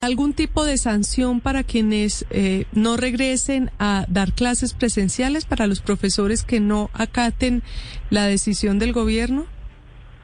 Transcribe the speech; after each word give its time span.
algún 0.00 0.32
tipo 0.32 0.64
de 0.64 0.78
sanción 0.78 1.40
para 1.40 1.64
quienes 1.64 2.24
eh, 2.30 2.66
no 2.72 2.96
regresen 2.96 3.72
a 3.80 4.04
dar 4.08 4.32
clases 4.32 4.72
presenciales 4.72 5.44
para 5.44 5.66
los 5.66 5.80
profesores 5.80 6.44
que 6.44 6.60
no 6.60 6.88
acaten 6.92 7.64
la 8.08 8.26
decisión 8.26 8.78
del 8.78 8.92
gobierno? 8.92 9.46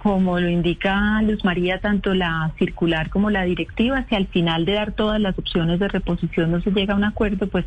Como 0.01 0.39
lo 0.39 0.49
indica 0.49 1.21
Luz 1.23 1.45
María, 1.45 1.81
tanto 1.81 2.15
la 2.15 2.53
circular 2.57 3.11
como 3.11 3.31
la 3.31 3.43
directiva, 3.43 4.07
si 4.09 4.15
al 4.15 4.29
final 4.29 4.65
de 4.65 4.75
dar 4.75 4.93
todas 4.93 5.21
las 5.21 5.37
opciones 5.37 5.81
de 5.81 5.89
reposición 5.89 6.53
no 6.53 6.61
se 6.61 6.71
llega 6.71 6.95
a 6.95 6.97
un 6.97 7.05
acuerdo, 7.05 7.49
pues 7.49 7.65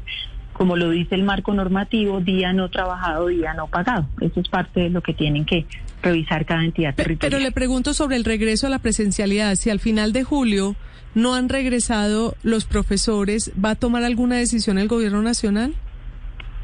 como 0.53 0.77
lo 0.77 0.91
dice 0.91 1.13
el 1.13 1.23
marco 1.23 1.53
normativo, 1.53 2.21
día 2.21 2.53
no 2.53 2.69
trabajado, 2.69 3.27
día 3.27 3.53
no 3.53 3.67
pagado. 3.67 4.07
Eso 4.21 4.39
es 4.39 4.47
parte 4.47 4.81
de 4.81 4.89
lo 4.91 5.01
que 5.01 5.13
tienen 5.13 5.43
que 5.43 5.65
revisar 6.01 6.45
cada 6.45 6.63
entidad 6.63 6.95
territorial. 6.95 7.31
Pero 7.31 7.43
le 7.43 7.51
pregunto 7.51 7.93
sobre 7.93 8.15
el 8.15 8.23
regreso 8.23 8.67
a 8.67 8.69
la 8.69 8.79
presencialidad. 8.79 9.55
Si 9.55 9.69
al 9.69 9.79
final 9.79 10.13
de 10.13 10.23
julio 10.23 10.75
no 11.15 11.35
han 11.35 11.49
regresado 11.49 12.35
los 12.43 12.65
profesores, 12.65 13.51
¿va 13.63 13.71
a 13.71 13.75
tomar 13.75 14.03
alguna 14.03 14.35
decisión 14.35 14.77
el 14.77 14.87
gobierno 14.87 15.21
nacional? 15.21 15.73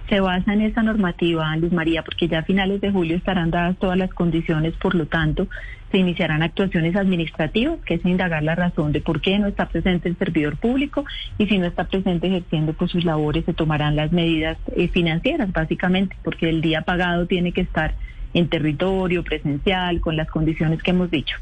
Se 0.10 0.20
basa 0.20 0.54
en 0.54 0.62
esa 0.62 0.84
normativa, 0.84 1.56
Luz 1.56 1.72
María, 1.72 2.04
porque 2.04 2.28
ya 2.28 2.40
a 2.40 2.44
finales 2.44 2.82
de 2.82 2.92
julio 2.92 3.16
estarán 3.16 3.52
dadas 3.52 3.78
todas 3.78 3.98
las 3.98 4.14
condiciones, 4.14 4.74
por 4.76 4.96
lo 4.96 5.06
tanto, 5.08 5.48
se 5.92 6.00
iniciarán 6.00 6.42
actuaciones 6.42 6.96
administrativas, 6.96 7.80
que 7.86 7.94
es 7.94 8.06
indagar 8.06 8.44
la 8.44 8.56
razón 8.56 8.92
de 8.92 9.00
por 9.00 9.22
qué 9.22 9.38
no 9.38 9.48
está 9.48 9.70
presente 9.70 10.10
el 10.10 10.18
servidor 10.18 10.58
público 10.58 11.06
y 11.38 11.46
si 11.46 11.60
no 11.60 11.68
está 11.68 11.86
presente 11.86 12.28
ejerciendo 12.28 12.74
pues, 12.74 12.92
sus 12.92 13.06
labores, 13.06 13.46
se 13.46 13.54
tomarán 13.54 13.96
las 13.96 14.12
medidas 14.12 14.58
eh, 14.76 14.88
financieras, 14.88 15.52
básicamente, 15.52 16.16
porque 16.24 16.50
el 16.50 16.62
día 16.62 16.82
pagado 16.82 17.28
tiene 17.28 17.52
que 17.52 17.62
estar 17.62 17.94
en 18.34 18.50
territorio, 18.50 19.24
presencial, 19.24 20.02
con 20.02 20.18
las 20.18 20.30
condiciones 20.30 20.82
que 20.82 20.92
hemos 20.92 21.12
dicho. 21.12 21.38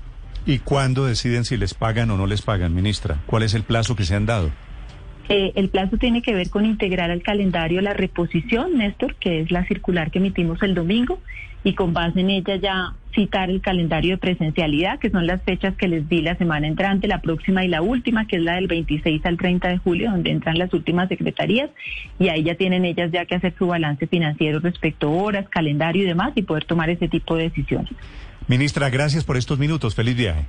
¿Y 0.46 0.60
cuándo 0.60 1.06
deciden 1.06 1.46
si 1.46 1.58
les 1.58 1.74
pagan 1.74 2.10
o 2.12 2.18
no 2.18 2.26
les 2.26 2.42
pagan, 2.42 2.74
ministra? 2.74 3.20
¿Cuál 3.26 3.44
es 3.44 3.54
el 3.54 3.64
plazo 3.64 3.96
que 3.96 4.04
se 4.04 4.16
han 4.16 4.26
dado? 4.26 4.52
Eh, 5.30 5.54
el 5.56 5.70
plazo 5.70 5.98
tiene 5.98 6.22
que 6.22 6.34
ver 6.34 6.50
con 6.50 6.66
integrar 6.66 7.12
al 7.12 7.22
calendario 7.22 7.80
la 7.82 7.94
reposición, 7.94 8.78
Néstor, 8.78 9.16
que 9.16 9.40
es 9.40 9.52
la 9.52 9.66
circular 9.66 10.12
que 10.12 10.20
emitimos 10.20 10.62
el 10.64 10.74
domingo, 10.74 11.20
y 11.64 11.74
con 11.74 11.94
base 11.94 12.20
en 12.20 12.32
ella 12.32 12.56
ya 12.56 12.94
citar 13.14 13.50
el 13.50 13.62
calendario 13.62 14.12
de 14.12 14.18
presencialidad, 14.18 14.98
que 14.98 15.12
son 15.12 15.28
las 15.28 15.44
fechas 15.44 15.76
que 15.76 15.88
les 15.88 16.10
di 16.10 16.22
la 16.22 16.36
semana 16.36 16.68
entrante, 16.68 17.08
la 17.08 17.22
próxima 17.22 17.64
y 17.64 17.68
la 17.68 17.82
última, 17.82 18.26
que 18.26 18.38
es 18.38 18.42
la 18.42 18.56
del 18.56 18.68
26 18.68 19.26
al 19.26 19.38
30 19.38 19.68
de 19.68 19.78
julio, 19.78 20.12
donde 20.12 20.32
entran 20.32 20.58
las 20.58 20.74
últimas 20.74 21.08
secretarías, 21.08 21.70
y 22.20 22.30
ahí 22.30 22.44
ya 22.44 22.56
tienen 22.56 22.84
ellas 22.84 23.12
ya 23.12 23.26
que 23.26 23.36
hacer 23.36 23.54
su 23.58 23.68
balance 23.68 24.08
financiero 24.08 24.60
respecto 24.60 25.08
a 25.08 25.12
horas, 25.12 25.50
calendario 25.50 26.04
y 26.04 26.08
demás, 26.08 26.32
y 26.36 26.42
poder 26.42 26.66
tomar 26.66 26.90
ese 26.90 27.08
tipo 27.08 27.36
de 27.36 27.44
decisiones. 27.44 27.94
Ministra, 28.48 28.90
gracias 28.90 29.24
por 29.24 29.38
estos 29.38 29.60
minutos. 29.60 29.96
Feliz 29.96 30.16
viaje. 30.16 30.46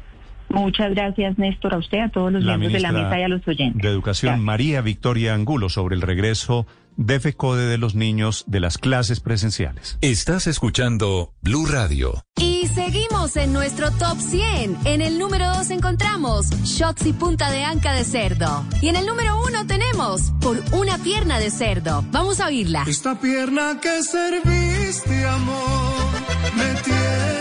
Muchas 0.49 0.91
gracias, 0.91 1.39
Néstor, 1.39 1.75
a 1.75 1.79
usted, 1.79 2.01
a 2.01 2.09
todos 2.11 2.33
los 2.33 2.45
miembros 2.45 2.73
de 2.73 2.81
la 2.81 2.93
mesa 2.93 3.19
y 3.19 3.23
a 3.23 3.29
los 3.29 3.47
oyentes. 3.49 3.81
De 3.81 3.89
Educación, 3.89 4.41
María 4.41 4.83
Victoria 4.83 5.35
Angulo, 5.35 5.69
sobre 5.69 5.95
el 5.95 6.03
regreso 6.03 6.67
de 6.97 7.21
FECODE 7.21 7.67
de 7.67 7.79
los 7.79 7.95
niños 7.95 8.45
de 8.47 8.61
las 8.61 8.77
clases 8.77 9.21
presenciales. 9.21 9.99
Estás 10.03 10.47
escuchando 10.47 11.33
Blue 11.41 11.67
Radio. 11.67 12.25
Y 12.37 12.67
seguimos 12.67 13.37
en 13.37 13.55
nuestro 13.55 13.91
top 13.93 14.19
100. 14.19 14.79
En 14.85 15.01
el 15.01 15.19
número 15.19 15.47
2 15.55 15.71
encontramos 15.71 16.51
Shots 16.65 17.07
y 17.07 17.13
punta 17.15 17.51
de 17.51 17.65
anca 17.65 17.95
de 17.95 18.05
cerdo. 18.05 18.65
Y 18.83 18.89
en 18.89 18.97
el 18.97 19.07
número 19.07 19.41
1 19.47 19.67
tenemos 19.67 20.33
Por 20.41 20.63
una 20.73 20.99
pierna 20.99 21.39
de 21.39 21.51
cerdo. 21.51 22.05
Vamos 22.11 22.41
a 22.41 22.47
oírla. 22.47 22.85
Esta 22.87 23.19
pierna 23.19 23.79
que 23.81 24.03
serviste, 24.03 25.25
amor, 25.25 26.11
me 26.57 26.83
tiene 26.83 27.32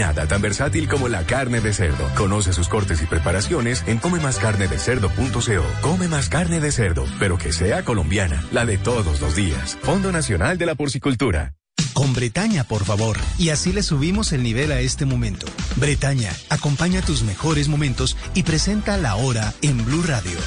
nada 0.00 0.26
tan 0.26 0.40
versátil 0.40 0.88
como 0.88 1.08
la 1.08 1.24
carne 1.24 1.60
de 1.60 1.72
cerdo. 1.72 2.08
Conoce 2.16 2.52
sus 2.52 2.68
cortes 2.68 3.02
y 3.02 3.06
preparaciones 3.06 3.84
en 3.86 3.98
comemascarnedecerdo.co. 3.98 5.66
Come 5.82 6.08
más 6.08 6.28
carne 6.28 6.58
de 6.58 6.72
cerdo, 6.72 7.04
pero 7.18 7.38
que 7.38 7.52
sea 7.52 7.84
colombiana, 7.84 8.42
la 8.50 8.64
de 8.64 8.78
todos 8.78 9.20
los 9.20 9.36
días. 9.36 9.78
Fondo 9.82 10.10
Nacional 10.10 10.58
de 10.58 10.66
la 10.66 10.74
Porcicultura. 10.74 11.54
Con 11.92 12.14
Bretaña, 12.14 12.64
por 12.64 12.84
favor. 12.84 13.18
Y 13.38 13.50
así 13.50 13.72
le 13.72 13.82
subimos 13.82 14.32
el 14.32 14.42
nivel 14.42 14.72
a 14.72 14.80
este 14.80 15.04
momento. 15.04 15.46
Bretaña, 15.76 16.32
acompaña 16.48 17.02
tus 17.02 17.22
mejores 17.22 17.68
momentos 17.68 18.16
y 18.34 18.42
presenta 18.42 18.96
la 18.96 19.16
hora 19.16 19.52
en 19.60 19.84
Blue 19.84 20.02
Radio. 20.02 20.38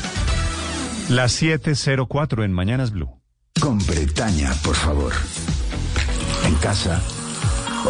Las 1.10 1.42
7.04 1.42 2.44
en 2.44 2.54
Mañanas 2.54 2.92
Blue. 2.92 3.22
Con 3.60 3.78
Bretaña, 3.86 4.52
por 4.64 4.76
favor. 4.76 5.14
En 6.46 6.56
casa 6.56 7.02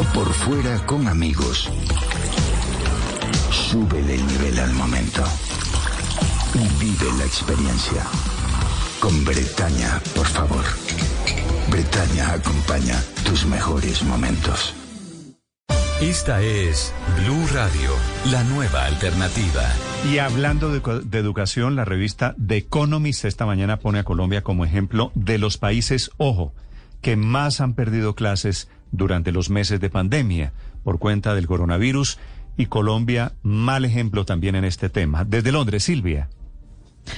por 0.02 0.34
fuera 0.34 0.84
con 0.86 1.08
amigos. 1.08 1.70
Súbele 3.52 4.16
el 4.16 4.28
nivel 4.28 4.60
al 4.60 4.74
momento. 4.74 5.24
Y 6.56 6.84
vive 6.84 7.06
la 7.18 7.26
experiencia. 7.26 8.04
Con 9.00 9.24
Bretaña, 9.24 10.02
por 10.16 10.26
favor. 10.26 10.64
Bretaña 11.70 12.34
acompaña 12.34 13.00
tus 13.24 13.46
mejores 13.46 14.04
momentos. 14.04 14.74
Esta 16.02 16.42
es 16.42 16.94
Blue 17.18 17.48
Radio, 17.54 17.92
la 18.32 18.44
nueva 18.46 18.86
alternativa. 18.86 19.64
Y 20.12 20.18
hablando 20.18 20.70
de, 20.70 20.82
de, 21.04 21.20
educación, 21.20 21.76
la 21.76 21.86
revista 21.86 22.36
The 22.46 22.58
Economist 22.58 23.26
esta 23.26 23.46
mañana 23.46 23.78
pone 23.78 24.00
a 24.00 24.04
Colombia 24.04 24.44
como 24.44 24.66
ejemplo 24.66 25.12
de 25.16 25.38
los 25.38 25.58
países, 25.58 26.10
ojo, 26.18 26.54
que 27.02 27.16
más 27.16 27.62
han 27.62 27.74
perdido 27.74 28.16
clases 28.16 28.70
durante 28.94 29.34
los 29.34 29.50
meses 29.50 29.82
de 29.82 29.90
pandemia 29.90 30.54
por 30.84 31.00
cuenta 31.00 31.36
del 31.36 31.48
coronavirus 31.48 32.20
y 32.56 32.68
Colombia 32.68 33.34
mal 33.42 33.84
ejemplo 33.84 34.24
también 34.24 34.56
en 34.56 34.64
este 34.64 34.88
tema. 34.88 35.26
Desde 35.26 35.52
Londres, 35.52 35.84
Silvia. 35.84 36.30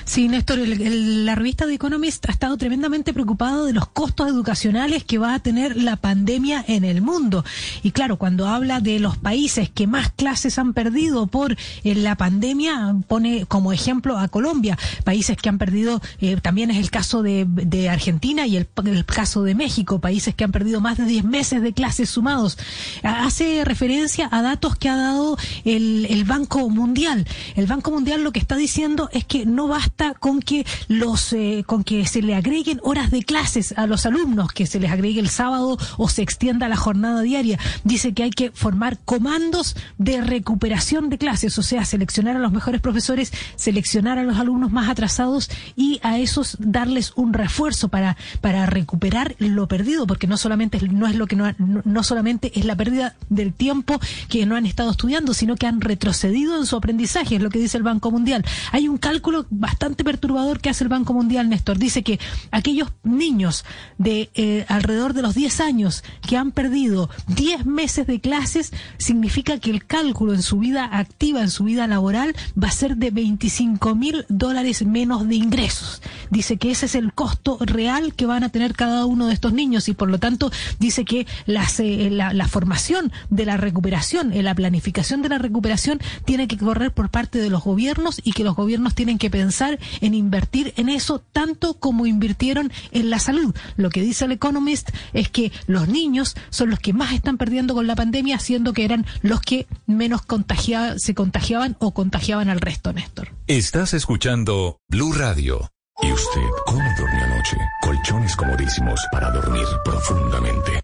Sí, 0.06 0.28
Néstor, 0.28 0.60
el, 0.60 0.82
el, 0.82 1.26
la 1.26 1.36
revista 1.36 1.66
The 1.66 1.74
Economist 1.74 2.28
ha 2.30 2.32
estado 2.32 2.58
tremendamente 2.58 3.14
preocupado 3.14 3.66
de 3.66 3.74
los 3.74 3.88
costos 3.88 4.28
educacionales 4.28 5.04
que 5.04 5.18
va 5.18 5.34
a 5.34 5.40
tener 5.40 5.78
la 5.78 5.96
pandemia 5.96 6.64
en 6.68 6.86
el 6.86 7.02
mundo. 7.02 7.44
Y 7.84 7.92
claro, 7.92 8.18
cuando 8.18 8.48
habla 8.48 8.82
de 8.82 9.00
los 9.00 9.18
países 9.18 9.70
que 9.70 9.88
más 9.88 10.12
clases 10.12 10.60
han 10.60 10.74
perdido 10.74 11.28
por 11.28 11.54
eh, 11.84 11.96
la 11.96 12.16
pandemia, 12.16 12.96
pone 13.08 13.46
como 13.46 13.74
ejemplo 13.74 14.18
a 14.18 14.28
Colombia. 14.28 14.78
Países 15.04 15.38
que 15.38 15.50
han 15.50 15.58
perdido, 15.58 16.02
eh, 16.20 16.38
también 16.42 16.72
es 16.72 16.78
el 16.78 16.92
caso 16.92 17.24
de, 17.24 17.46
Argentina 17.90 18.48
y 18.48 18.58
el, 18.58 18.68
el, 18.86 19.06
caso 19.06 19.44
de 19.44 19.54
México, 19.54 20.00
países 20.00 20.34
que 20.34 20.44
han 20.44 20.52
perdido 20.52 20.82
más 20.82 20.98
de 20.98 21.06
10 21.06 21.24
meses 21.26 21.62
de 21.62 21.74
clases 21.74 22.10
sumados. 22.10 22.58
Hace 23.04 23.64
referencia 23.66 24.28
a 24.32 24.42
datos 24.42 24.76
que 24.76 24.90
ha 24.90 24.96
dado 24.96 25.38
el, 25.64 26.08
el 26.10 26.24
Banco 26.24 26.70
Mundial. 26.70 27.28
El 27.56 27.68
Banco 27.68 27.92
Mundial 27.92 28.24
lo 28.24 28.32
que 28.32 28.40
está 28.40 28.56
diciendo 28.56 29.10
es 29.12 29.26
que 29.26 29.46
no 29.46 29.68
va 29.68 29.75
basta 29.76 30.14
con 30.14 30.40
que 30.40 30.66
los 30.88 31.34
eh, 31.34 31.66
con 31.66 31.84
que 31.84 32.08
se 32.08 32.22
le 32.22 32.34
agreguen 32.34 32.80
horas 32.82 33.12
de 33.12 33.24
clases 33.24 33.74
a 33.78 33.88
los 33.88 34.06
alumnos, 34.06 34.54
que 34.54 34.66
se 34.66 34.80
les 34.80 34.90
agregue 34.90 35.20
el 35.20 35.28
sábado 35.28 35.78
o 35.98 36.08
se 36.08 36.22
extienda 36.22 36.70
la 36.70 36.78
jornada 36.78 37.22
diaria. 37.22 37.60
Dice 37.84 38.14
que 38.14 38.24
hay 38.24 38.30
que 38.30 38.52
formar 38.52 38.98
comandos 39.04 39.76
de 39.98 40.22
recuperación 40.22 41.10
de 41.10 41.18
clases, 41.18 41.58
o 41.58 41.62
sea, 41.62 41.84
seleccionar 41.84 42.38
a 42.38 42.40
los 42.40 42.54
mejores 42.54 42.80
profesores, 42.80 43.34
seleccionar 43.58 44.18
a 44.18 44.24
los 44.24 44.38
alumnos 44.38 44.72
más 44.72 44.88
atrasados 44.88 45.50
y 45.76 46.00
a 46.04 46.20
esos 46.20 46.56
darles 46.60 47.12
un 47.18 47.34
refuerzo 47.34 47.90
para 47.90 48.16
para 48.40 48.66
recuperar 48.68 49.36
lo 49.40 49.68
perdido, 49.68 50.08
porque 50.08 50.26
no 50.26 50.38
solamente 50.38 50.80
no 50.88 51.06
es 51.06 51.16
lo 51.16 51.28
que 51.28 51.36
no, 51.36 51.54
no 51.58 52.04
solamente 52.04 52.58
es 52.58 52.64
la 52.64 52.78
pérdida 52.78 53.16
del 53.30 53.52
tiempo 53.52 54.00
que 54.30 54.46
no 54.46 54.56
han 54.56 54.66
estado 54.66 54.92
estudiando, 54.92 55.34
sino 55.34 55.58
que 55.58 55.68
han 55.68 55.82
retrocedido 55.82 56.58
en 56.58 56.66
su 56.66 56.78
aprendizaje, 56.78 57.36
es 57.36 57.42
lo 57.42 57.50
que 57.50 57.60
dice 57.60 57.76
el 57.76 57.84
Banco 57.84 58.10
Mundial. 58.10 58.46
Hay 58.72 58.88
un 58.88 58.98
cálculo 58.98 59.46
bastante 59.66 60.04
perturbador 60.04 60.60
que 60.60 60.70
hace 60.70 60.84
el 60.84 60.90
Banco 60.90 61.12
Mundial, 61.12 61.50
Néstor. 61.50 61.80
Dice 61.80 62.04
que 62.04 62.20
aquellos 62.52 62.90
niños 63.04 63.66
de 63.98 64.30
eh, 64.36 64.64
alrededor 64.68 65.14
de 65.14 65.24
los 65.24 65.34
10 65.34 65.60
años 65.60 66.04
que 66.22 66.38
han 66.38 66.52
perdido 66.52 67.10
10 67.30 67.66
meses 67.66 68.06
de 68.06 68.20
clases, 68.20 68.72
significa 69.00 69.58
que 69.58 69.72
el 69.72 69.88
cálculo 69.88 70.36
en 70.36 70.44
su 70.44 70.60
vida 70.60 70.88
activa, 70.92 71.42
en 71.42 71.50
su 71.50 71.64
vida 71.64 71.88
laboral, 71.88 72.36
va 72.62 72.68
a 72.68 72.72
ser 72.72 72.98
de 72.98 73.10
25 73.10 73.96
mil 73.96 74.26
dólares 74.30 74.86
menos 74.86 75.28
de 75.28 75.34
ingresos. 75.34 76.04
Dice 76.30 76.58
que 76.58 76.70
ese 76.70 76.86
es 76.86 76.94
el 76.94 77.14
costo 77.14 77.58
real 77.60 78.14
que 78.14 78.28
van 78.28 78.44
a 78.44 78.50
tener 78.50 78.76
cada 78.76 79.08
uno 79.08 79.26
de 79.26 79.34
estos 79.34 79.52
niños 79.52 79.90
y 79.90 79.96
por 79.96 80.12
lo 80.12 80.20
tanto 80.20 80.52
dice 80.80 81.06
que 81.06 81.22
eh, 81.48 82.10
la, 82.12 82.34
la 82.34 82.48
formación 82.48 83.12
de 83.32 83.46
la 83.48 83.58
recuperación, 83.58 84.32
en 84.32 84.46
la 84.46 84.54
planificación 84.54 85.24
de 85.24 85.30
la 85.30 85.40
recuperación 85.40 86.00
tiene 86.24 86.48
que 86.48 86.58
correr 86.58 86.92
por 86.92 87.10
parte 87.10 87.40
de 87.40 87.50
los 87.50 87.64
gobiernos 87.64 88.22
y 88.24 88.34
que 88.34 88.44
los 88.44 88.56
gobiernos 88.56 88.94
tienen 88.94 89.18
que 89.18 89.32
pensar 89.32 89.55
en 90.02 90.14
invertir 90.14 90.74
en 90.78 90.90
eso 90.90 91.20
tanto 91.20 91.76
como 91.76 92.06
invirtieron 92.06 92.72
en 92.92 93.10
la 93.10 93.20
salud. 93.20 93.56
Lo 93.78 93.90
que 93.90 94.02
dice 94.02 94.26
el 94.26 94.34
Economist 94.34 94.90
es 95.14 95.30
que 95.30 95.52
los 95.68 95.88
niños 95.88 96.36
son 96.50 96.70
los 96.70 96.80
que 96.80 96.94
más 96.94 97.14
están 97.14 97.38
perdiendo 97.38 97.74
con 97.74 97.88
la 97.88 97.96
pandemia, 97.96 98.40
siendo 98.40 98.74
que 98.74 98.86
eran 98.86 99.06
los 99.22 99.42
que 99.42 99.68
menos 99.86 100.22
contagia 100.22 101.00
se 101.00 101.16
contagiaban 101.16 101.76
o 101.80 101.94
contagiaban 101.94 102.50
al 102.50 102.62
resto, 102.62 102.94
Néstor. 102.94 103.30
Estás 103.48 103.94
escuchando 103.94 104.80
Blue 104.90 105.14
Radio. 105.14 105.70
¿Y 106.02 106.12
usted 106.12 106.42
cómo 106.66 106.84
durmió 106.98 107.35
Colchones 107.82 108.36
comodísimos 108.36 109.00
para 109.12 109.30
dormir 109.30 109.66
profundamente. 109.84 110.82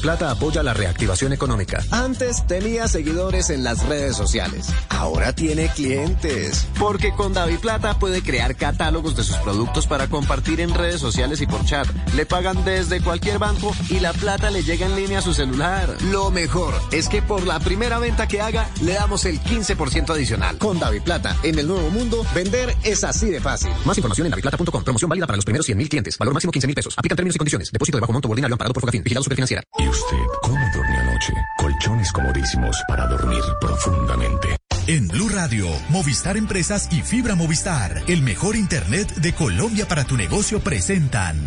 Plata 0.00 0.30
apoya 0.30 0.62
la 0.62 0.74
reactivación 0.74 1.32
económica. 1.32 1.82
Antes 1.90 2.46
tenía 2.46 2.88
seguidores 2.88 3.50
en 3.50 3.64
las 3.64 3.86
redes 3.86 4.16
sociales. 4.16 4.68
Ahora 4.88 5.34
tiene 5.34 5.68
clientes. 5.68 6.68
Porque 6.78 7.12
con 7.14 7.32
Plata 7.60 7.98
puede 7.98 8.22
crear 8.22 8.54
catálogos 8.54 9.16
de 9.16 9.24
sus 9.24 9.36
productos 9.36 9.86
para 9.86 10.06
compartir 10.08 10.60
en 10.60 10.74
redes 10.74 11.00
sociales 11.00 11.40
y 11.40 11.46
por 11.46 11.64
chat. 11.64 11.86
Le 12.14 12.26
pagan 12.26 12.64
desde 12.64 13.00
cualquier 13.00 13.38
banco 13.38 13.74
y 13.88 14.00
la 14.00 14.12
plata 14.12 14.50
le 14.50 14.62
llega 14.62 14.86
en 14.86 14.94
línea 14.94 15.18
a 15.18 15.22
su 15.22 15.34
celular. 15.34 15.96
Lo 16.10 16.30
mejor 16.30 16.74
es 16.92 17.08
que 17.08 17.22
por 17.22 17.46
la 17.46 17.58
primera 17.60 17.98
venta 17.98 18.28
que 18.28 18.40
haga, 18.40 18.68
le 18.82 18.92
damos 18.92 19.24
el 19.24 19.40
15% 19.40 20.10
adicional. 20.10 20.58
Con 20.58 20.78
Plata, 21.04 21.36
en 21.42 21.58
el 21.58 21.66
nuevo 21.66 21.90
mundo, 21.90 22.24
vender 22.34 22.76
es 22.82 23.04
así 23.04 23.30
de 23.30 23.40
fácil. 23.40 23.70
Más 23.84 23.96
información 23.96 24.26
en 24.26 24.32
daviplata.com. 24.32 24.84
Promoción 24.84 25.08
válida 25.08 25.26
para 25.26 25.36
los 25.36 25.44
primeros 25.44 25.66
100 25.66 25.78
mil 25.78 25.88
clientes. 26.04 26.18
Valor 26.18 26.34
máximo 26.34 26.52
15 26.52 26.66
mil 26.66 26.74
pesos. 26.74 26.94
Aplican 26.96 27.16
términos 27.16 27.36
y 27.36 27.38
condiciones. 27.38 27.72
Depósito 27.72 27.96
de 27.96 28.00
bajo 28.02 28.12
monto 28.12 28.28
ordinario 28.28 28.54
amparado 28.54 28.74
por 28.74 28.80
Fogafín. 28.82 29.02
Vigilado 29.02 29.24
Superfinanciera. 29.24 29.62
¿Y 29.78 29.88
usted 29.88 30.16
cómo 30.42 30.64
durmió 30.72 31.00
anoche? 31.00 31.32
Colchones 31.58 32.12
comodísimos 32.12 32.76
para 32.86 33.06
dormir 33.06 33.42
profundamente. 33.60 34.56
En 34.86 35.08
Blue 35.08 35.30
Radio, 35.30 35.66
Movistar 35.88 36.36
Empresas 36.36 36.92
y 36.92 37.00
Fibra 37.00 37.34
Movistar, 37.34 38.02
el 38.06 38.20
mejor 38.20 38.54
internet 38.54 39.14
de 39.14 39.32
Colombia 39.32 39.88
para 39.88 40.04
tu 40.04 40.14
negocio 40.14 40.60
presentan. 40.60 41.40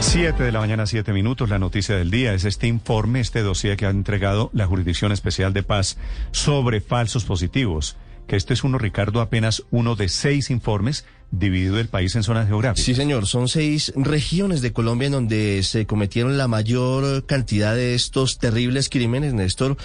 Siete 0.00 0.42
de 0.42 0.50
la 0.50 0.58
mañana, 0.58 0.86
siete 0.86 1.12
minutos. 1.12 1.48
La 1.48 1.58
noticia 1.58 1.96
del 1.96 2.10
día 2.10 2.34
es 2.34 2.44
este 2.44 2.66
informe, 2.66 3.20
este 3.20 3.42
dossier 3.42 3.76
que 3.76 3.86
ha 3.86 3.90
entregado 3.90 4.50
la 4.54 4.66
Jurisdicción 4.66 5.12
Especial 5.12 5.52
de 5.52 5.62
Paz 5.62 5.98
sobre 6.32 6.80
falsos 6.80 7.24
positivos. 7.24 7.96
Que 8.26 8.36
este 8.36 8.54
es 8.54 8.64
uno, 8.64 8.78
Ricardo, 8.78 9.20
apenas 9.20 9.62
uno 9.70 9.94
de 9.94 10.08
seis 10.08 10.50
informes 10.50 11.04
dividido 11.30 11.78
el 11.78 11.88
país 11.88 12.14
en 12.16 12.22
zonas 12.22 12.48
geográficas. 12.48 12.84
Sí, 12.84 12.94
señor. 12.94 13.26
Son 13.26 13.48
seis 13.48 13.92
regiones 13.96 14.60
de 14.60 14.72
Colombia 14.72 15.06
en 15.06 15.12
donde 15.12 15.62
se 15.62 15.86
cometieron 15.86 16.38
la 16.38 16.48
mayor 16.48 17.26
cantidad 17.26 17.74
de 17.74 17.94
estos 17.94 18.38
terribles 18.38 18.88
crímenes, 18.88 19.34
Néstor. 19.34 19.76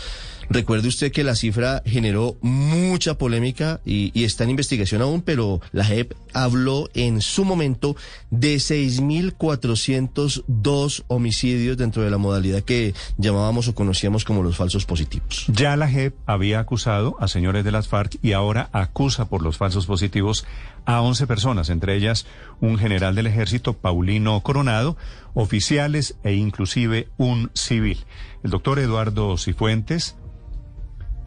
Recuerde 0.54 0.90
usted 0.90 1.14
que 1.14 1.24
la 1.24 1.36
cifra 1.36 1.82
generó 1.86 2.36
mucha 2.42 3.18
polémica 3.18 3.80
y, 3.86 4.26
está 4.26 4.44
en 4.44 4.50
investigación 4.50 5.02
aún, 5.02 5.22
pero 5.22 5.62
la 5.72 5.86
JEP 5.86 6.12
habló 6.34 6.90
en 6.94 7.22
su 7.22 7.46
momento 7.46 7.96
de 8.32 8.58
6.402 8.58 11.06
homicidios 11.08 11.78
dentro 11.78 12.04
de 12.04 12.12
la 12.12 12.18
modalidad 12.18 12.64
que 12.64 12.94
llamábamos 13.18 13.70
o 13.70 13.76
conocíamos 13.76 14.26
como 14.26 14.44
los 14.44 14.58
falsos 14.58 14.86
positivos. 14.86 15.46
Ya 15.48 15.78
la 15.78 15.88
JEP 15.88 16.16
había 16.26 16.60
acusado 16.60 17.16
a 17.22 17.30
señores 17.30 17.64
de 17.64 17.72
las 17.72 17.88
FARC 17.88 18.18
y 18.22 18.34
ahora 18.34 18.70
acusa 18.74 19.30
por 19.30 19.44
los 19.44 19.56
falsos 19.56 19.86
positivos 19.86 20.46
a 20.86 21.02
11 21.02 21.28
personas, 21.28 21.70
entre 21.70 21.96
ellas 21.96 22.26
un 22.60 22.78
general 22.78 23.16
del 23.16 23.28
ejército, 23.28 23.72
Paulino 23.72 24.42
Coronado, 24.42 24.98
oficiales 25.34 26.16
e 26.26 26.34
inclusive 26.34 27.08
un 27.18 27.52
civil. 27.54 28.00
El 28.44 28.52
doctor 28.52 28.80
Eduardo 28.80 29.38
Cifuentes 29.38 30.18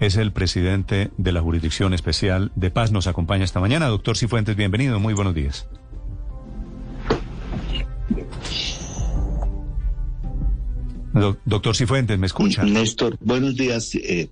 es 0.06 0.16
el 0.16 0.32
presidente 0.32 1.10
de 1.16 1.32
la 1.32 1.40
Jurisdicción 1.40 1.94
Especial 1.94 2.52
de 2.54 2.70
Paz. 2.70 2.92
Nos 2.92 3.06
acompaña 3.06 3.44
esta 3.44 3.60
mañana. 3.60 3.86
Doctor 3.86 4.16
Cifuentes, 4.16 4.56
bienvenido. 4.56 5.00
Muy 5.00 5.14
buenos 5.14 5.34
días. 5.34 5.66
Do 11.14 11.38
doctor 11.44 11.76
Cifuentes, 11.76 12.18
¿me 12.18 12.26
escucha? 12.26 12.64
Néstor, 12.64 13.16
buenos 13.20 13.56
días. 13.56 13.94
Eh, 13.94 14.30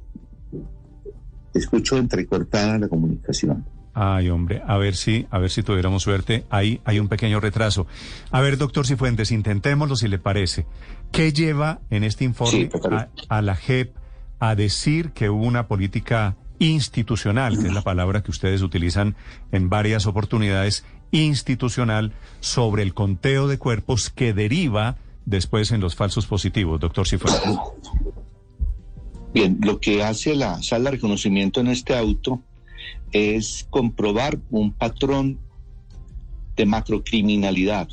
escucho 1.54 1.96
entrecortada 1.96 2.78
la 2.78 2.88
comunicación. 2.88 3.64
Ay, 3.94 4.30
hombre, 4.30 4.62
a 4.66 4.78
ver 4.78 4.96
si, 4.96 5.26
a 5.30 5.38
ver 5.38 5.50
si 5.50 5.62
tuviéramos 5.62 6.02
suerte. 6.02 6.44
Ahí 6.50 6.80
hay 6.84 6.98
un 6.98 7.08
pequeño 7.08 7.40
retraso. 7.40 7.86
A 8.30 8.40
ver, 8.40 8.58
doctor 8.58 8.86
Cifuentes, 8.86 9.30
intentémoslo 9.30 9.96
si 9.96 10.08
le 10.08 10.18
parece. 10.18 10.66
¿Qué 11.12 11.32
lleva 11.32 11.80
en 11.90 12.02
este 12.04 12.24
informe 12.24 12.52
Sí, 12.52 12.70
a, 12.90 13.08
a 13.28 13.42
la 13.42 13.54
JEP 13.54 14.01
a 14.42 14.56
decir 14.56 15.12
que 15.12 15.30
hubo 15.30 15.46
una 15.46 15.68
política 15.68 16.36
institucional, 16.58 17.60
que 17.60 17.68
es 17.68 17.72
la 17.72 17.82
palabra 17.82 18.24
que 18.24 18.32
ustedes 18.32 18.62
utilizan 18.62 19.14
en 19.52 19.68
varias 19.68 20.06
oportunidades, 20.06 20.84
institucional, 21.12 22.12
sobre 22.40 22.82
el 22.82 22.92
conteo 22.92 23.46
de 23.46 23.58
cuerpos 23.58 24.10
que 24.10 24.32
deriva 24.32 24.96
después 25.26 25.70
en 25.70 25.80
los 25.80 25.94
falsos 25.94 26.26
positivos, 26.26 26.80
doctor 26.80 27.06
Cifuentes? 27.06 27.56
Bien, 29.32 29.58
lo 29.62 29.78
que 29.78 30.02
hace 30.02 30.34
la 30.34 30.60
sala 30.60 30.90
de 30.90 30.96
reconocimiento 30.96 31.60
en 31.60 31.68
este 31.68 31.96
auto 31.96 32.42
es 33.12 33.68
comprobar 33.70 34.40
un 34.50 34.72
patrón 34.72 35.38
de 36.56 36.66
macrocriminalidad, 36.66 37.86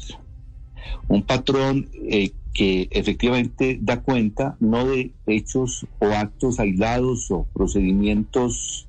un 1.08 1.22
patrón 1.22 1.92
eh, 2.10 2.32
que 2.54 2.88
efectivamente 2.92 3.80
da 3.82 4.02
cuenta 4.02 4.58
no 4.60 4.86
de 4.86 5.14
hechos 5.28 5.86
o 6.00 6.08
actos 6.08 6.60
aislados 6.60 7.30
o 7.32 7.46
procedimientos 7.54 8.88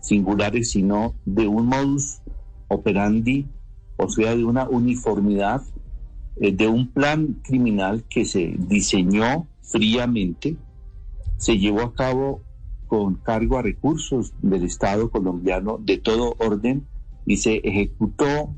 singulares, 0.00 0.70
sino 0.70 1.14
de 1.24 1.46
un 1.46 1.66
modus 1.66 2.20
operandi, 2.68 3.46
o 3.96 4.08
sea, 4.08 4.34
de 4.34 4.44
una 4.44 4.68
uniformidad, 4.68 5.62
eh, 6.40 6.52
de 6.52 6.68
un 6.68 6.88
plan 6.88 7.40
criminal 7.42 8.04
que 8.08 8.24
se 8.24 8.54
diseñó 8.58 9.46
fríamente, 9.62 10.56
se 11.36 11.58
llevó 11.58 11.82
a 11.82 11.94
cabo 11.94 12.42
con 12.86 13.14
cargo 13.16 13.58
a 13.58 13.62
recursos 13.62 14.34
del 14.42 14.64
Estado 14.64 15.10
colombiano 15.10 15.78
de 15.78 15.98
todo 15.98 16.36
orden 16.38 16.86
y 17.26 17.38
se 17.38 17.56
ejecutó 17.64 18.54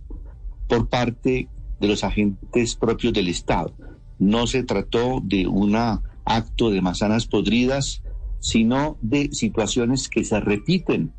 por 0.69 0.88
parte 0.88 1.49
de 1.81 1.88
los 1.88 2.04
agentes 2.04 2.75
propios 2.75 3.12
del 3.12 3.28
Estado. 3.28 3.72
No 4.18 4.46
se 4.46 4.62
trató 4.62 5.20
de 5.22 5.46
un 5.46 5.76
acto 6.24 6.70
de 6.70 6.80
manzanas 6.80 7.26
podridas, 7.26 8.02
sino 8.40 8.96
de 9.00 9.30
situaciones 9.32 10.08
que 10.08 10.24
se 10.24 10.40
repiten 10.40 11.12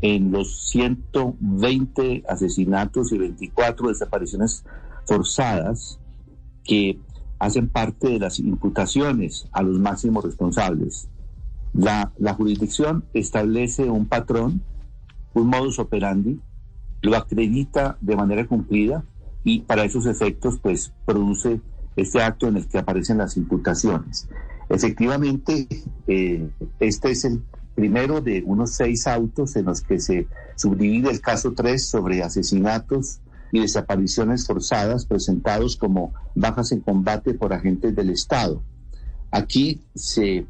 en 0.00 0.30
los 0.30 0.70
120 0.70 2.24
asesinatos 2.28 3.12
y 3.12 3.18
24 3.18 3.88
desapariciones 3.88 4.64
forzadas 5.06 5.98
que 6.64 6.98
hacen 7.38 7.68
parte 7.68 8.08
de 8.08 8.20
las 8.20 8.38
imputaciones 8.38 9.48
a 9.52 9.62
los 9.62 9.78
máximos 9.78 10.24
responsables. 10.24 11.08
La, 11.72 12.12
la 12.18 12.34
jurisdicción 12.34 13.04
establece 13.14 13.90
un 13.90 14.06
patrón, 14.06 14.62
un 15.34 15.48
modus 15.48 15.78
operandi, 15.78 16.38
lo 17.00 17.16
acredita 17.16 17.98
de 18.00 18.14
manera 18.14 18.46
cumplida 18.46 19.04
y 19.42 19.60
para 19.60 19.84
esos 19.84 20.06
efectos 20.06 20.60
pues 20.62 20.92
produce 21.04 21.60
este 21.96 22.22
acto 22.22 22.48
en 22.48 22.56
el 22.56 22.66
que 22.66 22.78
aparecen 22.78 23.18
las 23.18 23.36
imputaciones. 23.36 24.28
Efectivamente, 24.68 25.68
eh, 26.06 26.48
este 26.80 27.10
es 27.10 27.24
el 27.24 27.42
primero 27.74 28.20
de 28.20 28.42
unos 28.46 28.72
seis 28.72 29.06
autos 29.06 29.56
en 29.56 29.66
los 29.66 29.80
que 29.80 30.00
se 30.00 30.26
subdivide 30.56 31.10
el 31.10 31.20
caso 31.20 31.52
3 31.52 31.86
sobre 31.86 32.22
asesinatos 32.22 33.20
y 33.50 33.60
desapariciones 33.60 34.46
forzadas 34.46 35.06
presentados 35.06 35.76
como 35.76 36.12
bajas 36.34 36.72
en 36.72 36.80
combate 36.80 37.34
por 37.34 37.52
agentes 37.52 37.94
del 37.94 38.10
Estado. 38.10 38.62
Aquí 39.30 39.82
se 39.94 40.46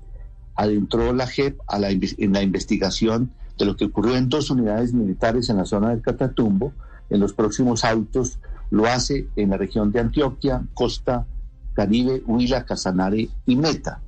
adentró 0.54 1.12
la 1.12 1.26
JEP 1.26 1.58
a 1.66 1.78
la, 1.78 1.90
en 1.90 2.32
la 2.32 2.42
investigación 2.42 3.32
de 3.58 3.64
lo 3.64 3.76
que 3.76 3.87
ocurrió 3.87 4.16
en 4.16 4.28
dos 4.28 4.50
unidades 4.50 4.92
militares 4.92 5.49
en 5.49 5.56
la 5.56 5.64
zona 5.64 5.90
del 5.90 6.02
Catatumbo. 6.02 6.72
En 7.11 7.20
los 7.20 7.32
próximos 7.32 7.84
autos 7.84 8.38
lo 8.73 8.87
hace 8.87 9.29
en 9.37 9.50
la 9.50 9.59
región 9.59 9.93
de 9.93 10.00
Antioquia, 10.00 10.64
Costa 10.73 11.26
Caribe, 11.75 12.23
Huila, 12.26 12.64
Casanare 12.64 13.29
y 13.45 13.57
Meta. 13.57 14.00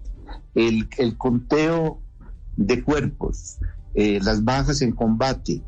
El, 0.54 0.88
conteo 1.18 2.00
de 2.56 2.82
cuerpos, 2.82 3.58
eh, 3.94 4.20
las 4.22 4.42
bajas 4.42 4.80
en 4.80 4.92
combate, 4.92 5.62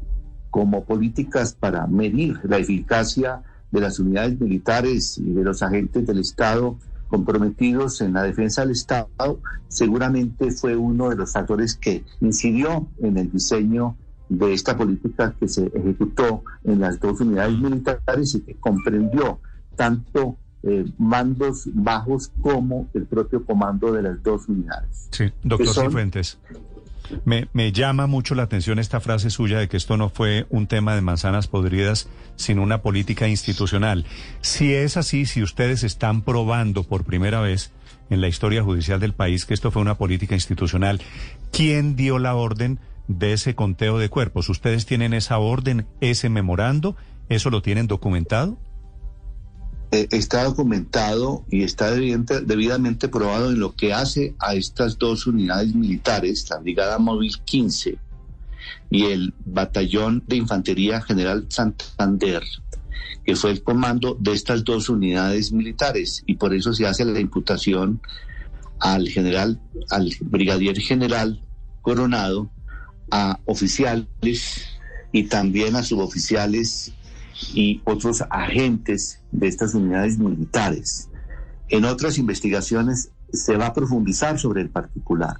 como 0.48 0.84
políticas 0.84 1.52
para 1.52 1.86
medir 1.86 2.40
la 2.44 2.56
eficacia 2.56 3.42
de 3.70 3.80
las 3.82 3.98
unidades 3.98 4.40
militares 4.40 5.18
y 5.18 5.30
de 5.30 5.44
los 5.44 5.62
agentes 5.62 6.06
del 6.06 6.20
Estado 6.20 6.78
comprometidos 7.08 8.00
en 8.00 8.14
la 8.14 8.22
defensa 8.22 8.62
del 8.62 8.70
Estado, 8.70 9.40
seguramente 9.68 10.50
fue 10.50 10.74
uno 10.74 11.10
de 11.10 11.16
los 11.16 11.32
factores 11.32 11.74
que 11.74 12.02
incidió 12.20 12.88
en 13.00 13.18
el 13.18 13.30
diseño 13.30 13.96
de 14.28 14.52
esta 14.52 14.76
política 14.76 15.34
que 15.38 15.48
se 15.48 15.66
ejecutó 15.66 16.42
en 16.64 16.80
las 16.80 16.98
dos 17.00 17.20
unidades 17.20 17.58
militares 17.58 18.34
y 18.34 18.40
que 18.40 18.54
comprendió 18.54 19.40
tanto 19.76 20.36
eh, 20.62 20.84
mandos 20.98 21.68
bajos 21.72 22.32
como 22.40 22.88
el 22.94 23.06
propio 23.06 23.44
comando 23.44 23.92
de 23.92 24.02
las 24.02 24.22
dos 24.22 24.48
unidades. 24.48 25.08
Sí, 25.12 25.32
doctor 25.44 25.84
Cifuentes. 25.84 26.38
Me, 27.24 27.48
me, 27.52 27.70
llama 27.70 28.08
mucho 28.08 28.34
la 28.34 28.42
atención 28.42 28.80
esta 28.80 28.98
frase 28.98 29.30
suya 29.30 29.60
de 29.60 29.68
que 29.68 29.76
esto 29.76 29.96
no 29.96 30.08
fue 30.08 30.46
un 30.50 30.66
tema 30.66 30.96
de 30.96 31.02
manzanas 31.02 31.46
podridas, 31.46 32.08
sino 32.34 32.64
una 32.64 32.82
política 32.82 33.28
institucional. 33.28 34.06
Si 34.40 34.74
es 34.74 34.96
así, 34.96 35.24
si 35.24 35.40
ustedes 35.40 35.84
están 35.84 36.22
probando 36.22 36.82
por 36.82 37.04
primera 37.04 37.40
vez 37.40 37.70
en 38.10 38.20
la 38.20 38.26
historia 38.26 38.64
judicial 38.64 38.98
del 38.98 39.12
país 39.12 39.44
que 39.44 39.54
esto 39.54 39.70
fue 39.70 39.82
una 39.82 39.96
política 39.96 40.34
institucional, 40.34 41.00
¿quién 41.52 41.94
dio 41.94 42.18
la 42.18 42.34
orden 42.34 42.80
de 43.08 43.32
ese 43.32 43.54
conteo 43.54 43.98
de 43.98 44.08
cuerpos? 44.08 44.48
¿Ustedes 44.48 44.86
tienen 44.86 45.14
esa 45.14 45.38
orden, 45.38 45.86
ese 46.00 46.28
memorando? 46.28 46.96
¿Eso 47.28 47.50
lo 47.50 47.62
tienen 47.62 47.86
documentado? 47.86 48.58
Eh, 49.92 50.08
está 50.10 50.44
documentado 50.44 51.44
y 51.48 51.62
está 51.62 51.92
debidamente 51.92 53.08
probado 53.08 53.50
en 53.50 53.60
lo 53.60 53.74
que 53.76 53.92
hace 53.92 54.34
a 54.40 54.54
estas 54.54 54.98
dos 54.98 55.26
unidades 55.26 55.74
militares, 55.74 56.46
la 56.50 56.58
Brigada 56.58 56.98
Móvil 56.98 57.38
15 57.44 57.96
y 58.90 59.04
el 59.06 59.32
Batallón 59.44 60.24
de 60.26 60.36
Infantería 60.36 61.00
General 61.00 61.46
Santander, 61.48 62.42
que 63.24 63.36
fue 63.36 63.52
el 63.52 63.62
comando 63.62 64.16
de 64.18 64.32
estas 64.32 64.64
dos 64.64 64.88
unidades 64.88 65.52
militares 65.52 66.24
y 66.26 66.34
por 66.34 66.52
eso 66.52 66.72
se 66.72 66.86
hace 66.86 67.04
la 67.04 67.20
imputación 67.20 68.00
al 68.80 69.08
general, 69.08 69.60
al 69.90 70.12
brigadier 70.20 70.78
general 70.80 71.42
Coronado, 71.80 72.50
a 73.10 73.38
oficiales 73.44 74.66
y 75.12 75.24
también 75.24 75.76
a 75.76 75.82
suboficiales 75.82 76.92
y 77.54 77.80
otros 77.84 78.22
agentes 78.30 79.20
de 79.32 79.48
estas 79.48 79.74
unidades 79.74 80.18
militares. 80.18 81.08
En 81.68 81.84
otras 81.84 82.18
investigaciones 82.18 83.10
se 83.32 83.56
va 83.56 83.66
a 83.66 83.74
profundizar 83.74 84.38
sobre 84.38 84.62
el 84.62 84.70
particular. 84.70 85.36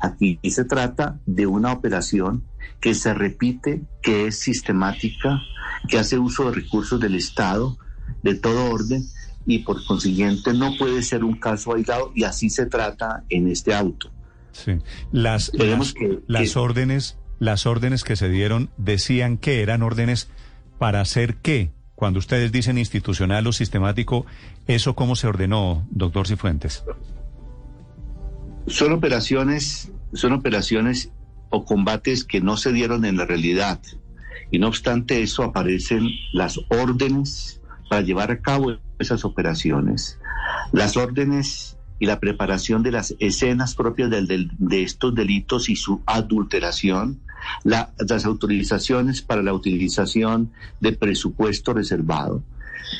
Aquí 0.00 0.38
se 0.50 0.64
trata 0.64 1.18
de 1.26 1.46
una 1.46 1.72
operación 1.72 2.44
que 2.80 2.94
se 2.94 3.14
repite, 3.14 3.82
que 4.02 4.26
es 4.26 4.38
sistemática, 4.38 5.40
que 5.88 5.98
hace 5.98 6.18
uso 6.18 6.50
de 6.50 6.56
recursos 6.56 7.00
del 7.00 7.14
Estado, 7.14 7.78
de 8.22 8.34
todo 8.34 8.70
orden, 8.70 9.04
y 9.46 9.60
por 9.60 9.84
consiguiente 9.84 10.52
no 10.54 10.76
puede 10.78 11.02
ser 11.02 11.24
un 11.24 11.38
caso 11.38 11.74
aislado 11.74 12.12
y 12.14 12.24
así 12.24 12.50
se 12.50 12.66
trata 12.66 13.24
en 13.28 13.48
este 13.48 13.74
auto. 13.74 14.10
Sí. 14.54 14.78
Las, 15.12 15.52
las 16.26 16.56
órdenes, 16.56 17.18
las 17.38 17.66
órdenes 17.66 18.04
que 18.04 18.16
se 18.16 18.28
dieron 18.28 18.70
decían 18.76 19.36
que 19.36 19.62
eran 19.62 19.82
órdenes 19.82 20.30
para 20.78 21.00
hacer 21.00 21.36
qué? 21.36 21.70
Cuando 21.94 22.18
ustedes 22.18 22.52
dicen 22.52 22.78
institucional 22.78 23.46
o 23.46 23.52
sistemático, 23.52 24.26
¿eso 24.66 24.94
cómo 24.94 25.16
se 25.16 25.26
ordenó, 25.26 25.86
doctor 25.90 26.26
Cifuentes? 26.26 26.84
Son 28.66 28.92
operaciones, 28.92 29.92
son 30.12 30.32
operaciones 30.32 31.10
o 31.50 31.64
combates 31.64 32.24
que 32.24 32.40
no 32.40 32.56
se 32.56 32.72
dieron 32.72 33.04
en 33.04 33.16
la 33.16 33.26
realidad. 33.26 33.80
Y 34.50 34.58
no 34.58 34.68
obstante 34.68 35.22
eso 35.22 35.42
aparecen 35.42 36.08
las 36.32 36.58
órdenes 36.68 37.60
para 37.88 38.02
llevar 38.02 38.30
a 38.30 38.40
cabo 38.40 38.76
esas 38.98 39.24
operaciones. 39.24 40.18
Las 40.72 40.96
órdenes 40.96 41.73
y 41.98 42.06
la 42.06 42.20
preparación 42.20 42.82
de 42.82 42.90
las 42.90 43.14
escenas 43.18 43.74
propias 43.74 44.10
de 44.10 44.82
estos 44.82 45.14
delitos 45.14 45.68
y 45.68 45.76
su 45.76 46.02
adulteración, 46.06 47.20
las 47.62 48.24
autorizaciones 48.24 49.22
para 49.22 49.42
la 49.42 49.52
utilización 49.52 50.50
de 50.80 50.92
presupuesto 50.92 51.72
reservado. 51.72 52.42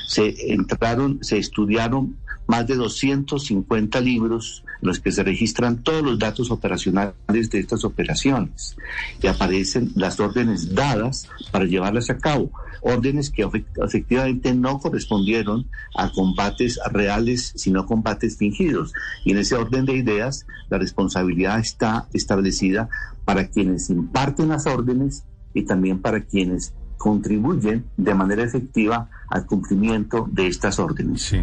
Se 0.06 0.52
entraron, 0.52 1.18
se 1.22 1.38
estudiaron 1.38 2.16
más 2.46 2.66
de 2.66 2.76
250 2.76 4.00
libros 4.00 4.64
en 4.82 4.88
los 4.88 5.00
que 5.00 5.12
se 5.12 5.22
registran 5.22 5.82
todos 5.82 6.02
los 6.02 6.18
datos 6.18 6.50
operacionales 6.50 7.14
de 7.50 7.58
estas 7.58 7.84
operaciones 7.84 8.76
y 9.22 9.26
aparecen 9.26 9.92
las 9.94 10.20
órdenes 10.20 10.74
dadas 10.74 11.28
para 11.50 11.64
llevarlas 11.64 12.10
a 12.10 12.18
cabo, 12.18 12.50
órdenes 12.82 13.30
que 13.30 13.48
efectivamente 13.82 14.54
no 14.54 14.78
correspondieron 14.78 15.66
a 15.96 16.10
combates 16.12 16.78
reales, 16.92 17.52
sino 17.56 17.86
combates 17.86 18.36
fingidos. 18.36 18.92
Y 19.24 19.32
en 19.32 19.38
ese 19.38 19.54
orden 19.54 19.86
de 19.86 19.94
ideas, 19.94 20.46
la 20.68 20.78
responsabilidad 20.78 21.58
está 21.58 22.06
establecida 22.12 22.88
para 23.24 23.48
quienes 23.48 23.88
imparten 23.88 24.48
las 24.48 24.66
órdenes 24.66 25.24
y 25.54 25.62
también 25.62 26.00
para 26.00 26.20
quienes 26.20 26.74
contribuyen 26.98 27.84
de 27.96 28.14
manera 28.14 28.42
efectiva 28.42 29.08
al 29.28 29.46
cumplimiento 29.46 30.28
de 30.30 30.46
estas 30.46 30.78
órdenes. 30.78 31.34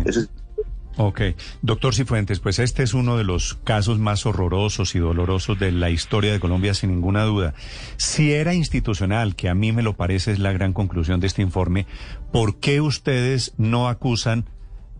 Ok, 0.98 1.21
doctor 1.62 1.95
Cifuentes, 1.95 2.39
pues 2.39 2.60
este 2.60 2.83
es 2.83 2.93
uno 2.93 3.17
de 3.17 3.24
los 3.24 3.55
casos 3.63 3.98
más 3.98 4.25
horrorosos 4.25 4.93
y 4.93 5.00
dolorosos 5.00 5.57
de 5.57 5.71
la 5.71 5.89
historia 5.89 6.33
de 6.33 6.39
Colombia, 6.39 6.74
sin 6.74 6.91
ninguna 6.91 7.24
duda. 7.24 7.53
Si 7.95 8.33
era 8.33 8.53
institucional, 8.53 9.36
que 9.36 9.48
a 9.48 9.55
mí 9.55 9.71
me 9.71 9.83
lo 9.83 9.95
parece 9.95 10.33
es 10.33 10.39
la 10.39 10.51
gran 10.51 10.74
conclusión 10.74 11.21
de 11.21 11.27
este 11.27 11.41
informe, 11.41 11.88
¿por 12.33 12.60
qué 12.60 12.81
ustedes 12.81 13.53
no 13.57 13.88
acusan, 13.88 14.50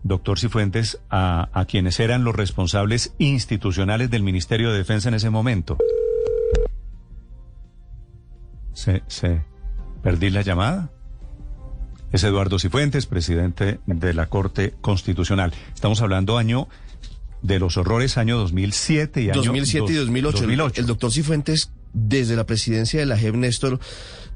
doctor 0.02 0.38
Cifuentes, 0.38 0.98
a, 1.10 1.64
quienes 1.68 2.00
eran 2.00 2.24
los 2.24 2.34
responsables 2.34 3.14
institucionales 3.18 4.10
del 4.10 4.22
Ministerio 4.22 4.72
de 4.72 4.78
Defensa 4.78 5.10
en 5.10 5.14
ese 5.14 5.28
momento? 5.28 5.76
Se, 8.72 9.02
se, 9.08 9.44
perdí 10.02 10.30
la 10.30 10.40
llamada. 10.40 10.90
Es 12.12 12.24
Eduardo 12.24 12.58
Cifuentes, 12.58 13.06
presidente 13.06 13.80
de 13.86 14.12
la 14.12 14.26
Corte 14.28 14.74
Constitucional. 14.82 15.54
Estamos 15.74 16.02
hablando 16.02 16.36
año 16.36 16.68
de 17.40 17.58
los 17.58 17.78
horrores, 17.78 18.18
año 18.18 18.36
2007 18.36 19.22
y 19.22 19.30
año 19.30 19.42
2007 19.42 19.92
y 19.92 19.94
2008. 19.96 20.80
El, 20.80 20.86
doctor 20.86 21.10
Cifuentes, 21.10 21.72
desde 21.94 22.36
la 22.36 22.44
presidencia 22.44 23.00
de 23.00 23.06
la 23.06 23.16
JEP, 23.16 23.36
Néstor, 23.36 23.80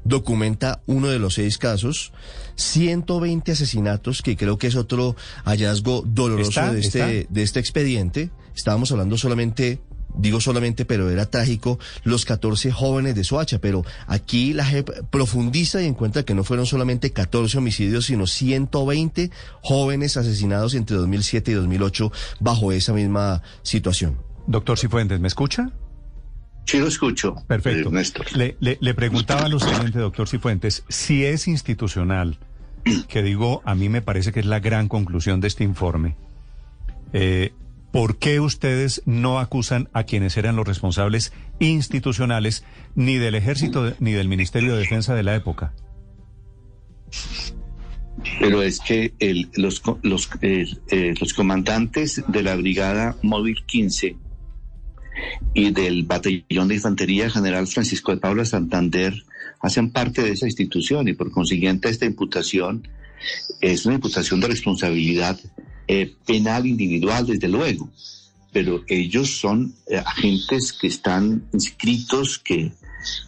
documenta 0.03 0.81
uno 0.87 1.09
de 1.09 1.19
los 1.19 1.35
seis 1.35 1.59
casos, 1.59 2.13
120 2.55 3.51
asesinatos, 3.51 4.23
que 4.23 4.35
creo 4.35 4.57
que 4.57 4.65
es 4.65 4.75
otro 4.75 5.15
hallazgo 5.45 6.03
doloroso 6.03 6.73
de, 6.73 6.79
este, 6.79 7.27
de 7.29 7.43
este 7.43 7.59
expediente. 7.59 8.31
Estábamos 8.55 8.91
hablando 8.91 9.17
solamente 9.17 9.81
digo 10.17 10.41
solamente, 10.41 10.85
pero 10.85 11.09
era 11.09 11.25
trágico, 11.27 11.79
los 12.03 12.25
14 12.25 12.71
jóvenes 12.71 13.15
de 13.15 13.23
Soacha. 13.23 13.59
Pero 13.59 13.85
aquí 14.07 14.53
la 14.53 14.65
JEP 14.65 14.89
profundiza 15.09 15.81
y 15.81 15.85
encuentra 15.85 16.23
que 16.23 16.33
no 16.33 16.43
fueron 16.43 16.65
solamente 16.65 17.11
14 17.11 17.57
homicidios, 17.57 18.05
sino 18.05 18.27
120 18.27 19.31
jóvenes 19.61 20.17
asesinados 20.17 20.73
entre 20.73 20.97
2007 20.97 21.51
y 21.51 21.53
2008 21.53 22.11
bajo 22.39 22.71
esa 22.71 22.93
misma 22.93 23.41
situación. 23.63 24.17
Doctor 24.47 24.77
Cifuentes, 24.77 25.19
¿me 25.19 25.27
escucha? 25.27 25.71
Sí, 26.65 26.79
lo 26.79 26.87
escucho. 26.87 27.35
Perfecto. 27.47 27.91
Le, 28.35 28.57
le, 28.59 28.77
le 28.81 28.93
preguntaba 28.93 29.47
lo 29.47 29.59
siguiente, 29.59 29.99
doctor 29.99 30.27
Cifuentes, 30.27 30.83
si 30.89 31.23
es 31.23 31.47
institucional, 31.47 32.39
que 33.07 33.23
digo, 33.23 33.61
a 33.65 33.73
mí 33.73 33.87
me 33.87 34.01
parece 34.01 34.33
que 34.33 34.41
es 34.41 34.45
la 34.45 34.59
gran 34.59 34.89
conclusión 34.89 35.39
de 35.39 35.47
este 35.47 35.63
informe. 35.63 36.15
Eh, 37.13 37.53
¿Por 37.97 38.19
qué 38.19 38.39
ustedes 38.39 39.01
no 39.07 39.39
acusan 39.39 39.89
a 39.91 40.03
quienes 40.03 40.37
eran 40.37 40.55
los 40.55 40.67
responsables 40.67 41.33
institucionales 41.57 42.63
ni 42.93 43.15
del 43.15 43.33
ejército 43.33 43.91
ni 43.99 44.11
del 44.11 44.27
Ministerio 44.27 44.73
de 44.73 44.81
Defensa 44.81 45.15
de 45.15 45.23
la 45.23 45.35
época? 45.35 45.73
Pero 48.39 48.61
es 48.61 48.81
que 48.81 49.13
los, 49.55 49.81
los, 50.03 50.29
eh, 50.43 51.15
los 51.19 51.33
comandantes 51.33 52.21
de 52.27 52.43
la 52.43 52.55
Brigada 52.55 53.15
Móvil 53.23 53.65
15 53.65 54.15
y 55.55 55.71
del 55.71 56.03
Batallón 56.03 56.67
de 56.67 56.75
Infantería 56.75 57.31
General 57.31 57.65
Francisco 57.65 58.11
de 58.11 58.21
Paula 58.21 58.45
Santander 58.45 59.23
hacen 59.59 59.89
parte 59.89 60.21
de 60.21 60.33
esa 60.33 60.45
institución 60.45 61.07
y 61.07 61.13
por 61.13 61.31
consiguiente 61.31 61.89
esta 61.89 62.05
imputación 62.05 62.87
es 63.59 63.87
una 63.87 63.95
imputación 63.95 64.39
de 64.39 64.49
responsabilidad 64.49 65.39
eh, 65.87 66.13
penal 66.25 66.65
individual, 66.65 67.25
desde 67.25 67.47
luego, 67.47 67.89
pero 68.51 68.83
ellos 68.87 69.39
son 69.39 69.73
eh, 69.87 69.97
agentes 69.97 70.73
que 70.73 70.87
están 70.87 71.43
inscritos, 71.53 72.39
que, 72.39 72.71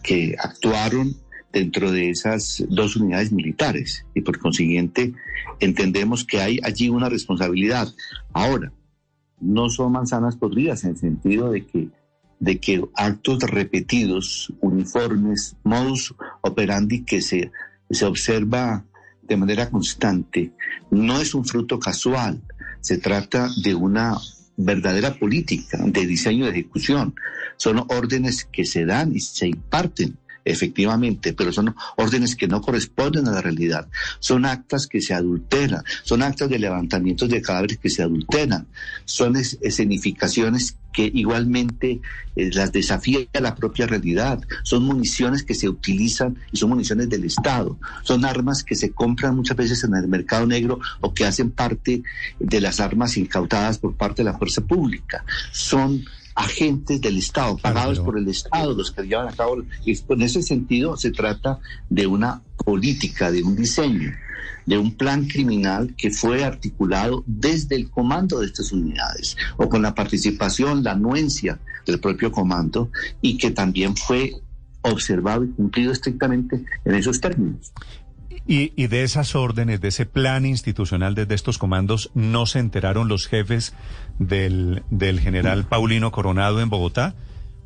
que 0.03 0.35
actuaron 0.37 1.15
dentro 1.51 1.91
de 1.91 2.09
esas 2.09 2.63
dos 2.69 2.95
unidades 2.95 3.31
militares 3.31 4.05
y 4.13 4.21
por 4.21 4.39
consiguiente 4.39 5.13
entendemos 5.59 6.23
que 6.23 6.39
hay 6.39 6.59
allí 6.63 6.89
una 6.89 7.09
responsabilidad. 7.09 7.87
Ahora, 8.33 8.71
no 9.39 9.69
son 9.69 9.93
manzanas 9.93 10.35
podridas 10.35 10.83
en 10.83 10.91
el 10.91 10.97
sentido 10.97 11.51
de 11.51 11.65
que, 11.65 11.89
de 12.39 12.59
que 12.59 12.83
actos 12.95 13.39
repetidos, 13.43 14.53
uniformes, 14.61 15.55
modus 15.63 16.13
operandi 16.41 17.03
que 17.03 17.21
se, 17.21 17.51
se 17.89 18.05
observa 18.05 18.85
de 19.29 19.37
manera 19.37 19.69
constante. 19.69 20.51
No 20.91 21.21
es 21.21 21.33
un 21.33 21.45
fruto 21.45 21.79
casual, 21.79 22.41
se 22.81 22.97
trata 22.97 23.49
de 23.63 23.75
una 23.75 24.17
verdadera 24.57 25.13
política 25.13 25.77
de 25.85 26.05
diseño 26.05 26.45
y 26.45 26.49
ejecución. 26.49 27.15
Son 27.55 27.79
órdenes 27.87 28.45
que 28.51 28.65
se 28.65 28.85
dan 28.85 29.15
y 29.15 29.21
se 29.21 29.47
imparten 29.47 30.17
efectivamente, 30.45 31.33
pero 31.33 31.51
son 31.51 31.75
órdenes 31.97 32.35
que 32.35 32.47
no 32.47 32.61
corresponden 32.61 33.27
a 33.27 33.31
la 33.31 33.41
realidad. 33.41 33.87
Son 34.19 34.45
actas 34.45 34.87
que 34.87 35.01
se 35.01 35.13
adulteran, 35.13 35.83
son 36.03 36.23
actas 36.23 36.49
de 36.49 36.59
levantamientos 36.59 37.29
de 37.29 37.41
cadáveres 37.41 37.77
que 37.77 37.89
se 37.89 38.03
adulteran, 38.03 38.67
son 39.05 39.35
escenificaciones 39.35 40.75
que 40.91 41.09
igualmente 41.13 42.01
eh, 42.35 42.49
las 42.53 42.71
desafía 42.71 43.19
la 43.39 43.55
propia 43.55 43.85
realidad. 43.85 44.41
Son 44.63 44.83
municiones 44.83 45.43
que 45.43 45.53
se 45.53 45.69
utilizan 45.69 46.37
y 46.51 46.57
son 46.57 46.69
municiones 46.69 47.09
del 47.09 47.25
Estado. 47.25 47.77
Son 48.03 48.25
armas 48.25 48.63
que 48.63 48.75
se 48.75 48.91
compran 48.91 49.35
muchas 49.35 49.57
veces 49.57 49.83
en 49.83 49.95
el 49.95 50.07
mercado 50.07 50.45
negro 50.45 50.79
o 51.01 51.13
que 51.13 51.25
hacen 51.25 51.51
parte 51.51 52.03
de 52.39 52.61
las 52.61 52.79
armas 52.79 53.17
incautadas 53.17 53.77
por 53.77 53.95
parte 53.95 54.23
de 54.23 54.31
la 54.31 54.37
fuerza 54.37 54.61
pública. 54.61 55.23
Son 55.51 56.03
agentes 56.39 57.01
del 57.01 57.17
Estado, 57.17 57.57
pagados 57.57 57.99
por 57.99 58.17
el 58.17 58.27
Estado, 58.29 58.73
los 58.73 58.91
que 58.91 59.03
llevan 59.03 59.27
a 59.27 59.33
cabo. 59.33 59.61
Y 59.85 59.91
en 59.91 60.21
ese 60.21 60.41
sentido 60.41 60.95
se 60.95 61.11
trata 61.11 61.59
de 61.89 62.07
una 62.07 62.41
política, 62.63 63.29
de 63.29 63.43
un 63.43 63.57
diseño, 63.57 64.11
de 64.65 64.77
un 64.77 64.95
plan 64.95 65.27
criminal 65.27 65.93
que 65.97 66.11
fue 66.11 66.45
articulado 66.45 67.23
desde 67.27 67.75
el 67.75 67.89
comando 67.89 68.39
de 68.39 68.47
estas 68.47 68.71
unidades, 68.71 69.35
o 69.57 69.67
con 69.67 69.81
la 69.81 69.93
participación, 69.93 70.83
la 70.83 70.93
anuencia 70.93 71.59
del 71.85 71.99
propio 71.99 72.31
comando, 72.31 72.89
y 73.21 73.37
que 73.37 73.51
también 73.51 73.97
fue 73.97 74.33
observado 74.81 75.43
y 75.43 75.49
cumplido 75.49 75.91
estrictamente 75.91 76.63
en 76.85 76.95
esos 76.95 77.19
términos. 77.19 77.73
Y, 78.47 78.87
de 78.87 79.03
esas 79.03 79.35
órdenes, 79.35 79.79
de 79.79 79.89
ese 79.89 80.07
plan 80.07 80.45
institucional 80.45 81.13
desde 81.13 81.35
estos 81.35 81.59
comandos, 81.59 82.09
¿no 82.15 82.47
se 82.47 82.59
enteraron 82.59 83.07
los 83.07 83.27
jefes 83.27 83.73
del, 84.17 84.83
del 84.89 85.19
general 85.19 85.65
Paulino 85.65 86.11
Coronado 86.11 86.59
en 86.59 86.69
Bogotá? 86.69 87.15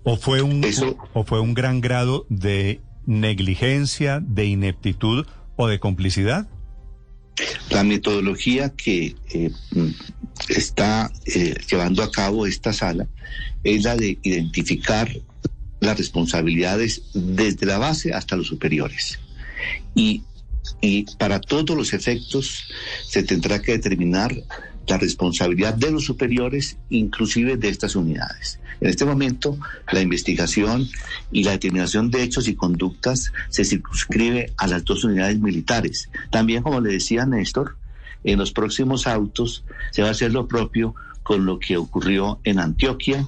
¿O 0.04 0.18
fue, 0.18 0.42
un, 0.42 0.62
¿O 1.14 1.24
fue 1.24 1.40
un 1.40 1.54
gran 1.54 1.80
grado 1.80 2.26
de 2.28 2.82
negligencia, 3.06 4.20
de 4.20 4.46
ineptitud 4.46 5.26
o 5.56 5.68
de 5.68 5.80
complicidad? 5.80 6.48
La 7.70 7.84
metodología 7.84 8.70
que 8.70 9.16
eh, 9.34 9.52
está 10.50 11.12
eh, 11.26 11.56
llevando 11.70 12.04
a 12.04 12.12
cabo 12.12 12.46
esta 12.46 12.74
sala 12.74 13.08
es 13.64 13.84
la 13.84 13.96
de 13.96 14.20
identificar 14.22 15.10
las 15.80 15.98
responsabilidades 15.98 17.04
desde 17.14 17.66
la 17.66 17.78
base 17.78 18.14
hasta 18.14 18.36
los 18.36 18.48
superiores. 18.48 19.20
Y 19.96 20.24
y 20.82 21.06
para 21.18 21.40
todos 21.40 21.76
los 21.76 21.94
efectos 21.94 22.66
se 23.06 23.24
tendrá 23.24 23.62
que 23.62 23.74
determinar 23.74 24.34
la 24.88 24.98
responsabilidad 24.98 25.74
de 25.74 25.92
los 25.92 26.06
superiores, 26.06 26.78
inclusive 26.90 27.58
de 27.58 27.70
estas 27.70 27.96
unidades. 27.96 28.60
En 28.82 28.90
este 28.90 29.06
momento, 29.06 29.58
la 29.92 30.02
investigación 30.02 30.90
y 31.32 31.44
la 31.44 31.52
determinación 31.52 32.12
de 32.12 32.24
hechos 32.24 32.48
y 32.48 32.56
conductas 32.56 33.32
se 33.50 33.64
circunscribe 33.64 34.52
a 34.58 34.68
las 34.68 34.84
dos 34.84 35.06
unidades 35.06 35.40
militares. 35.40 36.10
También, 36.32 36.64
como 36.64 36.82
le 36.82 36.92
decía 36.92 37.26
Néstor, 37.26 37.78
en 38.26 38.40
los 38.40 38.52
próximos 38.52 39.08
autos 39.08 39.64
se 39.92 40.02
va 40.02 40.10
a 40.10 40.12
hacer 40.12 40.34
lo 40.34 40.48
propio 40.48 40.96
con 41.24 41.46
lo 41.46 41.60
que 41.60 41.78
ocurrió 41.78 42.40
en 42.44 42.60
Antioquia, 42.60 43.26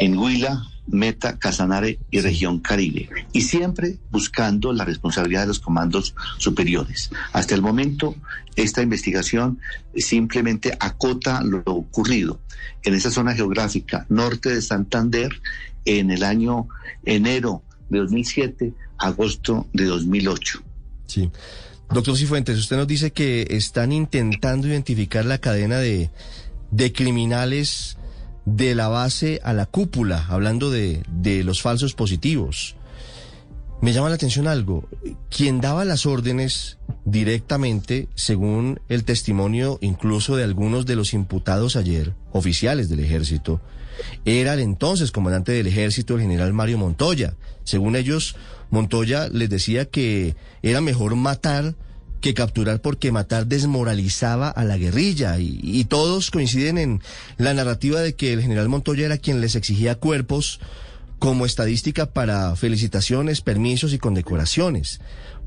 en 0.00 0.18
Huila, 0.18 0.62
Meta, 0.88 1.38
Casanare 1.38 1.98
y 2.10 2.20
región 2.20 2.60
Caribe, 2.60 3.08
y 3.32 3.42
siempre 3.42 3.98
buscando 4.10 4.72
la 4.72 4.84
responsabilidad 4.84 5.42
de 5.42 5.48
los 5.48 5.60
comandos 5.60 6.14
superiores. 6.38 7.10
Hasta 7.32 7.54
el 7.54 7.62
momento, 7.62 8.16
esta 8.56 8.82
investigación 8.82 9.60
simplemente 9.96 10.76
acota 10.80 11.42
lo 11.42 11.62
ocurrido 11.64 12.40
en 12.82 12.94
esa 12.94 13.10
zona 13.10 13.34
geográfica 13.34 14.06
norte 14.08 14.50
de 14.50 14.62
Santander 14.62 15.40
en 15.84 16.10
el 16.10 16.22
año 16.22 16.68
enero 17.04 17.62
de 17.88 17.98
2007, 17.98 18.72
agosto 18.98 19.66
de 19.72 19.84
2008. 19.84 20.62
Sí. 21.06 21.30
Doctor 21.90 22.16
Cifuentes, 22.16 22.58
usted 22.58 22.76
nos 22.76 22.86
dice 22.86 23.12
que 23.12 23.46
están 23.50 23.92
intentando 23.92 24.68
identificar 24.68 25.24
la 25.24 25.38
cadena 25.38 25.78
de, 25.78 26.10
de 26.70 26.92
criminales 26.92 27.97
de 28.56 28.74
la 28.74 28.88
base 28.88 29.40
a 29.44 29.52
la 29.52 29.66
cúpula, 29.66 30.26
hablando 30.28 30.70
de, 30.70 31.02
de 31.10 31.44
los 31.44 31.62
falsos 31.62 31.94
positivos. 31.94 32.76
Me 33.80 33.92
llama 33.92 34.08
la 34.08 34.16
atención 34.16 34.48
algo. 34.48 34.88
Quien 35.30 35.60
daba 35.60 35.84
las 35.84 36.04
órdenes 36.04 36.78
directamente, 37.04 38.08
según 38.14 38.80
el 38.88 39.04
testimonio 39.04 39.78
incluso 39.80 40.34
de 40.34 40.44
algunos 40.44 40.84
de 40.84 40.96
los 40.96 41.14
imputados 41.14 41.76
ayer, 41.76 42.14
oficiales 42.32 42.88
del 42.88 43.00
ejército, 43.00 43.60
era 44.24 44.54
el 44.54 44.60
entonces 44.60 45.12
comandante 45.12 45.52
del 45.52 45.66
ejército, 45.66 46.14
el 46.14 46.22
general 46.22 46.52
Mario 46.52 46.78
Montoya. 46.78 47.34
Según 47.64 47.96
ellos, 47.96 48.34
Montoya 48.70 49.28
les 49.28 49.48
decía 49.48 49.84
que 49.84 50.34
era 50.62 50.80
mejor 50.80 51.14
matar 51.14 51.74
que 52.20 52.34
capturar 52.34 52.80
porque 52.80 53.12
matar 53.12 53.46
desmoralizaba 53.46 54.48
a 54.48 54.64
la 54.64 54.76
guerrilla 54.76 55.38
y, 55.38 55.84
todos 55.84 56.30
coinciden 56.30 56.78
en 56.78 57.02
la 57.38 57.54
narrativa 57.54 58.00
de 58.00 58.14
que 58.14 58.32
el 58.32 58.42
general 58.42 58.68
Montoya 58.68 59.06
era 59.06 59.18
quien 59.18 59.40
les 59.40 59.54
exigía 59.54 59.94
cuerpos 59.94 60.60
como 61.18 61.46
estadística 61.46 62.06
para 62.06 62.54
felicitaciones, 62.56 63.40
permisos 63.40 63.92
y 63.92 63.98
condecoraciones. 63.98 65.00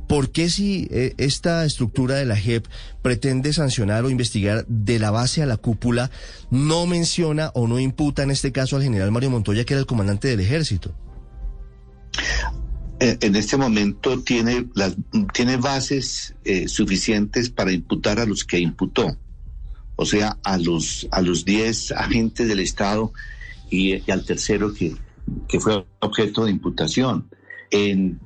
¿Por 0.07 0.31
qué 0.31 0.49
si 0.49 0.88
eh, 0.91 1.13
esta 1.17 1.63
estructura 1.63 2.15
de 2.15 2.25
la 2.25 2.36
JEP 2.36 2.65
pretende 3.01 3.53
sancionar 3.53 4.03
o 4.03 4.10
investigar 4.10 4.65
de 4.67 4.99
la 4.99 5.12
base 5.12 5.41
a 5.41 5.45
la 5.45 5.57
cúpula, 5.57 6.12
no 6.49 6.86
menciona 6.86 7.51
o 7.53 7.67
no 7.67 7.79
imputa 7.79 8.23
en 8.23 8.31
este 8.31 8.51
caso 8.51 8.75
al 8.75 8.84
general 8.84 9.12
Mario 9.12 9.29
Montoya, 9.29 9.63
que 9.63 9.73
era 9.73 9.79
el 9.79 9.86
comandante 9.86 10.27
del 10.27 10.41
ejército? 10.41 10.93
Eh, 13.01 13.17
en 13.21 13.35
este 13.35 13.57
momento 13.57 14.21
tiene, 14.21 14.67
las, 14.75 14.95
tiene 15.33 15.57
bases 15.57 16.35
eh, 16.45 16.67
suficientes 16.67 17.49
para 17.49 17.71
imputar 17.71 18.19
a 18.19 18.27
los 18.27 18.43
que 18.43 18.59
imputó, 18.59 19.17
o 19.95 20.05
sea, 20.05 20.37
a 20.43 20.59
los 20.59 21.07
a 21.09 21.23
los 21.23 21.43
10 21.43 21.93
agentes 21.93 22.47
del 22.47 22.59
Estado 22.59 23.11
y, 23.71 24.07
al 24.11 24.23
tercero 24.23 24.71
que, 24.71 24.95
que, 25.49 25.59
fue 25.59 25.83
objeto 25.99 26.45
de 26.45 26.51
imputación. 26.51 27.27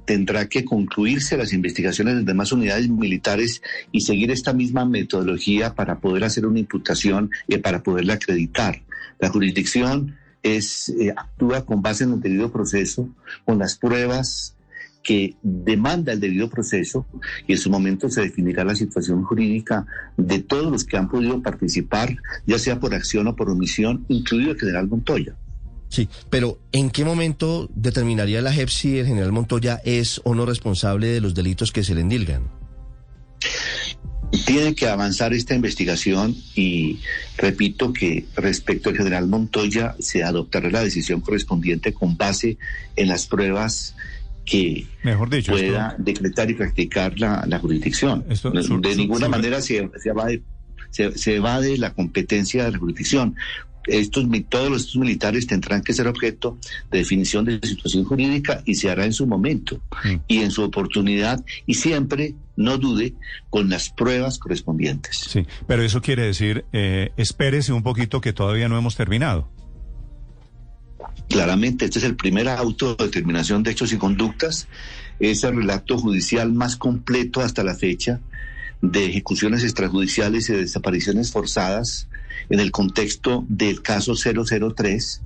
tendrá 0.03 0.49
que 0.49 0.65
concluirse 0.65 1.37
las 1.37 1.53
investigaciones 1.53 2.15
de 2.15 2.23
demás 2.23 2.51
unidades 2.51 2.89
militares 2.89 3.61
y 3.93 4.01
seguir 4.01 4.29
esta 4.29 4.51
misma 4.51 4.83
metodología 4.83 5.73
para 5.73 6.01
poder 6.01 6.25
hacer 6.25 6.45
una 6.45 6.59
imputación 6.59 7.29
y 7.47 7.59
para 7.59 7.81
poderla 7.81 8.15
acreditar. 8.15 8.83
La 9.19 9.29
jurisdicción 9.29 10.17
es, 10.43 10.89
eh, 10.89 11.13
actúa 11.15 11.65
con 11.65 11.81
base 11.81 12.03
en 12.03 12.11
el 12.11 12.19
debido 12.19 12.51
proceso, 12.51 13.07
con 13.45 13.57
las 13.57 13.77
pruebas 13.77 14.54
que 15.05 15.35
demanda 15.43 16.11
el 16.11 16.19
debido 16.19 16.49
proceso 16.49 17.05
y 17.47 17.53
en 17.53 17.59
su 17.59 17.69
momento 17.69 18.09
se 18.09 18.21
definirá 18.21 18.65
la 18.65 18.75
situación 18.75 19.23
jurídica 19.23 19.85
de 20.17 20.39
todos 20.39 20.71
los 20.71 20.83
que 20.83 20.97
han 20.97 21.07
podido 21.07 21.41
participar, 21.43 22.17
ya 22.47 22.57
sea 22.57 22.79
por 22.79 22.93
acción 22.95 23.27
o 23.27 23.35
por 23.35 23.49
omisión, 23.49 24.03
incluido 24.09 24.51
el 24.51 24.59
general 24.59 24.87
Montoya. 24.87 25.35
Sí, 25.89 26.09
pero 26.31 26.57
¿en 26.71 26.89
qué 26.89 27.05
momento 27.05 27.69
determinaría 27.75 28.41
la 28.41 28.51
JEP 28.51 28.69
si 28.69 28.97
el 28.97 29.05
general 29.05 29.31
Montoya 29.31 29.79
es 29.85 30.19
o 30.23 30.33
no 30.33 30.47
responsable 30.47 31.07
de 31.07 31.21
los 31.21 31.35
delitos 31.35 31.71
que 31.71 31.83
se 31.83 31.93
le 31.93 32.01
endilgan? 32.01 32.49
Tiene 34.47 34.73
que 34.73 34.87
avanzar 34.87 35.33
esta 35.33 35.53
investigación 35.53 36.35
y 36.55 36.99
repito 37.37 37.93
que 37.93 38.25
respecto 38.35 38.89
al 38.89 38.97
general 38.97 39.27
Montoya 39.27 39.95
se 39.99 40.23
adoptará 40.23 40.71
la 40.71 40.81
decisión 40.81 41.21
correspondiente 41.21 41.93
con 41.93 42.17
base 42.17 42.57
en 42.95 43.07
las 43.07 43.27
pruebas 43.27 43.95
que 44.45 44.85
Mejor 45.03 45.29
dicho, 45.29 45.51
pueda 45.51 45.95
decretar 45.97 46.49
y 46.49 46.53
practicar 46.53 47.19
la, 47.19 47.59
jurisdicción. 47.59 48.23
de 48.27 48.95
ninguna 48.95 49.27
manera 49.27 49.61
se, 49.61 49.89
se, 50.01 50.09
evade, 50.09 50.41
se, 50.91 51.35
evade 51.35 51.77
la 51.77 51.93
competencia 51.93 52.63
de 52.65 52.71
la 52.71 52.77
jurisdicción. 52.77 53.35
Estos, 53.87 54.25
todos 54.49 54.71
los 54.71 54.81
estos 54.81 54.95
militares 54.95 55.45
tendrán 55.45 55.83
que 55.83 55.93
ser 55.93 56.07
objeto 56.07 56.57
de 56.89 56.99
definición 56.99 57.45
de 57.45 57.59
situación 57.61 58.03
jurídica 58.03 58.63
y 58.65 58.75
se 58.75 58.89
hará 58.89 59.05
en 59.05 59.13
su 59.13 59.27
momento 59.27 59.79
mm. 60.03 60.15
y 60.27 60.39
en 60.39 60.49
su 60.49 60.63
oportunidad 60.63 61.43
y 61.67 61.75
siempre, 61.75 62.33
no 62.55 62.79
dude, 62.79 63.13
con 63.51 63.69
las 63.69 63.91
pruebas 63.91 64.39
correspondientes. 64.39 65.17
Sí, 65.17 65.45
pero 65.67 65.83
eso 65.83 66.01
quiere 66.01 66.23
decir, 66.23 66.65
eh, 66.73 67.11
espérese 67.15 67.73
un 67.73 67.83
poquito 67.83 68.21
que 68.21 68.33
todavía 68.33 68.67
no 68.69 68.77
hemos 68.77 68.95
terminado. 68.95 69.49
Claramente, 71.29 71.85
este 71.85 71.99
es 71.99 72.05
el 72.05 72.15
primer 72.15 72.47
auto 72.47 72.95
de 72.95 73.71
hechos 73.71 73.93
y 73.93 73.97
conductas. 73.97 74.67
Es 75.19 75.43
el 75.43 75.55
relato 75.55 75.97
judicial 75.97 76.53
más 76.53 76.75
completo 76.75 77.41
hasta 77.41 77.63
la 77.63 77.75
fecha 77.75 78.19
de 78.81 79.05
ejecuciones 79.05 79.63
extrajudiciales 79.63 80.49
y 80.49 80.53
de 80.53 80.59
desapariciones 80.59 81.31
forzadas 81.31 82.07
en 82.49 82.59
el 82.59 82.71
contexto 82.71 83.45
del 83.47 83.81
caso 83.81 84.13
003 84.15 85.21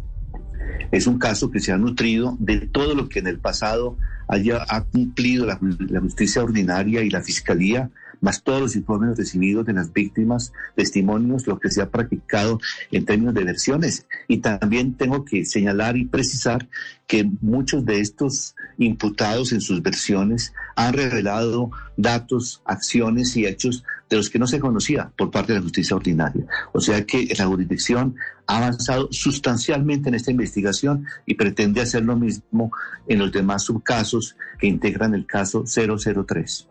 Es 0.92 1.08
un 1.08 1.20
caso 1.20 1.52
que 1.52 1.60
se 1.60 1.72
ha 1.72 1.78
nutrido 1.78 2.38
de 2.40 2.62
todo 2.62 2.96
lo 2.96 3.10
que 3.10 3.20
en 3.20 3.28
el 3.28 3.40
pasado 3.40 3.98
haya 4.28 4.64
ha 4.70 4.84
cumplido 4.84 5.46
la 5.46 5.60
justicia 6.00 6.44
ordinaria 6.44 7.02
y 7.02 7.10
la 7.10 7.22
fiscalía 7.22 7.90
más 8.22 8.44
todos 8.44 8.62
los 8.62 8.76
informes 8.76 9.18
recibidos 9.18 9.66
de 9.66 9.74
las 9.74 9.94
víctimas, 9.94 10.54
testimonios, 10.76 11.48
lo 11.48 11.60
que 11.60 11.72
se 11.72 11.82
ha 11.82 11.90
practicado 11.90 12.60
en 12.92 13.06
términos 13.06 13.34
de 13.34 13.44
versiones. 13.44 14.06
Y 14.28 14.38
también 14.38 14.94
tengo 14.94 15.26
que 15.26 15.46
señalar 15.46 15.98
y 15.98 16.06
precisar 16.06 16.68
que 17.08 17.30
muchos 17.42 17.86
de 17.86 18.00
estos 18.02 18.56
imputados 18.78 19.52
en 19.52 19.62
sus 19.62 19.82
versiones 19.82 20.54
han 20.76 20.94
revelado 20.94 21.72
datos, 21.98 22.62
acciones 22.66 23.36
y 23.36 23.46
hechos 23.46 23.84
de 24.10 24.18
los 24.18 24.30
que 24.30 24.40
no 24.40 24.48
se 24.48 24.60
conocía 24.60 25.12
por 25.18 25.32
parte 25.32 25.54
de 25.54 25.60
la 25.60 25.64
justicia 25.64 25.96
ordinaria. 25.96 26.46
O 26.72 26.80
sea 26.80 27.06
que 27.06 27.28
la 27.38 27.46
jurisdicción 27.46 28.16
ha 28.48 28.58
avanzado 28.58 29.08
sustancialmente 29.12 30.10
en 30.10 30.16
esta 30.16 30.32
investigación 30.32 31.06
y 31.26 31.36
pretende 31.36 31.82
hacer 31.82 32.04
lo 32.04 32.16
mismo 32.16 32.72
en 33.08 33.20
los 33.20 33.32
demás 33.32 33.64
subcasos 33.64 34.36
que 34.58 34.68
integran 34.68 35.14
el 35.14 35.26
caso 35.26 35.64
003. 35.66 36.68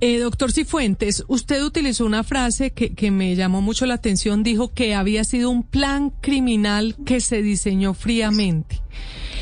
Eh, 0.00 0.18
doctor 0.18 0.52
Cifuentes, 0.52 1.24
usted 1.28 1.62
utilizó 1.62 2.04
una 2.04 2.24
frase 2.24 2.72
que, 2.72 3.10
me 3.10 3.36
llamó 3.36 3.62
mucho 3.62 3.86
la 3.86 3.94
atención. 3.94 4.42
Dijo 4.42 4.72
que 4.72 4.94
había 4.94 5.24
sido 5.24 5.50
un 5.50 5.62
plan 5.62 6.10
criminal 6.20 6.96
que 7.04 7.20
se 7.20 7.42
diseñó 7.42 7.94
fríamente. 7.94 8.80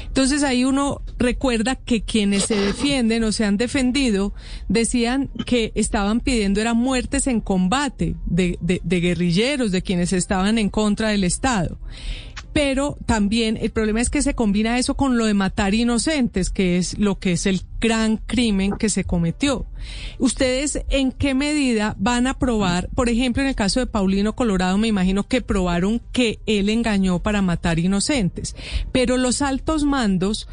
Entonces 0.06 0.42
ahí 0.42 0.64
uno 0.64 1.00
recuerda 1.18 1.74
que 1.74 2.02
quienes 2.02 2.44
se 2.44 2.54
defienden 2.54 3.24
o 3.24 3.32
se 3.32 3.46
han 3.46 3.56
defendido 3.56 4.34
decían 4.68 5.30
que 5.46 5.72
estaban 5.74 6.20
pidiendo 6.20 6.60
eran 6.60 6.76
muertes 6.76 7.26
en 7.26 7.40
combate 7.40 8.14
de 8.26 8.58
guerrilleros, 8.82 9.72
de 9.72 9.80
quienes 9.80 10.12
estaban 10.12 10.58
en 10.58 10.68
contra 10.68 11.08
del 11.08 11.24
Estado 11.24 11.78
pero 12.52 12.98
también 13.06 13.56
el 13.56 13.70
problema 13.70 14.00
es 14.00 14.10
que 14.10 14.22
se 14.22 14.34
combina 14.34 14.78
eso 14.78 14.94
con 14.94 15.16
lo 15.18 15.26
de 15.26 15.34
matar 15.34 15.74
inocentes, 15.74 16.50
que 16.50 16.76
es 16.76 16.98
lo 16.98 17.18
que 17.18 17.32
es 17.32 17.46
el 17.46 17.62
gran 17.80 18.18
crimen 18.18 18.72
que 18.78 18.88
se 18.88 19.04
cometió. 19.04 19.66
¿Ustedes 20.18 20.84
en 20.90 21.12
qué 21.12 21.34
medida 21.34 21.96
van 21.98 22.26
a 22.26 22.38
probar, 22.38 22.88
por 22.94 23.08
ejemplo, 23.08 23.42
en 23.42 23.48
el 23.48 23.54
caso 23.54 23.80
de 23.80 23.86
Paulino 23.86 24.34
Colorado, 24.34 24.78
me 24.78 24.88
imagino 24.88 25.24
que 25.24 25.40
probaron 25.40 26.00
que 26.12 26.40
él 26.46 26.68
engañó 26.68 27.20
para 27.20 27.42
matar 27.42 27.78
inocentes, 27.78 28.54
pero 28.92 29.16
los 29.16 29.42
altos 29.42 29.84
mandos 29.84 30.48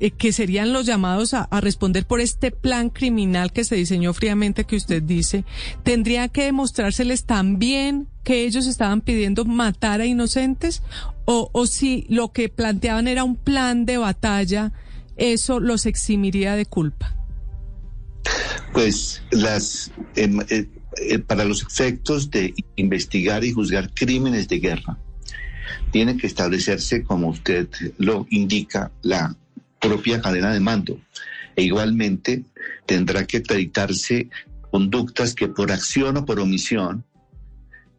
eh, 0.00 0.10
que 0.10 0.32
serían 0.32 0.72
los 0.72 0.86
llamados 0.86 1.34
a, 1.34 1.46
responder 1.60 2.06
por 2.06 2.20
este 2.20 2.50
plan 2.50 2.90
criminal 2.90 3.52
que 3.52 3.64
se 3.64 3.76
diseñó 3.76 4.12
fríamente 4.12 4.64
que 4.64 4.76
usted 4.76 5.02
dice, 5.02 5.44
tendría 5.82 6.28
que 6.28 6.44
demostrárseles 6.44 7.24
también 7.24 8.08
que 8.24 8.44
ellos 8.44 8.66
estaban 8.66 9.00
pidiendo 9.00 9.44
matar 9.44 10.00
a 10.00 10.06
inocentes 10.06 10.82
o, 11.24 11.50
o 11.52 11.66
si 11.66 12.06
lo 12.08 12.32
que 12.32 12.48
planteaban 12.48 13.06
era 13.06 13.22
un 13.24 13.36
plan 13.36 13.86
de 13.86 13.98
batalla, 13.98 14.72
eso 15.16 15.60
los 15.60 15.86
eximiría 15.86 16.56
de 16.56 16.66
culpa. 16.66 17.14
Pues 18.72 19.22
las 19.30 19.92
eh, 20.16 20.66
eh, 20.96 21.18
para 21.18 21.44
los 21.44 21.62
efectos 21.62 22.30
de 22.30 22.54
investigar 22.76 23.44
y 23.44 23.52
juzgar 23.52 23.92
crímenes 23.92 24.48
de 24.48 24.58
guerra 24.58 24.98
tiene 25.90 26.16
que 26.16 26.26
establecerse, 26.26 27.04
como 27.04 27.28
usted 27.28 27.68
lo 27.98 28.26
indica, 28.30 28.90
la 29.02 29.36
propia 29.80 30.20
cadena 30.20 30.52
de 30.52 30.60
mando. 30.60 30.98
E 31.56 31.62
igualmente 31.62 32.44
tendrá 32.86 33.26
que 33.26 33.38
acreditarse 33.38 34.28
conductas 34.70 35.34
que 35.34 35.48
por 35.48 35.70
acción 35.70 36.16
o 36.16 36.24
por 36.24 36.40
omisión 36.40 37.04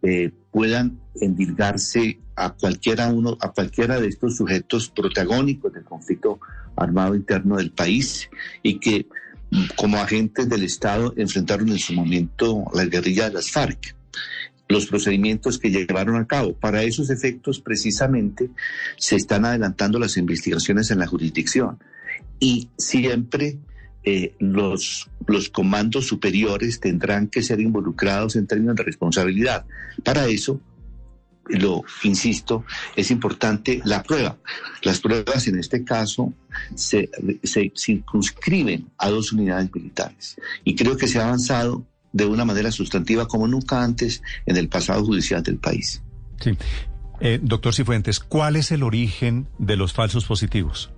eh, 0.05 0.31
puedan 0.51 0.99
endilgarse 1.19 2.19
a 2.35 2.51
cualquiera 2.51 3.09
uno, 3.09 3.37
a 3.41 3.51
cualquiera 3.51 3.99
de 3.99 4.07
estos 4.07 4.35
sujetos 4.35 4.89
protagónicos 4.89 5.73
del 5.73 5.83
conflicto 5.83 6.39
armado 6.75 7.15
interno 7.15 7.57
del 7.57 7.71
país 7.71 8.29
y 8.61 8.79
que 8.79 9.07
como 9.75 9.97
agentes 9.97 10.47
del 10.47 10.63
Estado 10.63 11.13
enfrentaron 11.17 11.69
en 11.69 11.79
su 11.79 11.93
momento 11.93 12.65
la 12.73 12.85
guerrilla 12.85 13.29
de 13.29 13.33
las 13.33 13.49
FARC 13.49 13.95
los 14.67 14.87
procedimientos 14.87 15.59
que 15.59 15.69
llevaron 15.69 16.15
a 16.15 16.25
cabo. 16.25 16.53
Para 16.53 16.83
esos 16.83 17.09
efectos, 17.09 17.59
precisamente, 17.59 18.49
se 18.97 19.15
están 19.15 19.45
adelantando 19.45 19.99
las 19.99 20.17
investigaciones 20.17 20.89
en 20.91 20.99
la 20.99 21.07
jurisdicción 21.07 21.79
y 22.39 22.69
siempre 22.77 23.57
eh, 24.05 24.35
los, 24.39 25.09
los 25.25 25.49
comandos 25.49 26.05
superiores 26.07 26.79
tendrán 26.79 27.27
que 27.27 27.41
ser 27.41 27.59
involucrados 27.59 28.35
en 28.35 28.47
términos 28.47 28.75
de 28.75 28.83
responsabilidad. 28.83 29.65
Para 30.03 30.27
eso, 30.27 30.61
lo 31.47 31.83
insisto, 32.03 32.65
es 32.95 33.11
importante 33.11 33.81
la 33.83 34.03
prueba. 34.03 34.37
Las 34.83 34.99
pruebas 34.99 35.47
en 35.47 35.59
este 35.59 35.83
caso 35.83 36.33
se, 36.75 37.09
se 37.43 37.71
circunscriben 37.75 38.91
a 38.97 39.09
dos 39.09 39.31
unidades 39.33 39.73
militares 39.73 40.35
y 40.63 40.75
creo 40.75 40.97
que 40.97 41.07
se 41.07 41.19
ha 41.19 41.25
avanzado 41.25 41.85
de 42.13 42.25
una 42.25 42.45
manera 42.45 42.71
sustantiva 42.71 43.27
como 43.27 43.47
nunca 43.47 43.83
antes 43.83 44.21
en 44.45 44.55
el 44.55 44.69
pasado 44.69 45.03
judicial 45.03 45.43
del 45.43 45.57
país. 45.57 46.01
Sí. 46.39 46.51
Eh, 47.19 47.39
doctor 47.41 47.73
Cifuentes, 47.73 48.19
¿cuál 48.19 48.55
es 48.55 48.71
el 48.71 48.83
origen 48.83 49.47
de 49.57 49.77
los 49.77 49.93
falsos 49.93 50.25
positivos? 50.25 50.91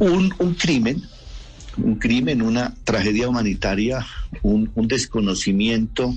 Un, 0.00 0.34
un 0.38 0.54
crimen, 0.54 1.02
un 1.76 1.96
crimen, 1.96 2.42
una 2.42 2.74
tragedia 2.84 3.28
humanitaria, 3.28 4.04
un, 4.42 4.70
un 4.74 4.88
desconocimiento 4.88 6.14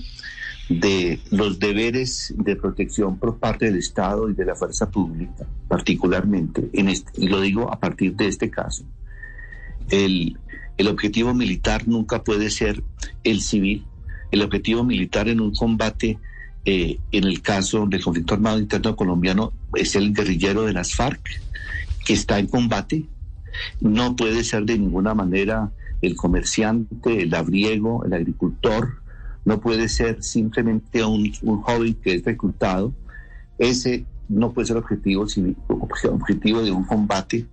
de 0.70 1.20
los 1.30 1.60
deberes 1.60 2.34
de 2.38 2.56
protección 2.56 3.18
por 3.20 3.38
parte 3.38 3.66
del 3.66 3.78
Estado 3.78 4.30
y 4.30 4.34
de 4.34 4.46
la 4.46 4.56
fuerza 4.56 4.90
pública, 4.90 5.46
particularmente, 5.68 6.70
en 6.74 6.88
este, 6.88 7.12
y 7.22 7.28
lo 7.28 7.42
digo 7.42 7.72
a 7.72 7.80
partir 7.80 8.16
de 8.16 8.28
este 8.28 8.50
caso, 8.50 8.86
el, 9.90 10.38
el 10.78 10.88
objetivo 10.88 11.34
militar 11.34 11.88
nunca 11.88 12.24
puede 12.24 12.50
ser 12.50 12.84
el 13.24 13.42
civil. 13.42 13.86
El 14.32 14.42
objetivo 14.42 14.84
militar 14.84 15.28
en 15.28 15.42
un 15.42 15.54
combate, 15.54 16.18
eh, 16.66 16.98
en 17.12 17.24
el 17.26 17.42
caso 17.42 17.86
del 17.86 18.04
conflicto 18.04 18.34
armado 18.34 18.58
interno 18.60 18.96
colombiano, 18.96 19.54
es 19.76 19.96
el 19.96 20.14
guerrillero 20.14 20.64
de 20.64 20.74
las 20.74 20.96
FARC, 20.96 21.22
que 22.06 22.14
está 22.14 22.40
en 22.40 22.48
combate. 22.48 23.06
No 23.82 24.16
puede 24.16 24.44
ser 24.44 24.64
de 24.66 24.78
ninguna 24.78 25.14
manera 25.14 25.72
el 26.02 26.16
comerciante, 26.16 27.24
el 27.24 27.30
labriego, 27.30 28.04
el 28.06 28.14
agricultor. 28.14 28.98
No 29.46 29.60
puede 29.60 29.90
ser 29.90 30.24
simplemente 30.24 31.04
un, 31.04 31.32
un 31.42 31.62
joven 31.62 31.96
que 31.96 32.16
es 32.16 32.24
reclutado. 32.24 32.94
Ese 33.58 34.06
no 34.30 34.52
puede 34.54 34.68
ser 34.68 34.78
objetivo, 34.78 35.26
objetivo 35.68 36.62
de 36.62 36.72
un 36.72 36.84
combate 36.86 37.46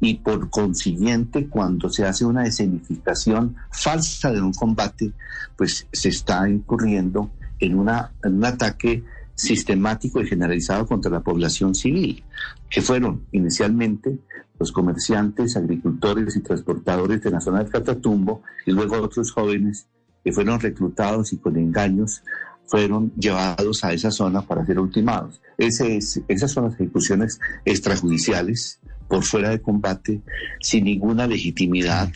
y 0.00 0.14
por 0.14 0.50
consiguiente 0.50 1.48
cuando 1.48 1.88
se 1.88 2.04
hace 2.04 2.24
una 2.24 2.46
escenificación 2.46 3.56
falsa 3.70 4.32
de 4.32 4.42
un 4.42 4.52
combate, 4.52 5.12
pues 5.56 5.86
se 5.92 6.08
está 6.08 6.48
incurriendo 6.48 7.30
en, 7.60 7.78
una, 7.78 8.12
en 8.22 8.34
un 8.34 8.44
ataque 8.44 9.02
sistemático 9.34 10.20
y 10.20 10.26
generalizado 10.26 10.86
contra 10.86 11.10
la 11.10 11.20
población 11.20 11.74
civil, 11.74 12.22
que 12.68 12.82
fueron 12.82 13.22
inicialmente 13.32 14.18
los 14.58 14.72
comerciantes, 14.72 15.56
agricultores 15.56 16.36
y 16.36 16.40
transportadores 16.40 17.22
de 17.22 17.30
la 17.30 17.40
zona 17.40 17.58
del 17.58 17.70
Catatumbo 17.70 18.42
y 18.66 18.72
luego 18.72 19.00
otros 19.00 19.32
jóvenes 19.32 19.88
que 20.22 20.32
fueron 20.32 20.60
reclutados 20.60 21.32
y 21.32 21.38
con 21.38 21.56
engaños 21.56 22.22
fueron 22.66 23.12
llevados 23.16 23.84
a 23.84 23.92
esa 23.92 24.10
zona 24.10 24.42
para 24.42 24.64
ser 24.64 24.78
ultimados. 24.78 25.42
Esas 25.58 26.50
son 26.50 26.64
las 26.64 26.74
ejecuciones 26.74 27.38
extrajudiciales 27.64 28.80
por 29.08 29.22
fuera 29.22 29.50
de 29.50 29.60
combate, 29.60 30.22
sin 30.60 30.84
ninguna 30.84 31.26
legitimidad, 31.26 32.10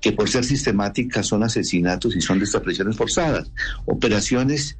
que 0.00 0.12
por 0.12 0.28
ser 0.28 0.44
sistemáticas 0.44 1.26
son 1.26 1.42
asesinatos 1.42 2.16
y 2.16 2.22
son 2.22 2.38
desapariciones 2.38 2.96
forzadas, 2.96 3.52
operaciones 3.84 4.78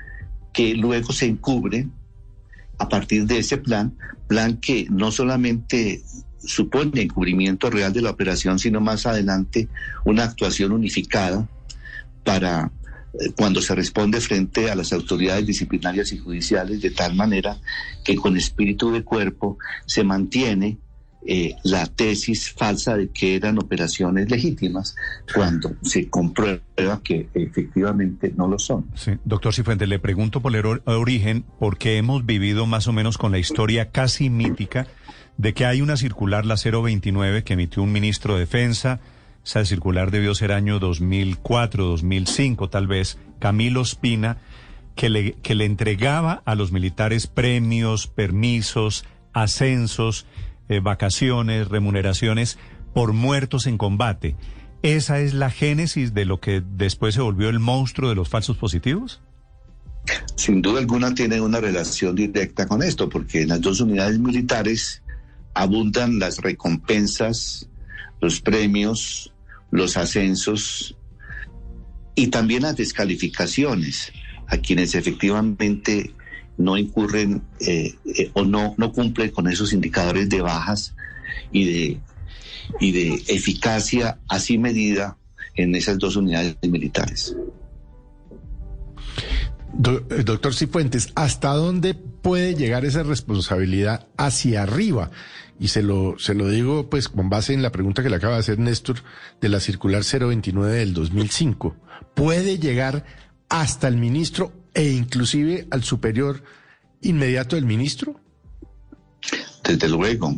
que 0.52 0.74
luego 0.74 1.12
se 1.12 1.26
encubren 1.26 1.92
a 2.78 2.88
partir 2.88 3.26
de 3.26 3.38
ese 3.38 3.58
plan, 3.58 3.94
plan 4.28 4.56
que 4.56 4.86
no 4.90 5.12
solamente 5.12 6.02
supone 6.44 7.02
encubrimiento 7.02 7.70
real 7.70 7.92
de 7.92 8.02
la 8.02 8.10
operación, 8.10 8.58
sino 8.58 8.80
más 8.80 9.06
adelante 9.06 9.68
una 10.04 10.24
actuación 10.24 10.72
unificada 10.72 11.48
para 12.24 12.70
eh, 13.14 13.32
cuando 13.36 13.60
se 13.60 13.74
responde 13.74 14.20
frente 14.20 14.70
a 14.70 14.74
las 14.74 14.92
autoridades 14.92 15.46
disciplinarias 15.46 16.12
y 16.12 16.18
judiciales 16.18 16.80
de 16.80 16.90
tal 16.90 17.14
manera 17.14 17.58
que 18.04 18.16
con 18.16 18.36
espíritu 18.36 18.90
de 18.90 19.04
cuerpo 19.04 19.58
se 19.86 20.04
mantiene 20.04 20.78
eh, 21.24 21.54
la 21.62 21.86
tesis 21.86 22.50
falsa 22.50 22.96
de 22.96 23.10
que 23.10 23.36
eran 23.36 23.56
operaciones 23.58 24.28
legítimas 24.28 24.96
cuando 25.32 25.76
se 25.82 26.08
comprueba 26.08 26.60
que 27.04 27.28
efectivamente 27.34 28.32
no 28.36 28.48
lo 28.48 28.58
son. 28.58 28.86
Sí, 28.96 29.12
doctor 29.24 29.54
Cifuentes, 29.54 29.88
le 29.88 30.00
pregunto 30.00 30.40
por 30.40 30.56
el 30.56 30.80
origen, 30.84 31.44
porque 31.60 31.96
hemos 31.96 32.26
vivido 32.26 32.66
más 32.66 32.88
o 32.88 32.92
menos 32.92 33.18
con 33.18 33.30
la 33.30 33.38
historia 33.38 33.92
casi 33.92 34.30
mítica 34.30 34.88
de 35.36 35.54
que 35.54 35.66
hay 35.66 35.80
una 35.80 35.96
circular, 35.96 36.46
la 36.46 36.56
029, 36.56 37.44
que 37.44 37.54
emitió 37.54 37.82
un 37.82 37.92
ministro 37.92 38.34
de 38.34 38.40
Defensa. 38.40 39.00
Esa 39.44 39.64
circular 39.64 40.10
debió 40.10 40.34
ser 40.34 40.52
año 40.52 40.78
2004, 40.78 41.84
2005 41.84 42.68
tal 42.68 42.86
vez, 42.86 43.18
Camilo 43.38 43.82
Espina, 43.82 44.38
que 44.94 45.08
le, 45.08 45.32
que 45.42 45.54
le 45.54 45.64
entregaba 45.64 46.42
a 46.44 46.54
los 46.54 46.70
militares 46.70 47.26
premios, 47.26 48.06
permisos, 48.06 49.04
ascensos, 49.32 50.26
eh, 50.68 50.80
vacaciones, 50.80 51.68
remuneraciones 51.68 52.58
por 52.94 53.12
muertos 53.12 53.66
en 53.66 53.78
combate. 53.78 54.36
¿Esa 54.82 55.20
es 55.20 55.32
la 55.34 55.50
génesis 55.50 56.12
de 56.12 56.24
lo 56.24 56.40
que 56.40 56.62
después 56.76 57.14
se 57.14 57.20
volvió 57.20 57.48
el 57.48 57.58
monstruo 57.58 58.08
de 58.08 58.16
los 58.16 58.28
falsos 58.28 58.56
positivos? 58.56 59.20
Sin 60.34 60.60
duda 60.60 60.80
alguna 60.80 61.14
tiene 61.14 61.40
una 61.40 61.60
relación 61.60 62.16
directa 62.16 62.66
con 62.66 62.82
esto, 62.82 63.08
porque 63.08 63.42
en 63.42 63.48
las 63.48 63.60
dos 63.60 63.80
unidades 63.80 64.18
militares 64.18 65.01
abundan 65.54 66.18
las 66.18 66.38
recompensas, 66.38 67.68
los 68.20 68.40
premios, 68.40 69.32
los 69.70 69.96
ascensos 69.96 70.96
y 72.14 72.28
también 72.28 72.62
las 72.62 72.76
descalificaciones 72.76 74.12
a 74.46 74.58
quienes 74.58 74.94
efectivamente 74.94 76.14
no 76.58 76.76
incurren 76.76 77.42
eh, 77.60 77.94
eh, 78.04 78.30
o 78.34 78.44
no, 78.44 78.74
no 78.76 78.92
cumplen 78.92 79.30
con 79.30 79.48
esos 79.48 79.72
indicadores 79.72 80.28
de 80.28 80.42
bajas 80.42 80.94
y 81.50 81.64
de, 81.64 82.00
y 82.80 82.92
de 82.92 83.22
eficacia 83.28 84.18
así 84.28 84.58
medida 84.58 85.16
en 85.54 85.74
esas 85.74 85.98
dos 85.98 86.16
unidades 86.16 86.56
militares. 86.62 87.34
Eh, 89.74 90.22
doctor 90.24 90.54
Cifuentes, 90.54 91.12
¿hasta 91.14 91.54
dónde 91.54 91.94
puede 91.94 92.54
llegar 92.54 92.84
esa 92.84 93.02
responsabilidad 93.02 94.06
hacia 94.16 94.62
arriba? 94.62 95.10
Y 95.58 95.68
se 95.68 95.82
lo, 95.82 96.18
se 96.18 96.34
lo 96.34 96.48
digo 96.48 96.90
pues 96.90 97.08
con 97.08 97.30
base 97.30 97.54
en 97.54 97.62
la 97.62 97.72
pregunta 97.72 98.02
que 98.02 98.10
le 98.10 98.16
acaba 98.16 98.34
de 98.34 98.40
hacer 98.40 98.58
Néstor 98.58 98.98
de 99.40 99.48
la 99.48 99.60
circular 99.60 100.02
029 100.02 100.74
del 100.74 100.92
2005. 100.92 101.76
¿Puede 102.14 102.58
llegar 102.58 103.04
hasta 103.48 103.88
el 103.88 103.96
ministro 103.96 104.52
e 104.74 104.90
inclusive 104.90 105.66
al 105.70 105.82
superior 105.82 106.42
inmediato 107.00 107.56
del 107.56 107.64
ministro? 107.64 108.20
Desde 109.64 109.88
luego. 109.88 110.34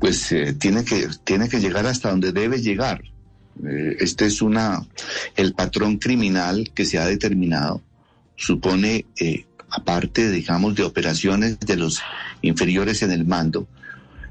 Pues 0.00 0.32
eh, 0.32 0.54
tiene, 0.54 0.84
que, 0.84 1.08
tiene 1.24 1.48
que 1.48 1.60
llegar 1.60 1.86
hasta 1.86 2.10
donde 2.10 2.32
debe 2.32 2.60
llegar. 2.60 3.02
Eh, 3.64 3.96
este 4.00 4.26
es 4.26 4.42
una, 4.42 4.86
el 5.36 5.54
patrón 5.54 5.98
criminal 5.98 6.70
que 6.74 6.84
se 6.84 6.98
ha 6.98 7.06
determinado 7.06 7.82
supone, 8.38 9.04
eh, 9.20 9.44
aparte, 9.68 10.30
digamos, 10.30 10.74
de 10.76 10.84
operaciones 10.84 11.58
de 11.60 11.76
los 11.76 12.00
inferiores 12.40 13.02
en 13.02 13.10
el 13.10 13.26
mando, 13.26 13.68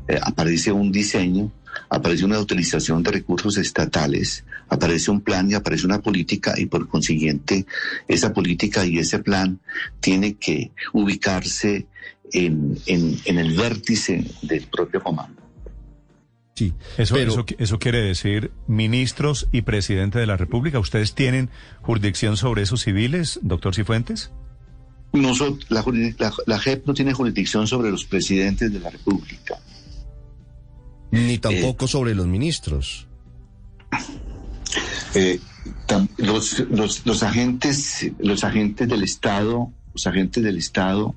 eh, 0.07 0.17
aparece 0.23 0.71
un 0.71 0.91
diseño, 0.91 1.51
aparece 1.89 2.25
una 2.25 2.39
utilización 2.39 3.03
de 3.03 3.11
recursos 3.11 3.57
estatales, 3.57 4.45
aparece 4.69 5.11
un 5.11 5.21
plan 5.21 5.51
y 5.51 5.53
aparece 5.53 5.85
una 5.85 6.01
política 6.01 6.55
y 6.57 6.65
por 6.65 6.87
consiguiente 6.87 7.65
esa 8.07 8.33
política 8.33 8.85
y 8.85 8.97
ese 8.97 9.19
plan 9.19 9.59
tiene 9.99 10.35
que 10.35 10.71
ubicarse 10.93 11.85
en, 12.31 12.77
en, 12.85 13.37
el 13.37 13.55
vértice 13.55 14.25
del 14.41 14.63
propio 14.67 15.03
comando. 15.03 15.46
Sí, 16.57 16.73
eso, 16.97 17.17
eso, 17.17 17.45
eso, 17.59 17.77
quiere 17.77 18.01
decir 18.01 18.49
ministros 18.65 19.47
y 19.51 19.61
presidente 19.61 20.17
de 20.17 20.25
la 20.25 20.37
República. 20.37 20.79
¿Ustedes 20.79 21.13
tienen 21.13 21.51
jurisdicción 21.83 22.35
sobre 22.35 22.63
esos 22.63 22.81
civiles, 22.81 23.39
doctor 23.43 23.75
Cifuentes? 23.75 24.31
Nosotros, 25.13 25.67
la, 25.69 25.85
la, 26.47 26.57
JEP 26.57 26.87
no 26.87 26.95
tiene 26.95 27.13
jurisdicción 27.13 27.67
sobre 27.67 27.91
los 27.91 28.05
presidentes 28.05 28.73
de 28.73 28.79
la 28.79 28.89
República. 28.89 29.59
Ni 31.11 31.37
tampoco 31.37 31.85
eh, 31.85 31.89
sobre 31.89 32.15
los 32.15 32.25
ministros. 32.25 33.07
Eh, 35.13 35.39
los, 36.17 36.61
los, 36.71 37.05
los, 37.05 37.21
agentes, 37.21 38.11
los 38.17 38.43
agentes 38.43 38.89
del 38.89 39.03
Estado, 39.03 39.71
los 39.93 40.07
agentes 40.07 40.43
del 40.43 40.57
Estado 40.57 41.13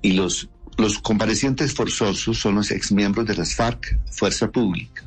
y 0.00 0.12
los 0.12 0.48
los 0.78 0.98
comparecientes 0.98 1.74
forzosos 1.74 2.38
son 2.38 2.56
los 2.56 2.70
exmiembros 2.70 3.26
de 3.26 3.34
las 3.34 3.54
FARC, 3.54 3.98
Fuerza 4.10 4.50
Pública. 4.50 5.05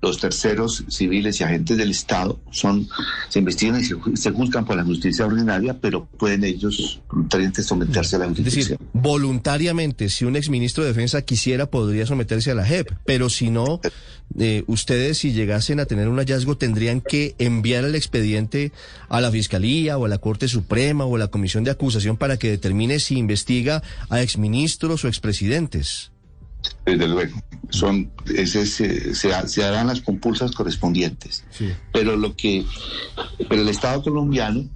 Los 0.00 0.18
terceros 0.18 0.84
civiles 0.88 1.40
y 1.40 1.44
agentes 1.44 1.76
del 1.76 1.90
Estado 1.90 2.38
son, 2.50 2.88
se 3.28 3.40
investigan 3.40 3.80
y 3.80 3.84
se, 4.16 4.30
juzgan 4.30 4.64
por 4.64 4.76
la 4.76 4.84
justicia 4.84 5.26
ordinaria, 5.26 5.78
pero 5.80 6.06
pueden 6.06 6.44
ellos 6.44 7.00
voluntariamente 7.08 7.62
someterse 7.62 8.16
a 8.16 8.20
la 8.20 8.28
justicia. 8.28 8.48
Es 8.48 8.68
decir, 8.68 8.78
voluntariamente, 8.92 10.08
si 10.08 10.24
un 10.24 10.36
exministro 10.36 10.84
de 10.84 10.90
Defensa 10.90 11.22
quisiera, 11.22 11.66
podría 11.66 12.06
someterse 12.06 12.52
a 12.52 12.54
la 12.54 12.64
JEP, 12.64 12.92
pero 13.04 13.28
si 13.28 13.50
no, 13.50 13.80
eh, 14.38 14.62
ustedes 14.66 15.18
si 15.18 15.32
llegasen 15.32 15.80
a 15.80 15.86
tener 15.86 16.08
un 16.08 16.18
hallazgo 16.18 16.56
tendrían 16.56 17.00
que 17.00 17.34
enviar 17.38 17.84
el 17.84 17.94
expediente 17.94 18.72
a 19.08 19.20
la 19.20 19.30
Fiscalía 19.30 19.98
o 19.98 20.04
a 20.04 20.08
la 20.08 20.18
Corte 20.18 20.48
Suprema 20.48 21.04
o 21.06 21.16
a 21.16 21.18
la 21.18 21.28
Comisión 21.28 21.64
de 21.64 21.70
Acusación 21.70 22.16
para 22.16 22.36
que 22.36 22.50
determine 22.50 22.98
si 23.00 23.16
investiga 23.16 23.82
a 24.10 24.22
exministros 24.22 25.04
o 25.04 25.08
expresidentes. 25.08 26.12
Desde 26.84 27.06
luego, 27.06 27.40
son, 27.70 28.10
ese, 28.34 28.66
se, 28.66 29.14
se, 29.14 29.64
harán 29.64 29.86
las 29.88 30.00
compulsas 30.00 30.52
correspondientes. 30.52 31.44
Pero 31.92 32.16
lo 32.16 32.34
que, 32.34 32.64
pero 33.48 33.62
el 33.62 33.68
Estado 33.68 34.02
colombiano, 34.02 34.68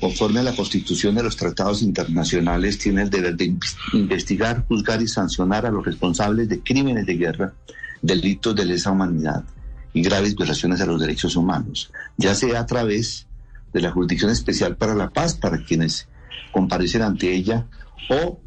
conforme 0.00 0.40
a 0.40 0.42
la 0.42 0.56
Constitución 0.56 1.14
de 1.14 1.22
los 1.22 1.36
tratados 1.36 1.82
internacionales, 1.82 2.78
tiene 2.78 3.02
el 3.02 3.10
deber 3.10 3.36
de 3.36 3.56
investigar, 3.92 4.64
juzgar 4.66 5.02
y 5.02 5.08
sancionar 5.08 5.66
a 5.66 5.70
los 5.70 5.84
responsables 5.84 6.48
de 6.48 6.60
crímenes 6.60 7.06
de 7.06 7.16
guerra, 7.16 7.54
delitos 8.00 8.54
de 8.54 8.64
lesa 8.64 8.90
humanidad 8.90 9.44
y 9.92 10.02
graves 10.02 10.34
violaciones 10.34 10.80
a 10.80 10.86
los 10.86 11.00
derechos 11.00 11.36
humanos, 11.36 11.92
ya 12.16 12.34
sea 12.34 12.60
a 12.60 12.66
través 12.66 13.26
de 13.72 13.80
la 13.80 13.90
Jurisdicción 13.90 14.30
Especial 14.30 14.76
para 14.76 14.94
la 14.94 15.10
Paz, 15.10 15.34
para 15.34 15.62
quienes 15.62 16.08
comparecen 16.52 17.02
ante 17.02 17.32
ella, 17.34 17.66
o 18.08 18.40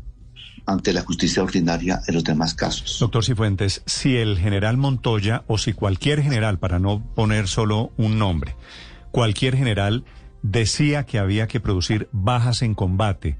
ante 0.67 0.91
la 0.93 1.01
justicia 1.01 1.41
ordinaria 1.41 2.01
en 2.08 2.13
los 2.13 2.23
demás 2.23 2.53
casos. 2.53 2.97
Doctor 2.99 3.23
Cifuentes, 3.23 3.82
si 3.86 4.17
el 4.17 4.38
general 4.38 4.77
Montoya 4.77 5.43
o 5.47 5.58
si 5.58 5.73
cualquier 5.73 6.21
general, 6.21 6.60
para 6.60 6.77
no 6.77 7.01
poner 7.15 7.47
solo 7.47 7.91
un 7.97 8.19
nombre, 8.19 8.56
cualquier 9.12 9.56
general 9.56 10.03
decía 10.43 11.06
que 11.06 11.19
había 11.19 11.47
que 11.47 11.62
producir 11.62 12.10
bajas 12.12 12.62
en 12.62 12.75
combate, 12.75 13.38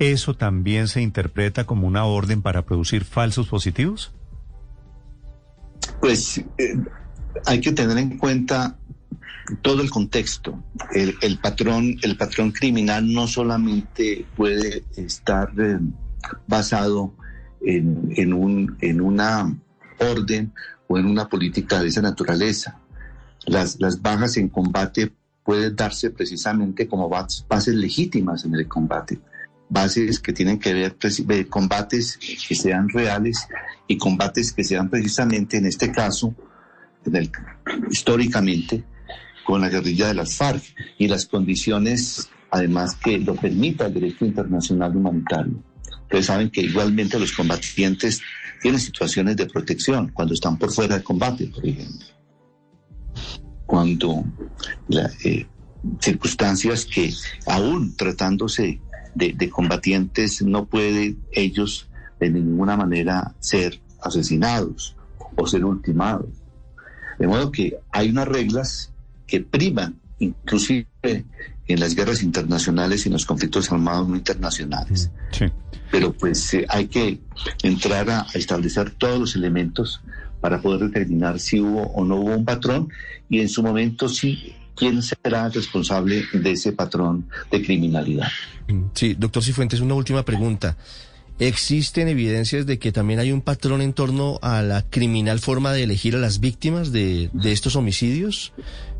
¿eso 0.00 0.34
también 0.34 0.88
se 0.88 1.00
interpreta 1.00 1.64
como 1.64 1.86
una 1.86 2.04
orden 2.04 2.42
para 2.42 2.62
producir 2.62 3.04
falsos 3.04 3.46
positivos? 3.46 4.12
Pues 6.00 6.38
eh, 6.58 6.76
hay 7.46 7.60
que 7.60 7.72
tener 7.72 7.96
en 7.98 8.18
cuenta 8.18 8.76
todo 9.62 9.80
el 9.80 9.90
contexto. 9.90 10.60
El, 10.92 11.38
patrón, 11.38 11.96
el 12.02 12.16
patrón 12.16 12.50
criminal 12.50 13.12
no 13.12 13.28
solamente 13.28 14.26
puede 14.36 14.82
estar 14.96 15.52
eh, 15.58 15.78
basado 16.46 17.14
en, 17.60 18.32
un, 18.32 18.76
en 18.80 19.00
una 19.00 19.56
orden 19.98 20.52
o 20.86 20.98
en 20.98 21.06
una 21.06 21.28
política 21.28 21.80
de 21.80 21.88
esa 21.88 22.02
naturaleza. 22.02 22.80
Las, 23.46 23.80
las 23.80 24.00
bajas 24.00 24.36
en 24.36 24.48
combate 24.48 25.12
pueden 25.42 25.76
darse 25.76 26.10
precisamente 26.10 26.88
como 26.88 27.08
bases 27.08 27.74
legítimas 27.74 28.44
en 28.44 28.54
el 28.54 28.66
combate, 28.66 29.20
bases 29.68 30.20
que 30.20 30.32
tienen 30.32 30.58
que 30.58 30.72
ver 30.72 31.48
combates 31.48 32.18
que 32.48 32.54
sean 32.54 32.88
reales 32.88 33.46
y 33.86 33.98
combates 33.98 34.52
que 34.52 34.64
sean 34.64 34.88
precisamente 34.88 35.58
en 35.58 35.66
este 35.66 35.92
caso, 35.92 36.34
históricamente, 37.90 38.84
con 39.44 39.60
la 39.60 39.68
guerrilla 39.68 40.08
de 40.08 40.14
las 40.14 40.36
FARC 40.36 40.62
y 40.98 41.08
las 41.08 41.26
condiciones 41.26 42.30
además 42.54 42.94
que 42.94 43.18
lo 43.18 43.34
permita 43.34 43.86
el 43.86 43.94
derecho 43.94 44.24
internacional 44.24 44.96
humanitario. 44.96 45.60
Ustedes 46.14 46.26
saben 46.26 46.50
que 46.50 46.60
igualmente 46.60 47.18
los 47.18 47.32
combatientes 47.32 48.22
tienen 48.62 48.78
situaciones 48.78 49.36
de 49.36 49.46
protección 49.46 50.12
cuando 50.14 50.32
están 50.32 50.56
por 50.56 50.70
fuera 50.70 50.94
del 50.94 51.02
combate, 51.02 51.48
por 51.48 51.66
ejemplo. 51.66 52.06
Cuando 53.66 54.24
eh, 55.24 55.44
circunstancias 55.98 56.84
que 56.84 57.12
aún 57.48 57.96
tratándose 57.96 58.80
de, 59.16 59.50
combatientes 59.50 60.40
no 60.40 60.66
pueden 60.66 61.18
ellos 61.32 61.88
de 62.20 62.30
ninguna 62.30 62.76
manera 62.76 63.34
ser 63.40 63.80
asesinados 64.00 64.94
o 65.34 65.48
ser 65.48 65.64
ultimados. 65.64 66.28
De 67.18 67.26
modo 67.26 67.50
que 67.50 67.76
hay 67.90 68.10
unas 68.10 68.28
reglas 68.28 68.92
que 69.26 69.40
priman 69.40 70.00
inclusive 70.20 70.86
en 71.66 71.80
las 71.80 71.94
guerras 71.94 72.22
internacionales 72.22 73.04
y 73.04 73.08
en 73.08 73.14
los 73.14 73.24
conflictos 73.24 73.72
armados 73.72 74.08
no 74.08 74.16
internacionales. 74.16 75.10
Sí 75.30 75.46
pero 75.94 76.12
pues 76.12 76.52
eh, 76.54 76.66
hay 76.68 76.88
que 76.88 77.20
entrar 77.62 78.10
a, 78.10 78.26
establecer 78.34 78.90
todos 78.90 79.20
los 79.20 79.36
elementos 79.36 80.00
para 80.40 80.60
poder 80.60 80.88
determinar 80.90 81.38
si 81.38 81.60
hubo 81.60 81.82
o 81.82 82.04
no 82.04 82.16
hubo 82.16 82.34
un 82.34 82.44
patrón 82.44 82.88
y 83.30 83.38
en 83.38 83.48
su 83.48 83.62
momento 83.62 84.08
sí 84.08 84.54
quién 84.74 85.00
será 85.04 85.48
responsable 85.50 86.24
de 86.32 86.50
ese 86.50 86.72
patrón 86.72 87.28
de 87.48 87.62
criminalidad. 87.62 88.26
Sí, 88.94 89.14
doctor 89.14 89.44
Cifuentes, 89.44 89.78
una 89.78 89.94
última 89.94 90.24
pregunta. 90.24 90.76
¿Existen 91.38 92.08
evidencias 92.08 92.66
de 92.66 92.80
que 92.80 92.90
también 92.90 93.20
hay 93.20 93.30
un 93.30 93.40
patrón 93.40 93.80
en 93.80 93.92
torno 93.92 94.40
a 94.42 94.62
la 94.62 94.82
criminal 94.82 95.38
forma 95.38 95.72
de 95.72 95.84
elegir 95.84 96.16
a 96.16 96.18
las 96.18 96.40
víctimas 96.40 96.90
de, 96.90 97.30
de 97.32 97.52
estos 97.52 97.76
homicidios? 97.76 98.52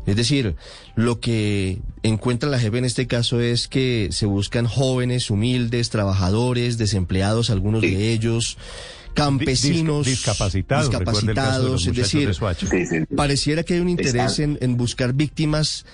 Es 0.05 0.15
decir, 0.15 0.55
lo 0.95 1.19
que 1.19 1.79
encuentra 2.03 2.49
la 2.49 2.59
JEP 2.59 2.75
en 2.75 2.85
este 2.85 3.07
caso 3.07 3.39
es 3.41 3.67
que 3.67 4.09
se 4.11 4.25
buscan 4.25 4.67
jóvenes, 4.67 5.29
humildes, 5.29 5.89
trabajadores, 5.89 6.77
desempleados, 6.77 7.49
algunos 7.49 7.81
de 7.81 8.11
ellos, 8.11 8.57
campesinos, 9.13 10.05
discapacitados, 10.05 10.89
discapacitados 10.89 11.87
es 11.87 11.95
decir, 11.95 12.35
pareciera 13.15 13.63
que 13.63 13.75
hay 13.75 13.79
un 13.79 13.89
interés 13.89 14.39
en, 14.39 14.57
en 14.61 14.77
buscar 14.77 15.13
víctimas 15.13 15.85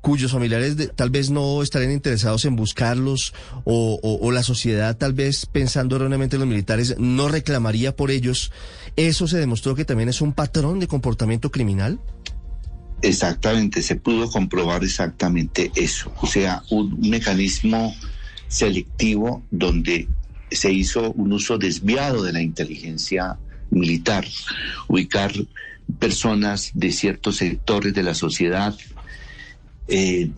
cuyos 0.00 0.32
familiares 0.32 0.76
tal 0.96 1.10
vez 1.10 1.30
no 1.30 1.62
estarían 1.62 1.92
interesados 1.92 2.44
en 2.44 2.56
buscarlos 2.56 3.34
o, 3.64 4.00
o, 4.02 4.32
la 4.32 4.42
sociedad 4.42 4.96
tal 4.96 5.12
vez 5.12 5.46
pensando 5.46 5.96
erróneamente 5.96 6.36
en 6.36 6.40
los 6.40 6.48
militares 6.48 6.96
no 6.98 7.28
reclamaría 7.28 7.94
por 7.94 8.10
ellos, 8.10 8.50
¿eso 8.96 9.26
se 9.26 9.38
demostró 9.38 9.74
que 9.74 9.84
también 9.84 10.08
es 10.08 10.20
un 10.20 10.32
patrón 10.32 10.80
de 10.80 10.88
comportamiento 10.88 11.50
criminal? 11.50 12.00
Exactamente, 13.02 13.82
se 13.82 13.96
pudo 13.96 14.30
comprobar 14.30 14.84
exactamente 14.84 15.72
eso, 15.74 16.12
o 16.20 16.26
sea, 16.26 16.62
un, 16.70 17.00
mecanismo 17.00 17.94
selectivo 18.46 19.42
donde 19.50 20.08
se 20.50 20.72
hizo 20.72 21.12
un 21.12 21.32
uso 21.32 21.56
desviado 21.56 22.22
de 22.22 22.32
la 22.32 22.42
inteligencia 22.42 23.38
militar, 23.70 24.26
ubicar 24.88 25.32
personas 25.98 26.72
de 26.74 26.92
ciertos 26.92 27.36
sectores 27.36 27.94
de 27.94 28.02
la 28.02 28.14
sociedad 28.14 28.76
eh, 29.90 30.30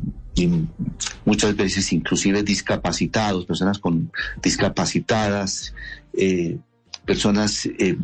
muchas 1.24 1.54
veces 1.56 1.92
inclusive 1.92 2.42
discapacitados, 2.42 3.44
personas 3.44 3.78
con 3.78 4.10
discapacitadas, 4.42 5.74
eh, 6.14 6.58
personas 7.04 7.66
eh, 7.66 7.96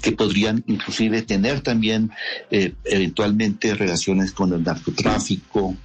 que 0.00 0.12
podrían 0.12 0.62
inclusive 0.66 1.22
tener 1.22 1.60
también 1.60 2.10
eventualmente 2.50 3.74
relaciones 3.74 4.32
con 4.32 4.52
el 4.52 4.62
narcotráfico, 4.62 5.76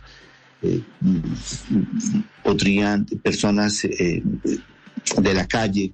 podrían 2.44 3.06
personas 3.06 3.82
de 3.82 5.34
la 5.34 5.48
calle, 5.48 5.92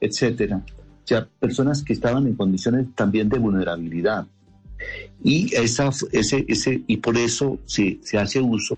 etcétera. 0.00 0.62
O 1.06 1.08
sea, 1.08 1.28
personas 1.38 1.82
que 1.82 1.92
estaban 1.92 2.26
en 2.26 2.34
condiciones 2.34 2.86
también 2.94 3.28
de 3.28 3.38
vulnerabilidad. 3.38 4.26
Y, 5.22 5.54
esa, 5.54 5.90
ese, 6.12 6.44
ese, 6.48 6.82
y 6.86 6.96
por 6.98 7.16
eso 7.16 7.58
se, 7.64 7.98
se 8.02 8.18
hace 8.18 8.40
uso 8.40 8.76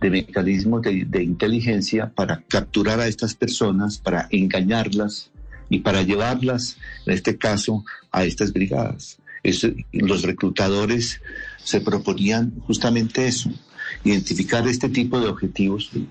de 0.00 0.10
mecanismos 0.10 0.82
de, 0.82 1.22
inteligencia 1.22 2.10
para 2.10 2.42
capturar 2.48 3.00
a 3.00 3.06
estas 3.06 3.34
personas, 3.34 3.98
para 3.98 4.26
engañarlas 4.30 5.30
y 5.68 5.80
para 5.80 6.02
llevarlas, 6.02 6.76
en 7.06 7.14
este 7.14 7.36
caso, 7.36 7.84
a 8.10 8.24
estas 8.24 8.52
brigadas. 8.52 9.18
los 9.92 10.22
reclutadores 10.22 11.20
se 11.62 11.80
proponían 11.80 12.52
justamente 12.66 13.26
eso, 13.26 13.50
identificar 14.04 14.66
este 14.66 14.88
tipo 14.88 15.20
de 15.20 15.28
objetivos 15.28 15.90
y 15.94 16.08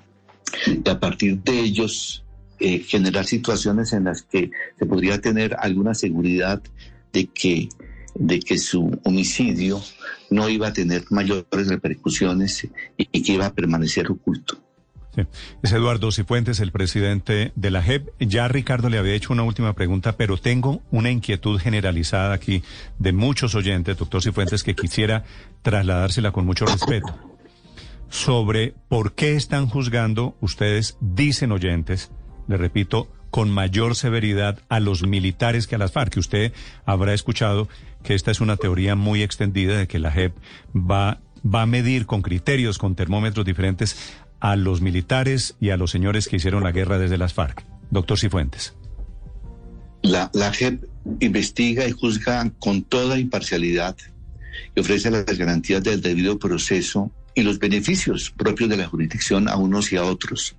a 0.90 1.00
partir 1.00 1.42
de 1.42 1.60
ellos 1.60 2.24
eh, 2.60 2.80
generar 2.80 3.26
situaciones 3.26 3.92
en 3.94 4.06
las 4.06 4.22
que 4.22 4.52
se 4.80 4.86
podría 4.86 5.20
tener 5.20 5.56
alguna 5.60 5.94
seguridad 5.94 6.62
de 7.12 7.28
que 7.28 7.70
de 8.18 8.40
que 8.40 8.58
su 8.58 8.98
homicidio 9.04 9.82
no 10.30 10.48
iba 10.50 10.70
a 10.70 10.74
tener 10.74 11.04
mayores 11.10 11.68
repercusiones 11.68 12.68
y 12.98 13.22
que 13.22 13.34
iba 13.34 13.48
a 13.48 13.54
permanecer 13.54 14.10
oculto. 14.10 14.65
Es 15.64 15.72
Eduardo 15.72 16.12
Cifuentes, 16.12 16.60
el 16.60 16.72
presidente 16.72 17.52
de 17.56 17.72
la 17.72 17.82
JEP. 17.82 18.10
Ya 18.20 18.48
Ricardo 18.48 18.90
le 18.90 18.98
había 18.98 19.14
hecho 19.14 19.34
una 19.34 19.44
última 19.44 19.74
pregunta, 19.74 20.18
pero 20.18 20.38
tengo 20.38 20.82
una 20.92 21.12
inquietud 21.12 21.60
generalizada 21.60 22.34
aquí 22.34 22.64
de 23.00 23.14
muchos 23.14 23.56
oyentes, 23.56 23.98
doctor 23.98 24.22
Cifuentes, 24.22 24.64
que 24.64 24.76
quisiera 24.76 25.24
trasladársela 25.62 26.32
con 26.32 26.46
mucho 26.46 26.66
respeto. 26.66 27.16
Sobre 28.10 28.74
por 28.88 29.14
qué 29.14 29.36
están 29.36 29.68
juzgando, 29.68 30.38
ustedes 30.42 30.98
dicen 31.02 31.52
oyentes, 31.52 32.12
le 32.48 32.58
repito, 32.58 33.10
con 33.36 33.50
mayor 33.50 33.96
severidad 33.96 34.60
a 34.70 34.80
los 34.80 35.06
militares 35.06 35.68
que 35.68 35.76
a 35.76 35.78
las 35.78 35.92
FARC, 35.92 36.14
que 36.14 36.20
usted 36.22 36.54
habrá 36.86 37.14
escuchado 37.14 37.68
que 38.02 38.14
esta 38.14 38.32
es 38.32 38.40
una 38.40 38.56
teoría 38.56 38.96
muy 38.96 39.24
extendida 39.24 39.78
de 39.78 39.88
que 39.88 40.00
la 40.00 40.12
JEP 40.12 40.34
va, 40.74 41.20
va 41.46 41.64
a 41.64 41.66
medir 41.66 42.06
con 42.06 42.22
criterios, 42.22 42.78
con 42.78 42.96
termómetros 42.96 43.46
diferentes 43.46 43.98
a 44.46 44.56
los 44.56 44.80
militares 44.80 45.56
y 45.60 45.72
a 45.72 45.78
los 45.78 45.90
señores 45.90 46.28
que 46.28 46.36
hicieron 46.36 46.64
la 46.64 46.72
guerra 46.72 47.00
desde 47.00 47.18
las 47.18 47.34
FARC. 47.34 47.66
Doctor 47.90 48.20
Cifuentes. 48.20 48.76
La, 50.04 50.30
la 50.36 50.54
JEP 50.54 50.84
investiga 51.20 51.88
y 51.88 51.92
juzga 51.92 52.52
con 52.60 52.84
toda 52.84 53.18
imparcialidad 53.18 53.98
y 54.76 54.80
ofrece 54.80 55.10
las 55.10 55.26
garantías 55.26 55.84
del 55.84 56.00
debido 56.00 56.38
proceso 56.38 57.12
y 57.34 57.42
los 57.42 57.58
beneficios 57.58 58.30
propios 58.38 58.70
de 58.70 58.78
la 58.78 58.86
jurisdicción 58.86 59.50
a 59.50 59.56
unos 59.56 59.92
y 59.92 59.96
a 59.96 60.04
otros. 60.04 60.56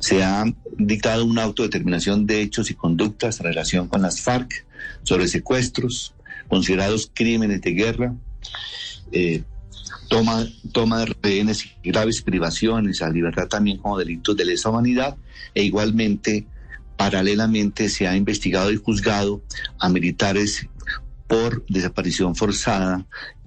Se 0.00 0.24
ha 0.24 0.44
dictado 0.76 1.24
una 1.24 1.44
autodeterminación 1.44 2.26
de 2.26 2.42
hechos 2.42 2.72
y 2.72 2.74
conductas 2.74 3.38
en 3.38 3.46
relación 3.46 3.86
con 3.86 4.02
las 4.02 4.20
FARC 4.20 4.66
sobre 5.04 5.28
secuestros, 5.28 6.12
considerados 6.48 7.08
crímenes 7.14 7.60
de 7.60 7.70
guerra, 7.70 8.14
eh, 9.12 9.44
toma, 10.08 10.46
toma 10.72 11.00
de 11.00 11.14
rehenes 11.22 11.66
y 11.82 11.90
graves 11.90 12.22
privaciones 12.22 13.02
a 13.02 13.10
libertad 13.10 13.48
también 13.48 13.78
como 13.78 13.98
delitos 13.98 14.36
de 14.36 14.44
lesa 14.44 14.70
humanidad 14.70 15.16
e 15.54 15.62
igualmente 15.62 16.46
paralelamente 16.96 17.88
se 17.88 18.08
ha 18.08 18.16
investigado 18.16 18.72
y 18.72 18.76
juzgado 18.76 19.42
a 19.78 19.88
militares 19.88 20.66
por 21.26 21.66
desaparición 21.66 22.36
forzada, 22.36 23.04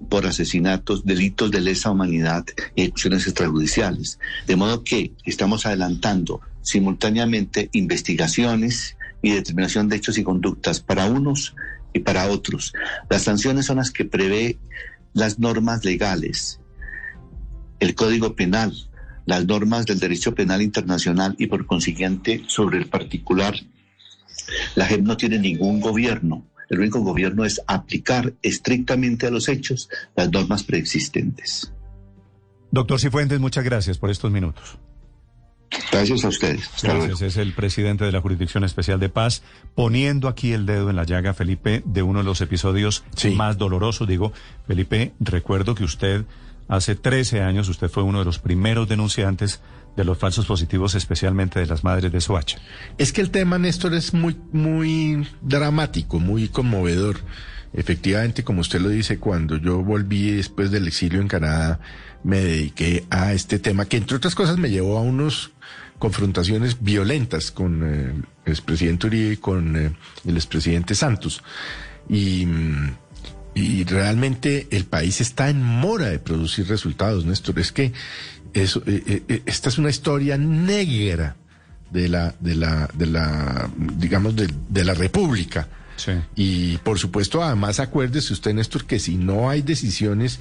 por 0.08 0.26
asesinatos, 0.26 1.04
delitos 1.04 1.50
de 1.50 1.60
lesa 1.60 1.90
humanidad 1.90 2.44
y 2.74 2.82
ejecuciones 2.82 3.26
extrajudiciales. 3.26 4.18
De 4.46 4.56
modo 4.56 4.84
que 4.84 5.12
estamos 5.24 5.64
adelantando 5.66 6.40
simultáneamente 6.62 7.70
investigaciones 7.72 8.96
y 9.22 9.32
determinación 9.32 9.88
de 9.88 9.96
hechos 9.96 10.18
y 10.18 10.22
conductas 10.22 10.80
para 10.80 11.06
unos 11.06 11.54
y 11.92 12.00
para 12.00 12.28
otros. 12.28 12.72
Las 13.08 13.22
sanciones 13.22 13.66
son 13.66 13.78
las 13.78 13.90
que 13.90 14.04
prevé 14.04 14.58
las 15.12 15.38
normas 15.38 15.84
legales, 15.84 16.60
el 17.78 17.94
Código 17.94 18.34
Penal, 18.36 18.74
las 19.26 19.46
normas 19.46 19.86
del 19.86 19.98
derecho 19.98 20.34
penal 20.34 20.62
internacional 20.62 21.34
y 21.38 21.46
por 21.46 21.66
consiguiente 21.66 22.44
sobre 22.46 22.78
el 22.78 22.88
particular. 22.88 23.54
La 24.74 24.86
JEP 24.86 25.02
no 25.02 25.16
tiene 25.16 25.38
ningún 25.38 25.80
gobierno. 25.80 26.46
El 26.68 26.80
único 26.80 27.00
gobierno 27.00 27.44
es 27.44 27.60
aplicar 27.66 28.34
estrictamente 28.42 29.26
a 29.26 29.30
los 29.30 29.48
hechos 29.48 29.88
las 30.14 30.30
normas 30.30 30.62
preexistentes. 30.62 31.72
Doctor 32.70 33.00
Cifuentes, 33.00 33.40
muchas 33.40 33.64
gracias 33.64 33.98
por 33.98 34.10
estos 34.10 34.30
minutos. 34.30 34.78
Gracias 35.92 36.24
a 36.24 36.28
ustedes. 36.28 36.68
Gracias. 36.82 37.22
Es 37.22 37.36
el 37.36 37.52
presidente 37.52 38.04
de 38.04 38.12
la 38.12 38.20
Jurisdicción 38.20 38.64
Especial 38.64 38.98
de 39.00 39.08
Paz, 39.08 39.42
poniendo 39.74 40.28
aquí 40.28 40.52
el 40.52 40.66
dedo 40.66 40.90
en 40.90 40.96
la 40.96 41.04
llaga, 41.04 41.34
Felipe, 41.34 41.82
de 41.84 42.02
uno 42.02 42.20
de 42.20 42.24
los 42.24 42.40
episodios 42.40 43.04
más 43.34 43.58
dolorosos. 43.58 44.08
Digo, 44.08 44.32
Felipe, 44.66 45.12
recuerdo 45.20 45.74
que 45.74 45.84
usted 45.84 46.24
hace 46.68 46.94
13 46.94 47.42
años, 47.42 47.68
usted 47.68 47.88
fue 47.88 48.02
uno 48.02 48.20
de 48.20 48.24
los 48.24 48.38
primeros 48.38 48.88
denunciantes 48.88 49.60
de 49.96 50.04
los 50.04 50.18
falsos 50.18 50.46
positivos, 50.46 50.94
especialmente 50.94 51.60
de 51.60 51.66
las 51.66 51.84
madres 51.84 52.12
de 52.12 52.20
Soacha. 52.20 52.58
Es 52.96 53.12
que 53.12 53.20
el 53.20 53.30
tema, 53.30 53.58
Néstor, 53.58 53.94
es 53.94 54.14
muy, 54.14 54.36
muy 54.52 55.26
dramático, 55.40 56.20
muy 56.20 56.48
conmovedor. 56.48 57.18
Efectivamente, 57.72 58.42
como 58.42 58.60
usted 58.60 58.80
lo 58.80 58.88
dice, 58.88 59.18
cuando 59.18 59.56
yo 59.56 59.82
volví 59.82 60.30
después 60.30 60.70
del 60.70 60.88
exilio 60.88 61.20
en 61.20 61.28
Canadá, 61.28 61.80
me 62.22 62.40
dediqué 62.40 63.04
a 63.10 63.32
este 63.32 63.58
tema 63.58 63.86
que 63.86 63.96
entre 63.96 64.16
otras 64.16 64.34
cosas 64.34 64.58
me 64.58 64.70
llevó 64.70 64.98
a 64.98 65.02
unos 65.02 65.52
confrontaciones 65.98 66.82
violentas 66.82 67.50
con 67.50 67.82
eh, 67.84 68.12
el 68.44 68.52
expresidente 68.52 69.06
Uribe 69.06 69.32
y 69.34 69.36
con 69.36 69.76
eh, 69.76 69.92
el 70.24 70.36
expresidente 70.36 70.94
Santos. 70.94 71.42
Y, 72.08 72.46
y, 73.54 73.84
realmente 73.84 74.66
el 74.70 74.84
país 74.86 75.20
está 75.20 75.50
en 75.50 75.62
mora 75.62 76.06
de 76.06 76.18
producir 76.18 76.66
resultados, 76.66 77.24
Néstor. 77.24 77.58
Es 77.58 77.70
que 77.70 77.92
eso, 78.54 78.82
eh, 78.86 79.42
esta 79.46 79.68
es 79.68 79.78
una 79.78 79.90
historia 79.90 80.36
negra 80.38 81.36
de 81.90 82.08
la, 82.08 82.34
de 82.40 82.54
la, 82.54 82.88
de 82.94 83.06
la, 83.06 83.70
digamos, 83.96 84.34
de, 84.34 84.48
de 84.68 84.84
la 84.84 84.94
República. 84.94 85.68
Y 86.34 86.78
por 86.78 86.98
supuesto, 86.98 87.42
además 87.42 87.78
acuérdese 87.78 88.32
usted, 88.32 88.54
Néstor, 88.54 88.86
que 88.86 88.98
si 88.98 89.16
no 89.16 89.50
hay 89.50 89.60
decisiones 89.60 90.40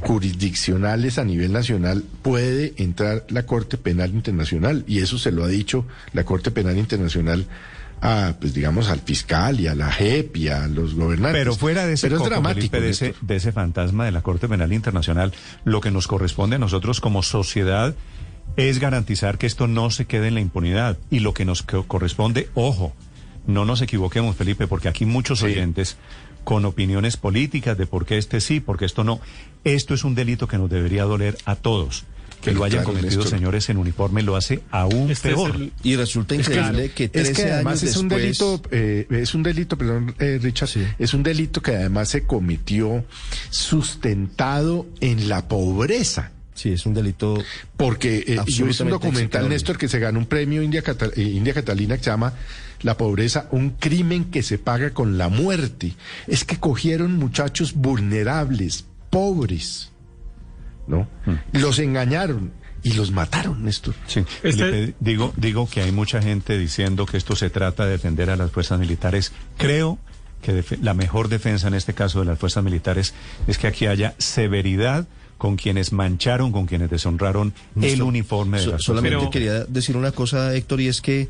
jurisdiccionales 0.00 1.18
a 1.18 1.24
nivel 1.24 1.52
nacional 1.52 2.04
puede 2.22 2.74
entrar 2.76 3.24
la 3.28 3.46
Corte 3.46 3.78
Penal 3.78 4.10
Internacional 4.10 4.84
y 4.86 5.00
eso 5.00 5.18
se 5.18 5.32
lo 5.32 5.44
ha 5.44 5.48
dicho 5.48 5.86
la 6.12 6.24
Corte 6.24 6.50
Penal 6.50 6.78
Internacional 6.78 7.46
a, 8.00 8.34
pues 8.38 8.54
digamos, 8.54 8.88
al 8.88 9.00
fiscal 9.00 9.58
y 9.58 9.66
a 9.66 9.74
la 9.74 9.90
JEP 9.90 10.36
y 10.36 10.48
a 10.48 10.68
los 10.68 10.94
gobernantes. 10.94 11.40
Pero 11.40 11.54
fuera 11.54 11.84
de 11.86 11.94
ese, 11.94 12.08
dramático, 12.08 12.80
de, 12.80 12.90
ese, 12.90 13.14
de 13.20 13.36
ese 13.36 13.50
fantasma 13.50 14.04
de 14.04 14.12
la 14.12 14.22
Corte 14.22 14.48
Penal 14.48 14.72
Internacional, 14.72 15.32
lo 15.64 15.80
que 15.80 15.90
nos 15.90 16.06
corresponde 16.06 16.56
a 16.56 16.58
nosotros 16.60 17.00
como 17.00 17.24
sociedad 17.24 17.94
es 18.56 18.78
garantizar 18.78 19.38
que 19.38 19.46
esto 19.46 19.66
no 19.66 19.90
se 19.90 20.06
quede 20.06 20.28
en 20.28 20.34
la 20.34 20.40
impunidad. 20.40 20.98
Y 21.10 21.20
lo 21.20 21.34
que 21.34 21.44
nos 21.44 21.62
corresponde, 21.62 22.48
ojo, 22.54 22.92
no 23.46 23.64
nos 23.64 23.82
equivoquemos, 23.82 24.36
Felipe, 24.36 24.66
porque 24.66 24.88
aquí 24.88 25.06
muchos 25.06 25.42
oyentes 25.42 25.96
con 26.44 26.64
opiniones 26.64 27.16
políticas 27.16 27.76
de 27.76 27.86
por 27.86 28.06
qué 28.06 28.18
este 28.18 28.40
sí, 28.40 28.60
por 28.60 28.78
qué 28.78 28.84
esto 28.86 29.04
no. 29.04 29.20
Esto 29.64 29.94
es 29.94 30.04
un 30.04 30.14
delito 30.14 30.46
que 30.48 30.58
nos 30.58 30.70
debería 30.70 31.04
doler 31.04 31.36
a 31.44 31.56
todos. 31.56 32.04
Que 32.40 32.46
Pero 32.52 32.58
lo 32.58 32.64
hayan 32.66 32.84
claro, 32.84 32.90
cometido 32.98 33.22
Néstor. 33.22 33.36
señores 33.38 33.68
en 33.68 33.78
uniforme 33.78 34.22
lo 34.22 34.36
hace 34.36 34.60
aún 34.70 35.10
Este 35.10 35.30
es 35.30 35.34
peor. 35.34 35.56
el- 35.56 35.72
Y 35.82 35.96
resulta 35.96 36.36
Es 36.36 36.48
que- 36.48 36.54
increíble 36.54 36.90
que, 36.92 37.08
13 37.08 37.32
es 37.32 37.36
que 37.36 37.50
además 37.50 37.82
años 37.82 37.90
es 37.90 37.96
un 37.96 38.08
después- 38.08 38.38
delito, 38.38 38.62
eh, 38.70 39.06
es 39.10 39.34
un 39.34 39.42
delito, 39.42 39.76
perdón, 39.76 40.14
eh, 40.20 40.38
Richard, 40.40 40.70
es 41.00 41.14
un 41.14 41.24
delito 41.24 41.60
que 41.60 41.72
además 41.74 42.10
se 42.10 42.22
cometió 42.22 43.04
sustentado 43.50 44.86
en 45.00 45.28
la 45.28 45.48
pobreza. 45.48 46.30
Sí, 46.58 46.72
es 46.72 46.86
un 46.86 46.92
delito. 46.94 47.38
Porque 47.76 48.24
eh, 48.26 48.36
yo 48.48 48.66
hice 48.66 48.82
un 48.82 48.90
documental. 48.90 49.48
Néstor, 49.48 49.78
que 49.78 49.86
se 49.86 50.00
ganó 50.00 50.18
un 50.18 50.26
premio 50.26 50.60
India, 50.60 50.82
Cata- 50.82 51.10
eh, 51.14 51.22
India 51.22 51.54
Catalina 51.54 51.96
que 51.96 52.02
se 52.02 52.10
llama 52.10 52.32
La 52.82 52.96
pobreza, 52.96 53.46
un 53.52 53.70
crimen 53.70 54.24
que 54.24 54.42
se 54.42 54.58
paga 54.58 54.90
con 54.90 55.18
la 55.18 55.28
muerte. 55.28 55.94
Es 56.26 56.44
que 56.44 56.56
cogieron 56.58 57.16
muchachos 57.16 57.74
vulnerables, 57.74 58.84
pobres, 59.08 59.92
¿no? 60.88 61.06
Los 61.52 61.78
engañaron 61.78 62.50
y 62.82 62.94
los 62.94 63.12
mataron, 63.12 63.64
Néstor. 63.64 63.94
Sí, 64.08 64.24
Felipe, 64.42 64.94
digo, 64.98 65.32
digo 65.36 65.68
que 65.68 65.82
hay 65.82 65.92
mucha 65.92 66.20
gente 66.20 66.58
diciendo 66.58 67.06
que 67.06 67.18
esto 67.18 67.36
se 67.36 67.50
trata 67.50 67.84
de 67.84 67.92
defender 67.92 68.30
a 68.30 68.36
las 68.36 68.50
fuerzas 68.50 68.80
militares. 68.80 69.32
Creo 69.58 69.98
que 70.42 70.64
la 70.82 70.94
mejor 70.94 71.28
defensa 71.28 71.68
en 71.68 71.74
este 71.74 71.94
caso 71.94 72.20
de 72.20 72.26
las 72.26 72.38
fuerzas 72.38 72.64
militares 72.64 73.14
es 73.46 73.58
que 73.58 73.66
aquí 73.66 73.86
haya 73.86 74.14
severidad 74.18 75.06
con 75.38 75.56
quienes 75.56 75.92
mancharon, 75.92 76.52
con 76.52 76.66
quienes 76.66 76.90
deshonraron 76.90 77.54
el 77.80 78.02
uniforme 78.02 78.58
de 78.58 78.64
so- 78.64 78.70
las 78.72 78.82
Solamente 78.82 79.30
quería 79.30 79.64
decir 79.64 79.96
una 79.96 80.12
cosa, 80.12 80.54
Héctor, 80.54 80.80
y 80.80 80.88
es 80.88 81.00
que 81.00 81.28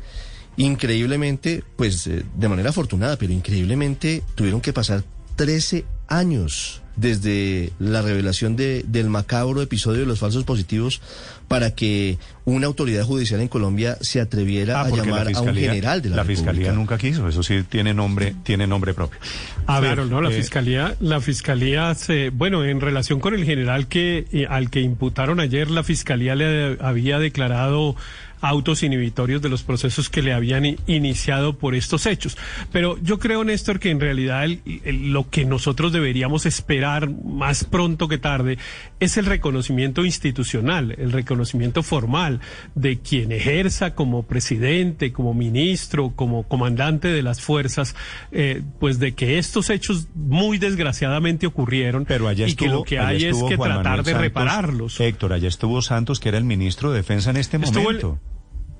increíblemente, 0.57 1.63
pues 1.75 2.05
eh, 2.07 2.23
de 2.35 2.49
manera 2.49 2.69
afortunada, 2.71 3.15
pero 3.17 3.31
increíblemente 3.33 4.23
tuvieron 4.35 4.61
que 4.61 4.73
pasar 4.73 5.03
13 5.35 5.85
años 6.07 6.81
desde 6.99 7.71
la 7.79 8.01
revelación 8.01 8.55
de, 8.55 8.83
del 8.87 9.09
macabro 9.09 9.61
episodio 9.61 10.01
de 10.01 10.05
los 10.05 10.19
falsos 10.19 10.43
positivos 10.43 11.01
para 11.47 11.71
que 11.73 12.17
una 12.45 12.67
autoridad 12.67 13.03
judicial 13.03 13.41
en 13.41 13.47
Colombia 13.47 13.97
se 14.01 14.21
atreviera 14.21 14.81
Ah, 14.81 14.85
a 14.85 14.89
llamar 14.89 15.27
a 15.33 15.41
un 15.41 15.55
general 15.55 16.01
de 16.01 16.09
la, 16.09 16.17
la 16.17 16.25
fiscalía 16.25 16.71
nunca 16.73 16.97
quiso, 16.97 17.27
eso 17.27 17.41
sí 17.41 17.63
tiene 17.67 17.93
nombre, 17.93 18.35
tiene 18.43 18.67
nombre 18.67 18.93
propio. 18.93 19.19
A 19.65 19.79
claro, 19.79 20.03
ver, 20.03 20.11
no, 20.11 20.21
la 20.21 20.29
eh, 20.29 20.33
fiscalía, 20.33 20.95
la 20.99 21.21
fiscalía 21.21 21.93
se, 21.95 22.29
bueno, 22.29 22.65
en 22.65 22.81
relación 22.81 23.19
con 23.19 23.33
el 23.33 23.45
general 23.45 23.87
que 23.87 24.25
eh, 24.31 24.45
al 24.49 24.69
que 24.69 24.81
imputaron 24.81 25.39
ayer, 25.39 25.71
la 25.71 25.83
fiscalía 25.83 26.35
le 26.35 26.77
había 26.81 27.17
declarado 27.19 27.95
autos 28.41 28.83
inhibitorios 28.83 29.41
de 29.41 29.49
los 29.49 29.63
procesos 29.63 30.09
que 30.09 30.21
le 30.21 30.33
habían 30.33 30.77
iniciado 30.87 31.57
por 31.57 31.75
estos 31.75 32.05
hechos. 32.05 32.37
Pero 32.71 32.97
yo 33.01 33.19
creo, 33.19 33.43
Néstor, 33.43 33.79
que 33.79 33.89
en 33.91 33.99
realidad 33.99 34.45
el- 34.45 34.61
el- 34.85 35.11
lo 35.11 35.29
que 35.29 35.45
nosotros 35.45 35.91
deberíamos 35.91 36.45
esperar 36.45 37.09
más 37.09 37.63
pronto 37.63 38.07
que 38.07 38.17
tarde 38.17 38.57
es 38.99 39.17
el 39.17 39.25
reconocimiento 39.25 40.05
institucional, 40.05 40.95
el 40.97 41.11
reconocimiento 41.11 41.83
formal 41.83 42.39
de 42.75 42.99
quien 42.99 43.31
ejerza 43.31 43.95
como 43.95 44.23
presidente, 44.23 45.11
como 45.11 45.33
ministro, 45.33 46.13
como 46.15 46.43
comandante 46.43 47.09
de 47.09 47.21
las 47.23 47.41
fuerzas, 47.41 47.95
eh, 48.31 48.61
pues 48.79 48.99
de 48.99 49.13
que 49.13 49.37
estos 49.37 49.69
hechos 49.69 50.07
muy 50.15 50.57
desgraciadamente 50.57 51.47
ocurrieron 51.47 52.05
Pero 52.05 52.27
allá 52.27 52.45
y 52.47 52.51
estuvo, 52.51 52.67
que 52.69 52.73
lo 52.73 52.83
que 52.83 52.99
hay 52.99 53.25
es 53.25 53.35
que 53.43 53.55
Juan 53.55 53.69
tratar 53.71 53.83
Manuel 53.83 54.03
de 54.05 54.11
Santos. 54.11 54.21
repararlos. 54.21 54.99
Héctor, 54.99 55.33
allá 55.33 55.47
estuvo 55.47 55.81
Santos, 55.81 56.19
que 56.19 56.29
era 56.29 56.37
el 56.37 56.43
ministro 56.45 56.91
de 56.91 56.97
Defensa 56.97 57.29
en 57.31 57.37
este 57.37 57.57
Estuvo 57.57 57.89
el- 57.91 58.01
momento. 58.01 58.19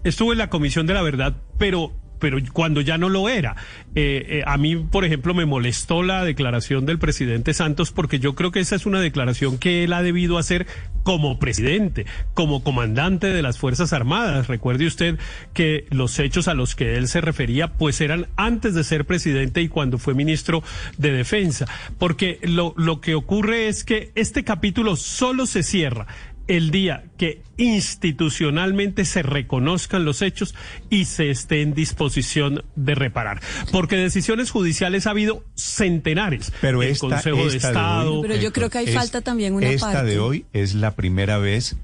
Estuvo 0.03 0.31
en 0.31 0.37
la 0.37 0.49
Comisión 0.49 0.87
de 0.87 0.93
la 0.93 1.01
Verdad, 1.01 1.35
pero 1.57 1.93
pero 2.19 2.37
cuando 2.53 2.81
ya 2.81 2.97
no 2.97 3.09
lo 3.09 3.29
era. 3.29 3.55
Eh, 3.95 4.25
eh, 4.29 4.43
a 4.45 4.57
mí, 4.57 4.75
por 4.75 5.05
ejemplo, 5.05 5.33
me 5.33 5.45
molestó 5.45 6.03
la 6.03 6.23
declaración 6.23 6.85
del 6.85 6.99
presidente 6.99 7.53
Santos 7.53 7.91
porque 7.91 8.19
yo 8.19 8.35
creo 8.35 8.51
que 8.51 8.59
esa 8.59 8.75
es 8.75 8.85
una 8.85 9.01
declaración 9.01 9.57
que 9.57 9.83
él 9.83 9.93
ha 9.93 10.03
debido 10.03 10.37
hacer 10.37 10.67
como 11.03 11.39
presidente, 11.39 12.05
como 12.33 12.63
comandante 12.63 13.27
de 13.27 13.41
las 13.41 13.57
Fuerzas 13.57 13.93
Armadas. 13.93 14.47
Recuerde 14.47 14.85
usted 14.85 15.17
que 15.53 15.85
los 15.89 16.19
hechos 16.19 16.47
a 16.47 16.53
los 16.53 16.75
que 16.75 16.95
él 16.95 17.07
se 17.07 17.21
refería 17.21 17.73
pues 17.73 18.01
eran 18.01 18.27
antes 18.35 18.75
de 18.75 18.83
ser 18.83 19.05
presidente 19.05 19.61
y 19.61 19.69
cuando 19.69 19.97
fue 19.97 20.13
ministro 20.13 20.61
de 20.97 21.11
Defensa. 21.11 21.65
Porque 21.97 22.39
lo, 22.43 22.73
lo 22.77 23.01
que 23.01 23.15
ocurre 23.15 23.69
es 23.69 23.83
que 23.83 24.11
este 24.15 24.43
capítulo 24.43 24.95
solo 24.95 25.45
se 25.45 25.63
cierra 25.63 26.07
el 26.49 26.71
día 26.71 27.05
que 27.17 27.41
institucionalmente 27.57 29.05
se 29.05 29.21
reconozcan 29.21 30.03
los 30.03 30.21
hechos 30.21 30.55
y 30.89 31.05
se 31.05 31.29
esté 31.29 31.61
en 31.61 31.73
disposición 31.73 32.63
de 32.75 32.95
reparar. 32.95 33.39
Porque 33.71 33.95
decisiones 33.95 34.49
judiciales 34.51 35.07
ha 35.07 35.11
habido 35.11 35.43
centenares. 35.55 36.51
Pero 36.59 36.81
el 36.83 36.89
esta, 36.89 37.07
Consejo 37.07 37.37
de 37.49 37.55
esta 37.57 37.67
Estado. 37.69 38.15
hoy, 38.15 38.21
Pero 38.27 38.35
yo 38.35 38.51
creo 38.51 38.69
que 38.69 38.81
es- 38.81 38.93
falta 38.95 39.21
también 39.21 39.53
una 39.53 39.69
esta 39.69 39.91
parte. 39.93 40.09
de 40.11 40.19
hoy 40.19 40.45
es 40.51 40.73
la 40.73 40.95
primera 40.95 41.37
vez 41.37 41.77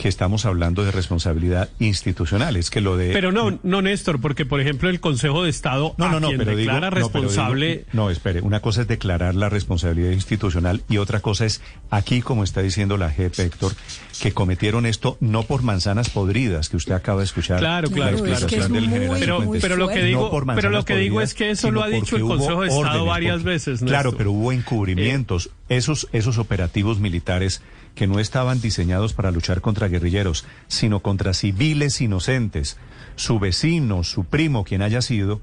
que 0.00 0.08
estamos 0.08 0.46
hablando 0.46 0.84
de 0.84 0.90
responsabilidad 0.92 1.68
institucional. 1.78 2.56
Es 2.56 2.70
que 2.70 2.80
lo 2.80 2.96
de... 2.96 3.12
Pero 3.12 3.32
no, 3.32 3.58
no, 3.62 3.82
Néstor, 3.82 4.20
porque 4.20 4.46
por 4.46 4.60
ejemplo 4.60 4.88
el 4.88 4.98
Consejo 5.00 5.42
de 5.44 5.50
Estado 5.50 5.94
No, 5.98 6.08
no, 6.08 6.20
no, 6.20 6.28
pero 6.30 6.56
digo, 6.56 6.56
declara 6.72 6.88
no, 6.90 6.96
pero 6.96 7.06
digo- 7.08 7.20
responsable. 7.22 7.84
no, 7.92 8.10
espere, 8.10 8.40
una 8.40 8.60
cosa 8.60 8.82
es 8.82 8.88
declarar 8.88 9.34
la 9.34 9.48
responsabilidad 9.48 10.10
institucional 10.12 10.82
y 10.88 10.96
otra 10.96 11.20
cosa 11.20 11.44
es 11.44 11.60
aquí, 11.90 12.22
como 12.22 12.44
está 12.44 12.62
diciendo 12.62 12.96
la 12.96 13.10
JEP, 13.10 13.38
Héctor, 13.38 13.72
que 14.22 14.32
cometieron 14.32 14.86
esto 14.86 15.16
no 15.20 15.42
por 15.42 15.62
manzanas 15.62 16.08
podridas, 16.10 16.68
que 16.68 16.76
usted 16.76 16.94
acaba 16.94 17.18
de 17.18 17.24
escuchar. 17.24 17.58
Claro, 17.58 17.88
la 17.90 17.94
claro, 17.94 18.16
claro. 18.24 18.46
del 18.68 18.88
general 18.88 19.16
Pero, 19.20 19.50
pero 19.60 19.76
lo 19.76 19.88
que 19.88 20.00
No 20.00 20.04
digo, 20.06 20.30
pero 20.54 20.70
lo 20.70 20.84
que 20.84 20.96
digo 20.96 21.14
podridas, 21.16 21.30
es 21.30 21.34
que 21.34 21.50
eso 21.50 21.70
lo 21.70 21.82
ha 21.82 21.88
dicho 21.88 22.16
el 22.16 22.22
Consejo 22.22 22.62
de 22.62 22.68
Estado 22.68 22.80
órdenes, 22.88 23.06
varias 23.06 23.34
porque- 23.36 23.50
veces. 23.50 23.80
Claro, 23.80 24.10
Néstor. 24.10 24.16
pero 24.16 24.32
hubo 24.32 24.52
encubrimientos. 24.52 25.50
Esos, 25.68 26.08
esos 26.12 26.38
operativos 26.38 26.98
militares 26.98 27.62
que 27.94 28.06
no 28.06 28.18
estaban 28.18 28.60
diseñados 28.60 29.12
para 29.12 29.30
luchar 29.30 29.60
contra 29.60 29.88
guerrilleros, 29.88 30.46
sino 30.68 31.00
contra 31.00 31.34
civiles 31.34 32.00
inocentes, 32.00 32.76
su 33.16 33.38
vecino, 33.38 34.04
su 34.04 34.24
primo, 34.24 34.64
quien 34.64 34.82
haya 34.82 35.02
sido, 35.02 35.40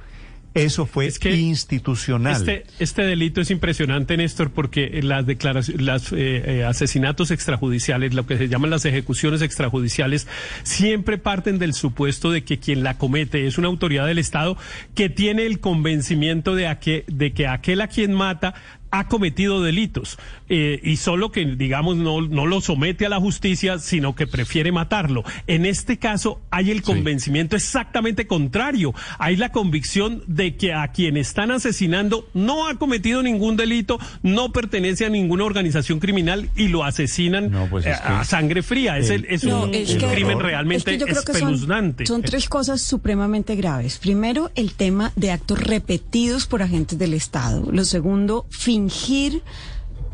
eso 0.58 0.86
fue 0.88 1.10
institucional. 1.24 2.36
Este, 2.36 2.66
este 2.80 3.04
delito 3.04 3.42
es 3.42 3.52
impresionante, 3.52 4.18
Néstor, 4.18 4.52
porque 4.52 5.02
las 5.04 5.26
declaraciones, 5.26 5.84
las 5.84 6.12
eh, 6.12 6.16
eh, 6.18 6.64
asesinatos 6.64 7.32
extrajudiciales, 7.32 8.14
lo 8.16 8.26
que 8.26 8.38
se 8.38 8.48
llaman 8.48 8.72
las 8.72 8.86
ejecuciones 8.86 9.42
extrajudiciales, 9.42 10.28
siempre 10.64 11.18
parten 11.18 11.60
del 11.60 11.74
supuesto 11.74 12.32
de 12.32 12.44
que 12.44 12.58
quien 12.58 12.84
la 12.84 12.98
comete 12.98 13.46
es 13.46 13.58
una 13.58 13.68
autoridad 13.68 14.08
del 14.08 14.18
Estado 14.18 14.58
que 14.96 15.10
tiene 15.10 15.46
el 15.46 15.60
convencimiento 15.60 16.56
de, 16.56 16.68
a 16.68 16.80
que, 16.80 17.04
de 17.08 17.34
que 17.34 17.48
aquel 17.48 17.82
a 17.82 17.88
quien 17.88 18.14
mata 18.14 18.56
ha 18.90 19.08
cometido 19.08 19.62
delitos 19.62 20.18
eh, 20.50 20.80
y 20.84 20.96
solo 20.98 21.32
que 21.32 21.46
digamos 21.46 21.98
no, 21.98 22.22
no 22.22 22.46
lo 22.46 22.62
somete 22.62 23.06
a 23.06 23.10
la 23.10 23.20
justicia 23.20 23.80
sino 23.80 24.16
que 24.16 24.28
prefiere 24.28 24.72
matarlo. 24.72 25.24
En 25.48 25.66
este 25.66 25.98
caso 25.98 26.40
hay 26.52 26.72
el 26.72 26.82
convencimiento 26.82 27.56
exactamente 27.56 28.28
contrario. 28.28 28.94
Hay 29.20 29.36
la 29.36 29.52
convicción 29.52 30.24
de 30.28 30.56
que 30.56 30.74
a 30.74 30.88
quien 30.90 31.18
están 31.18 31.52
asesinando 31.52 32.28
no 32.34 32.68
ha 32.68 32.76
cometido 32.76 33.22
ningún 33.24 33.58
delito 33.58 34.00
no 34.24 34.52
pertenece 34.52 35.06
a 35.06 35.10
ninguna 35.10 35.44
organización 35.44 36.00
criminal 36.00 36.50
y 36.56 36.68
lo 36.70 36.84
asesinan 36.84 37.68
pues 37.70 37.86
eh, 37.86 37.92
es 37.92 38.00
que 38.02 38.08
a 38.08 38.24
sangre 38.24 38.62
fría. 38.64 38.98
Es, 38.98 39.10
el- 39.10 39.26
es 39.26 39.44
No, 39.44 39.64
un, 39.64 39.74
es 39.74 39.92
un 39.94 40.00
que- 40.00 40.08
crimen 40.08 40.38
es 40.38 40.44
realmente 40.44 40.98
que 40.98 41.14
son, 41.16 41.34
espeluznante. 41.34 42.06
son 42.06 42.22
tres 42.22 42.48
cosas 42.50 42.82
supremamente 42.82 43.56
graves. 43.56 43.98
Primero, 43.98 44.52
el 44.56 44.74
tema 44.74 45.12
de 45.16 45.32
actos 45.32 45.60
repetidos 45.62 46.46
por 46.48 46.62
agentes 46.62 46.98
del 46.98 47.14
Estado. 47.14 47.70
Lo 47.72 47.84
segundo, 47.86 48.46
fingir 48.50 49.42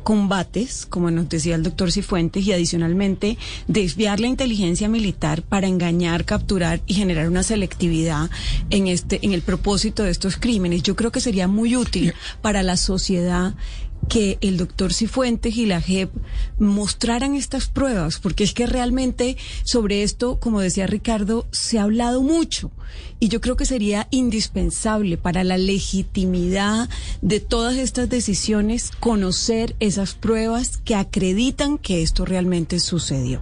combates, 0.04 0.86
como 0.86 1.10
nos 1.12 1.30
decía 1.30 1.56
el 1.56 1.64
doctor 1.64 1.91
Cifuentes, 1.91 2.45
y 2.45 2.51
adicionalmente 2.51 3.38
desviar 3.68 4.20
la 4.20 4.28
inteligencia 4.28 4.89
militar 4.89 5.41
para 5.41 5.68
engañar, 5.68 6.26
capturar 6.26 6.82
y 6.86 6.93
generar 6.93 7.28
una 7.28 7.43
selectividad 7.43 8.30
en 8.70 8.88
este, 8.88 9.20
en 9.24 9.34
el 9.34 9.41
propósito 9.41 10.04
de 10.04 10.12
estos 10.12 10.38
crímenes. 10.38 10.84
Yo 10.84 10.95
creo 10.95 11.12
que 11.12 11.22
sería 11.22 11.47
muy 11.47 11.76
útil 11.76 12.14
para 12.41 12.64
la 12.64 12.78
sociedad 12.78 13.56
que 14.10 14.38
el 14.41 14.58
doctor 14.58 14.93
Cifuentes 14.93 15.56
y 15.58 15.66
la 15.66 15.82
JEP 15.82 16.12
mostraran 16.60 17.36
estas 17.36 17.68
pruebas, 17.68 18.20
porque 18.20 18.43
es 18.43 18.54
que 18.54 18.66
realmente 18.66 19.38
sobre 19.64 20.04
esto, 20.04 20.39
como 20.39 20.62
decía 20.62 20.88
Ricardo, 20.88 21.47
se 21.51 21.80
ha 21.80 21.84
hablado 21.84 22.22
mucho 22.22 22.72
y 23.20 23.30
yo 23.30 23.41
creo 23.41 23.56
que 23.56 23.66
sería 23.66 24.08
indispensable 24.12 25.18
para 25.18 25.43
la 25.43 25.58
legitimidad 25.58 26.89
de 27.22 27.39
todas 27.39 27.78
estas 27.78 28.10
decisiones 28.10 28.91
conocer 28.99 29.76
esas 29.80 30.14
pruebas 30.14 30.78
que 30.78 30.95
acreditan 30.95 31.78
que 31.78 32.01
esto 32.04 32.26
realmente 32.26 32.80
sucedió. 32.80 33.41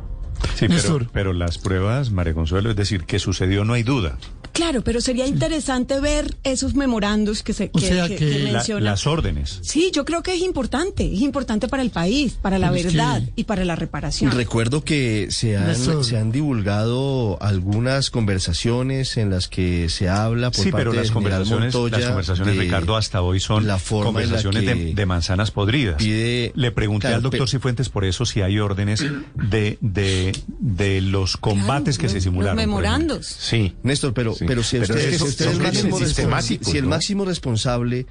Sí, 0.55 0.67
pero, 0.67 1.07
pero 1.11 1.33
las 1.33 1.57
pruebas, 1.57 2.11
María 2.11 2.33
Consuelo, 2.33 2.71
es 2.71 2.75
decir, 2.75 3.03
que 3.05 3.19
sucedió 3.19 3.65
no 3.65 3.73
hay 3.73 3.83
duda. 3.83 4.17
Claro, 4.53 4.81
pero 4.83 5.01
sería 5.01 5.25
interesante 5.27 5.99
ver 5.99 6.35
esos 6.43 6.75
memorandos 6.75 7.41
que 7.43 7.53
se 7.53 7.69
O 7.73 7.79
que, 7.79 7.87
sea 7.87 8.07
que- 8.07 8.15
que 8.17 8.29
que 8.29 8.39
la- 8.39 8.51
menciona. 8.53 8.81
las 8.91 9.07
órdenes. 9.07 9.59
Sí, 9.61 9.91
yo 9.93 10.05
creo 10.05 10.23
que 10.23 10.33
es 10.33 10.41
importante, 10.41 11.05
es 11.11 11.21
importante 11.21 11.67
para 11.67 11.83
el 11.83 11.89
país, 11.89 12.33
para 12.41 12.59
la 12.59 12.71
Pero 12.71 12.83
verdad 12.89 13.21
que- 13.23 13.31
y 13.37 13.43
para 13.45 13.65
la 13.65 13.75
reparación. 13.75 14.31
Recuerdo 14.31 14.83
que 14.83 15.27
se 15.31 15.57
han, 15.57 16.03
se 16.03 16.17
han 16.17 16.31
divulgado 16.31 17.37
algunas 17.41 18.09
conversaciones 18.09 19.17
en 19.17 19.29
las 19.29 19.47
que 19.47 19.89
se 19.89 20.09
habla 20.09 20.51
por 20.51 20.63
Sí, 20.63 20.71
parte 20.71 20.85
pero 20.85 20.93
las 20.93 21.11
conversaciones, 21.11 21.73
Montoya 21.73 21.97
las 21.99 22.07
conversaciones, 22.07 22.55
de 22.55 22.61
Ricardo, 22.61 22.97
hasta 22.97 23.21
hoy 23.21 23.39
son 23.39 23.67
la 23.67 23.77
forma 23.79 24.21
en 24.21 24.31
la 24.31 24.41
conversaciones 24.41 24.95
de, 24.95 25.05
manzanas 25.05 25.51
podridas. 25.51 25.95
pide- 25.97 26.51
Le 26.55 26.71
pregunté 26.71 27.03
Claro, 27.07 27.17
al 27.17 27.21
doctor 27.23 27.41
pe- 27.45 27.51
Cifuentes 27.51 27.89
por 27.89 28.05
eso 28.05 28.25
si 28.25 28.41
hay 28.41 28.59
órdenes 28.59 29.03
de, 29.35 29.77
de, 29.81 30.31
de 30.59 31.01
los 31.01 31.37
combates 31.37 31.97
que 31.97 32.09
se 32.09 32.21
simularon. 32.21 32.57
ejemplo. 32.59 32.77
memorandos. 32.77 33.25
Sí. 33.27 33.73
Néstor, 33.83 34.13
pero, 34.13 34.35
Sí. 34.41 34.45
pero 34.47 34.63
si 34.63 34.77
Pero 34.79 34.93
usted, 34.95 34.97
es 34.99 35.05
que 35.11 35.17
si 35.17 35.23
usted 35.23 35.45
es 35.45 35.51
el 35.51 35.57
máximo 35.61 35.99
responsable, 35.99 36.07
sistemáticos, 36.07 36.67
si 36.71 36.77
el 36.77 36.83
¿no? 36.83 36.89
máximo 36.89 37.25
responsable 37.25 38.05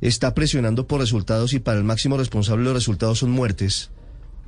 está 0.00 0.34
presionando 0.34 0.86
por 0.86 1.00
resultados 1.00 1.52
y 1.54 1.58
para 1.58 1.78
el 1.78 1.84
máximo 1.84 2.16
responsable 2.16 2.64
los 2.64 2.74
resultados 2.74 3.18
son 3.18 3.30
muertes, 3.30 3.90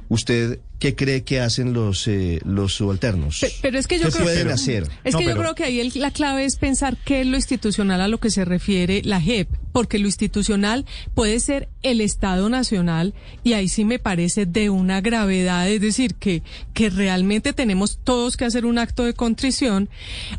¿usted 0.08 0.60
qué 0.78 0.94
cree 0.94 1.22
que 1.22 1.40
hacen 1.40 1.72
los, 1.72 2.06
eh, 2.08 2.40
los 2.44 2.74
subalternos? 2.74 3.38
Pe- 3.40 3.52
Pero 3.62 3.78
es 3.78 3.86
que 3.86 3.98
yo 3.98 4.06
¿Qué 4.06 4.12
creo 4.12 4.24
pueden 4.24 4.46
que, 4.48 4.52
hacer? 4.52 4.88
Es 5.04 5.14
que 5.16 5.24
yo 5.24 5.36
creo 5.36 5.54
que 5.54 5.64
ahí 5.64 5.80
el- 5.80 5.92
la 5.96 6.10
clave 6.10 6.44
es 6.44 6.56
pensar 6.56 6.96
qué 7.04 7.20
es 7.22 7.26
lo 7.26 7.36
institucional 7.36 8.00
a 8.00 8.08
lo 8.08 8.18
que 8.18 8.30
se 8.30 8.44
refiere 8.44 9.02
la 9.04 9.20
JEP, 9.20 9.48
porque 9.72 9.98
lo 9.98 10.06
institucional 10.06 10.86
puede 11.14 11.40
ser 11.40 11.68
el 11.82 12.00
Estado 12.00 12.48
Nacional 12.48 13.14
y 13.44 13.54
ahí 13.54 13.68
sí 13.68 13.84
me 13.84 13.98
parece 13.98 14.46
de 14.46 14.70
una 14.70 15.00
gravedad, 15.00 15.68
es 15.68 15.80
decir, 15.80 16.14
que, 16.14 16.42
que 16.74 16.90
realmente 16.90 17.52
tenemos 17.52 17.98
todos 18.04 18.36
que 18.36 18.44
hacer 18.44 18.66
un 18.66 18.78
acto 18.78 19.04
de 19.04 19.14
contrición, 19.14 19.88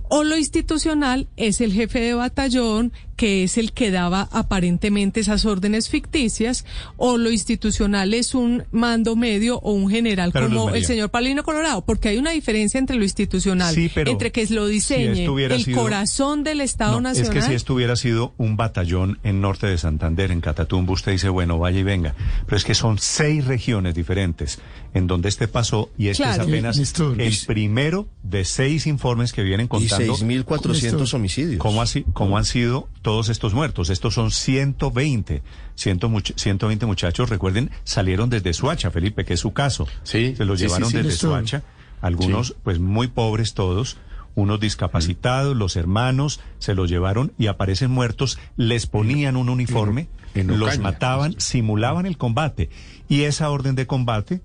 o 0.09 0.23
lo 0.23 0.37
institucional 0.37 1.27
es 1.37 1.61
el 1.61 1.73
jefe 1.73 1.99
de 1.99 2.13
batallón, 2.13 2.91
que 3.15 3.43
es 3.43 3.57
el 3.57 3.71
que 3.71 3.91
daba 3.91 4.27
aparentemente 4.31 5.19
esas 5.19 5.45
órdenes 5.45 5.89
ficticias, 5.89 6.65
o 6.97 7.17
lo 7.17 7.31
institucional 7.31 8.13
es 8.15 8.33
un 8.33 8.63
mando 8.71 9.15
medio 9.15 9.59
o 9.59 9.73
un 9.73 9.89
general 9.89 10.31
Pero, 10.31 10.47
como 10.47 10.69
el 10.71 10.85
señor 10.85 11.09
Palino 11.11 11.43
Colorado, 11.43 11.83
porque 11.85 12.09
hay 12.09 12.17
una 12.17 12.31
diferencia 12.31 12.79
entre 12.79 12.95
lo 12.97 13.03
institucional, 13.03 13.73
Sí, 13.75 13.89
pero 13.93 14.09
entre 14.11 14.31
que 14.31 14.45
lo 14.47 14.65
si 14.67 14.73
diseñe 14.73 15.25
el 15.25 15.63
sido- 15.63 15.81
corazón 15.81 16.43
del 16.43 16.61
Estado 16.61 16.93
No, 16.95 17.01
Nacional. 17.01 17.37
Es 17.37 17.43
que 17.43 17.47
si 17.49 17.53
esto 17.55 17.75
hubiera 17.75 17.95
sido 17.95 18.33
un 18.37 18.57
batallón 18.57 19.19
en 19.23 19.39
norte 19.41 19.67
de 19.67 19.77
Santander, 19.77 20.31
en 20.31 20.41
Catatumbo, 20.41 20.93
usted 20.93 21.11
dice, 21.11 21.29
bueno, 21.29 21.59
vaya 21.59 21.79
y 21.79 21.83
venga. 21.83 22.15
Pero 22.45 22.57
es 22.57 22.63
que 22.63 22.73
son 22.73 22.97
seis 22.97 23.45
regiones 23.45 23.93
diferentes 23.93 24.59
en 24.93 25.07
donde 25.07 25.29
este 25.29 25.47
pasó 25.47 25.89
y 25.97 26.07
este 26.07 26.23
Claro. 26.23 26.43
es 26.43 26.47
apenas 26.49 26.77
Néstor. 26.77 27.21
el 27.21 27.33
primero 27.47 28.07
de 28.23 28.43
seis 28.45 28.87
informes 28.87 29.31
que 29.33 29.43
vienen 29.43 29.67
contando. 29.67 30.15
6.400 30.15 30.81
Néstor, 31.01 31.15
homicidios. 31.19 31.59
¿Cómo, 31.59 31.81
así, 31.81 32.03
¿Cómo 32.13 32.37
han 32.37 32.45
sido 32.45 32.89
todos 33.01 33.29
estos 33.29 33.53
muertos? 33.53 33.89
Estos 33.89 34.13
son 34.15 34.31
120. 34.31 35.41
100 35.75 35.99
much- 36.09 36.33
120 36.35 36.85
muchachos, 36.85 37.29
recuerden, 37.29 37.71
salieron 37.83 38.29
desde 38.29 38.53
Suacha, 38.53 38.91
Felipe, 38.91 39.25
que 39.25 39.33
es 39.35 39.39
su 39.39 39.53
caso. 39.53 39.87
Sí, 40.03 40.35
Se 40.35 40.45
los 40.45 40.59
sí, 40.59 40.65
sí, 40.65 40.67
llevaron 40.67 40.89
sí, 40.89 40.97
desde 40.97 41.09
Néstor. 41.09 41.29
Suacha. 41.31 41.63
Algunos, 42.01 42.47
Sí. 42.47 42.53
pues 42.63 42.79
muy 42.79 43.07
pobres 43.07 43.53
todos, 43.53 43.97
unos 44.35 44.59
discapacitados, 44.59 45.55
los 45.55 45.75
hermanos, 45.75 46.39
se 46.59 46.73
los 46.73 46.89
llevaron 46.89 47.33
y 47.37 47.47
aparecen 47.47 47.91
muertos, 47.91 48.39
les 48.57 48.87
ponían 48.87 49.35
un 49.35 49.49
uniforme, 49.49 50.07
en 50.33 50.47
los 50.47 50.69
Ocaña. 50.69 50.83
mataban, 50.83 51.35
simulaban 51.39 52.05
el 52.05 52.17
combate. 52.17 52.69
Y 53.09 53.23
esa 53.23 53.49
orden 53.49 53.75
de 53.75 53.87
combate 53.87 54.41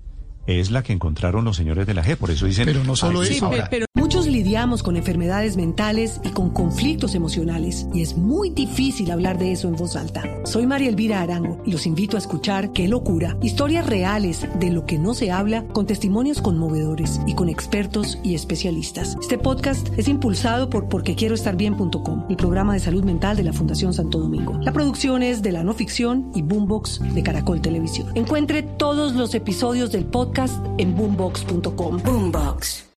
es 0.47 0.71
la 0.71 0.81
que 0.83 0.93
encontraron 0.93 1.45
los 1.45 1.55
señores 1.57 1.85
de 1.85 1.93
la 1.93 2.03
G. 2.03 2.15
Por 2.17 2.31
eso 2.31 2.45
dicen. 2.45 2.65
Pero 2.65 2.83
no 2.83 2.95
solo 2.95 3.23
Sí, 3.23 3.39
pe- 3.39 3.63
pero 3.69 3.85
muchos 3.95 4.27
lidiamos 4.27 4.81
con 4.83 4.95
enfermedades 4.97 5.57
mentales 5.57 6.19
y 6.23 6.29
con 6.29 6.49
conflictos 6.51 7.13
emocionales 7.15 7.87
y 7.93 8.01
es 8.01 8.15
muy 8.17 8.49
difícil 8.49 9.11
hablar 9.11 9.37
de 9.37 9.51
eso 9.51 9.67
en 9.67 9.75
voz 9.75 9.95
alta. 9.95 10.23
Soy 10.45 10.65
María 10.65 10.89
Elvira 10.89 11.21
Arango 11.21 11.61
y 11.65 11.71
los 11.71 11.85
invito 11.85 12.15
a 12.15 12.19
escuchar 12.19 12.71
Qué 12.71 12.87
locura, 12.87 13.37
historias 13.41 13.85
reales 13.85 14.47
de 14.59 14.69
lo 14.71 14.85
que 14.85 14.97
no 14.97 15.13
se 15.13 15.31
habla 15.31 15.65
con 15.67 15.85
testimonios 15.85 16.41
conmovedores 16.41 17.19
y 17.27 17.33
con 17.33 17.49
expertos 17.49 18.17
y 18.23 18.33
especialistas. 18.35 19.17
Este 19.21 19.37
podcast 19.37 19.87
es 19.97 20.07
impulsado 20.07 20.69
por 20.69 20.87
porquequieroestarbien.com, 20.87 22.25
el 22.29 22.35
programa 22.37 22.73
de 22.73 22.79
salud 22.79 23.03
mental 23.03 23.35
de 23.37 23.43
la 23.43 23.53
Fundación 23.53 23.93
Santo 23.93 24.19
Domingo. 24.19 24.57
La 24.61 24.71
producción 24.73 25.23
es 25.23 25.41
de 25.41 25.51
la 25.51 25.63
no 25.63 25.73
ficción 25.73 26.31
y 26.33 26.41
Boombox 26.41 27.01
de 27.13 27.23
Caracol 27.23 27.61
Televisión. 27.61 28.09
Encuentre 28.15 28.63
todos 28.63 29.13
los 29.13 29.33
episodios 29.35 29.91
del 29.91 30.05
podcast 30.37 30.59
en 30.77 30.95
boombox.com. 30.95 32.01
Boombox. 32.03 32.85